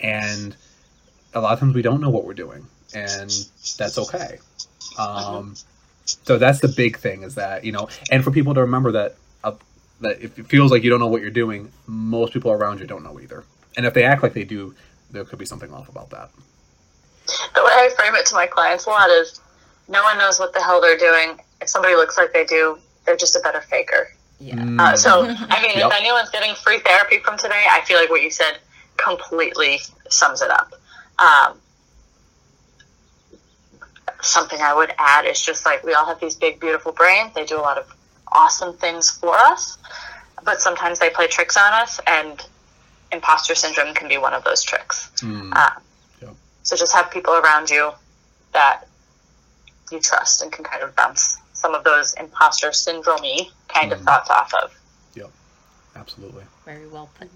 And 0.00 0.56
a 1.34 1.40
lot 1.40 1.52
of 1.52 1.60
times 1.60 1.74
we 1.74 1.82
don't 1.82 2.00
know 2.00 2.10
what 2.10 2.24
we're 2.24 2.34
doing 2.34 2.66
and 2.94 3.30
that's 3.78 3.98
okay 3.98 4.38
um, 4.98 5.54
so 6.04 6.38
that's 6.38 6.60
the 6.60 6.68
big 6.68 6.98
thing 6.98 7.22
is 7.22 7.34
that 7.36 7.64
you 7.64 7.72
know 7.72 7.88
and 8.10 8.24
for 8.24 8.30
people 8.30 8.54
to 8.54 8.60
remember 8.60 8.92
that 8.92 9.16
uh, 9.44 9.52
that 10.00 10.20
if 10.20 10.38
it 10.38 10.46
feels 10.46 10.70
like 10.72 10.82
you 10.82 10.90
don't 10.90 11.00
know 11.00 11.06
what 11.06 11.22
you're 11.22 11.30
doing 11.30 11.70
most 11.86 12.32
people 12.32 12.50
around 12.50 12.80
you 12.80 12.86
don't 12.86 13.02
know 13.04 13.20
either 13.20 13.44
and 13.76 13.86
if 13.86 13.94
they 13.94 14.02
act 14.04 14.22
like 14.22 14.32
they 14.32 14.44
do 14.44 14.74
there 15.10 15.24
could 15.24 15.38
be 15.38 15.44
something 15.46 15.72
off 15.72 15.88
about 15.88 16.10
that 16.10 16.30
The 17.54 17.62
way 17.64 17.72
I 17.72 17.90
frame 17.96 18.14
it 18.14 18.26
to 18.26 18.34
my 18.34 18.46
clients 18.46 18.86
a 18.86 18.90
lot 18.90 19.08
is 19.10 19.40
no 19.88 20.02
one 20.02 20.18
knows 20.18 20.38
what 20.38 20.52
the 20.52 20.60
hell 20.62 20.80
they're 20.80 20.96
doing. 20.98 21.38
If 21.60 21.68
somebody 21.68 21.94
looks 21.94 22.16
like 22.16 22.32
they 22.32 22.44
do, 22.44 22.78
they're 23.04 23.16
just 23.16 23.36
a 23.36 23.40
better 23.40 23.60
faker. 23.60 24.08
Yeah. 24.38 24.54
Mm, 24.56 24.80
Uh, 24.80 24.96
so, 24.96 25.22
I 25.50 25.60
mean, 25.62 25.78
Yep. 25.78 25.90
if 25.92 25.98
anyone's 25.98 26.30
getting 26.30 26.54
free 26.54 26.78
therapy 26.80 27.18
from 27.18 27.36
today, 27.36 27.66
I 27.70 27.80
feel 27.82 27.98
like 27.98 28.08
what 28.10 28.22
you 28.22 28.30
said 28.30 28.58
completely 28.96 29.80
sums 30.08 30.42
it 30.42 30.50
up. 30.50 30.74
Um, 31.20 31.60
something 34.22 34.60
I 34.60 34.74
would 34.74 34.92
add 34.98 35.24
is 35.26 35.40
just 35.40 35.64
like 35.64 35.84
we 35.84 35.94
all 35.94 36.06
have 36.06 36.20
these 36.20 36.34
big, 36.36 36.60
beautiful 36.60 36.92
brains. 36.92 37.34
They 37.34 37.44
do 37.44 37.58
a 37.58 37.60
lot 37.62 37.78
of 37.78 37.86
awesome 38.32 38.76
things 38.76 39.10
for 39.10 39.34
us, 39.36 39.78
but 40.44 40.60
sometimes 40.60 40.98
they 40.98 41.10
play 41.10 41.26
tricks 41.26 41.56
on 41.56 41.72
us, 41.72 42.00
and 42.06 42.40
imposter 43.12 43.54
syndrome 43.54 43.94
can 43.94 44.08
be 44.08 44.18
one 44.18 44.34
of 44.34 44.44
those 44.44 44.62
tricks. 44.62 45.10
mm, 45.20 45.52
Uh, 45.54 45.70
Yep. 46.22 46.34
So 46.62 46.76
just 46.76 46.92
have 46.94 47.10
people 47.10 47.34
around 47.34 47.70
you 47.70 47.92
that 48.52 48.84
you 49.90 50.00
trust 50.00 50.42
and 50.42 50.52
can 50.52 50.64
kind 50.64 50.82
of 50.82 50.94
bounce 50.94 51.36
some 51.52 51.74
of 51.74 51.82
those 51.84 52.14
imposter 52.14 52.72
syndrome 52.72 53.22
kind 53.68 53.92
of 53.92 54.00
Mhm. 54.00 54.04
thoughts 54.04 54.30
off 54.30 54.52
of. 54.62 54.72
Yep, 55.14 55.30
absolutely 55.96 56.44
Very 56.64 56.86
well 56.86 57.10
put. 57.18 57.30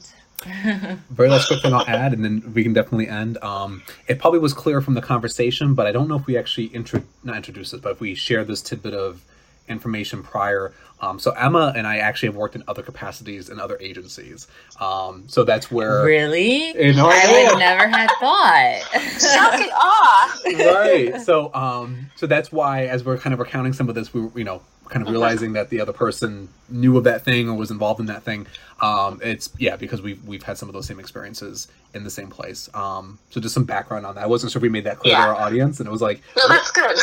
very 1.11 1.29
last 1.29 1.49
quick 1.49 1.63
thing 1.63 1.73
I'll 1.73 1.87
add, 1.87 2.13
and 2.13 2.25
then 2.25 2.53
we 2.55 2.63
can 2.63 2.73
definitely 2.73 3.09
end. 3.09 3.39
Um, 3.39 3.83
it 4.07 4.19
probably 4.19 4.39
was 4.39 4.53
clear 4.53 4.81
from 4.81 4.95
the 4.95 5.03
conversation, 5.03 5.75
but 5.75 5.87
I 5.87 5.93
don't 5.93 6.09
know 6.09 6.17
if 6.17 6.27
we 6.27 6.37
actually 6.37 6.67
intro 6.67 7.03
not 7.23 7.37
introduced 7.37 7.75
it, 7.75 7.83
but 7.83 7.93
if 7.93 8.01
we 8.01 8.15
shared 8.15 8.47
this 8.47 8.63
tidbit 8.63 8.95
of 8.95 9.23
information 9.69 10.23
prior. 10.23 10.73
Um, 11.01 11.19
so 11.19 11.33
Emma 11.33 11.73
and 11.77 11.87
I 11.87 11.99
actually 11.99 12.29
have 12.29 12.37
worked 12.37 12.55
in 12.55 12.63
other 12.69 12.83
capacities 12.83 13.51
in 13.51 13.59
other 13.61 13.77
agencies. 13.81 14.47
Um, 14.81 15.25
so 15.27 15.45
that's 15.45 15.71
where 15.71 16.05
really? 16.05 16.69
You 16.69 16.95
know, 16.95 17.09
I 17.11 17.49
would 17.51 17.59
never 17.59 17.89
had 17.89 18.11
thought. 18.21 18.81
Shock 19.21 19.55
and 19.55 19.71
awe! 19.73 20.75
right. 20.75 21.21
So, 21.21 21.53
um, 21.55 22.11
so 22.17 22.27
that's 22.27 22.53
why, 22.53 22.87
as 22.87 23.05
we're 23.05 23.19
kind 23.19 23.35
of 23.35 23.41
recounting 23.41 23.73
some 23.73 23.89
of 23.89 23.95
this, 23.95 24.15
we 24.15 24.23
were, 24.23 24.39
you 24.39 24.45
know, 24.45 24.63
kind 24.89 25.07
of 25.07 25.11
realizing 25.13 25.53
that 25.55 25.71
the 25.71 25.81
other 25.81 25.93
person 25.93 26.49
knew 26.69 26.97
of 26.97 27.05
that 27.05 27.25
thing 27.25 27.49
or 27.49 27.55
was 27.55 27.71
involved 27.71 28.01
in 28.01 28.07
that 28.07 28.23
thing. 28.23 28.47
Um, 28.81 29.21
it's 29.23 29.51
yeah, 29.59 29.77
because 29.77 30.03
we've 30.03 30.23
we've 30.27 30.43
had 30.43 30.59
some 30.59 30.69
of 30.69 30.73
those 30.75 30.87
same 30.87 31.01
experiences 31.01 31.69
in 31.95 32.05
the 32.05 32.11
same 32.11 32.29
place. 32.29 32.69
Um, 32.75 33.19
so 33.31 33.41
just 33.41 33.55
some 33.55 33.65
background 33.65 34.05
on 34.05 34.15
that. 34.17 34.23
I 34.25 34.27
wasn't 34.27 34.53
sure 34.53 34.59
if 34.59 34.63
we 34.63 34.69
made 34.69 34.85
that 34.85 34.99
clear 34.99 35.15
Yeah. 35.15 35.27
to 35.27 35.31
our 35.33 35.37
audience, 35.41 35.81
and 35.81 35.87
it 35.89 35.93
was 35.93 36.03
like, 36.03 36.21
No, 36.37 36.49
that's 36.49 36.71
good. 36.71 36.97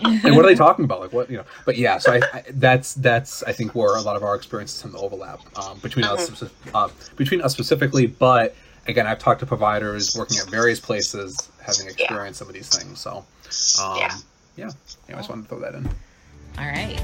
and 0.24 0.34
what 0.36 0.44
are 0.44 0.48
they 0.48 0.54
talking 0.54 0.84
about? 0.84 1.00
Like 1.00 1.12
what 1.12 1.30
you 1.30 1.36
know? 1.36 1.44
But 1.64 1.76
yeah, 1.76 1.98
so 1.98 2.12
I, 2.14 2.20
I 2.32 2.44
that's 2.54 2.94
that's 2.94 3.42
I 3.44 3.52
think 3.52 3.74
where 3.74 3.94
a 3.96 4.00
lot 4.02 4.16
of 4.16 4.22
our 4.22 4.34
experiences 4.34 4.80
tend 4.82 4.94
to 4.94 5.00
overlap 5.00 5.40
um, 5.58 5.78
between 5.78 6.04
us 6.06 6.42
uh, 6.74 6.88
between 7.16 7.40
us 7.42 7.52
specifically. 7.52 8.06
But 8.06 8.54
again, 8.86 9.06
I've 9.06 9.18
talked 9.18 9.40
to 9.40 9.46
providers 9.46 10.16
working 10.18 10.38
at 10.38 10.48
various 10.50 10.80
places, 10.80 11.50
having 11.62 11.86
experienced 11.86 12.38
some 12.38 12.48
of 12.48 12.54
these 12.54 12.68
things. 12.68 12.98
So 13.00 13.24
um, 13.82 13.96
Yeah. 13.98 14.16
yeah, 14.56 14.70
yeah, 15.08 15.14
I 15.14 15.18
just 15.18 15.28
wanted 15.28 15.42
to 15.42 15.48
throw 15.48 15.60
that 15.60 15.74
in. 15.74 15.88
All 16.60 16.66
right. 16.66 17.00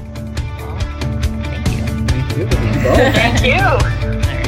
Well, 0.59 0.77
thank 1.47 1.71
you. 1.71 1.85
Thank 2.07 2.35
you. 2.35 2.45
thank 3.13 4.33
you. 4.33 4.41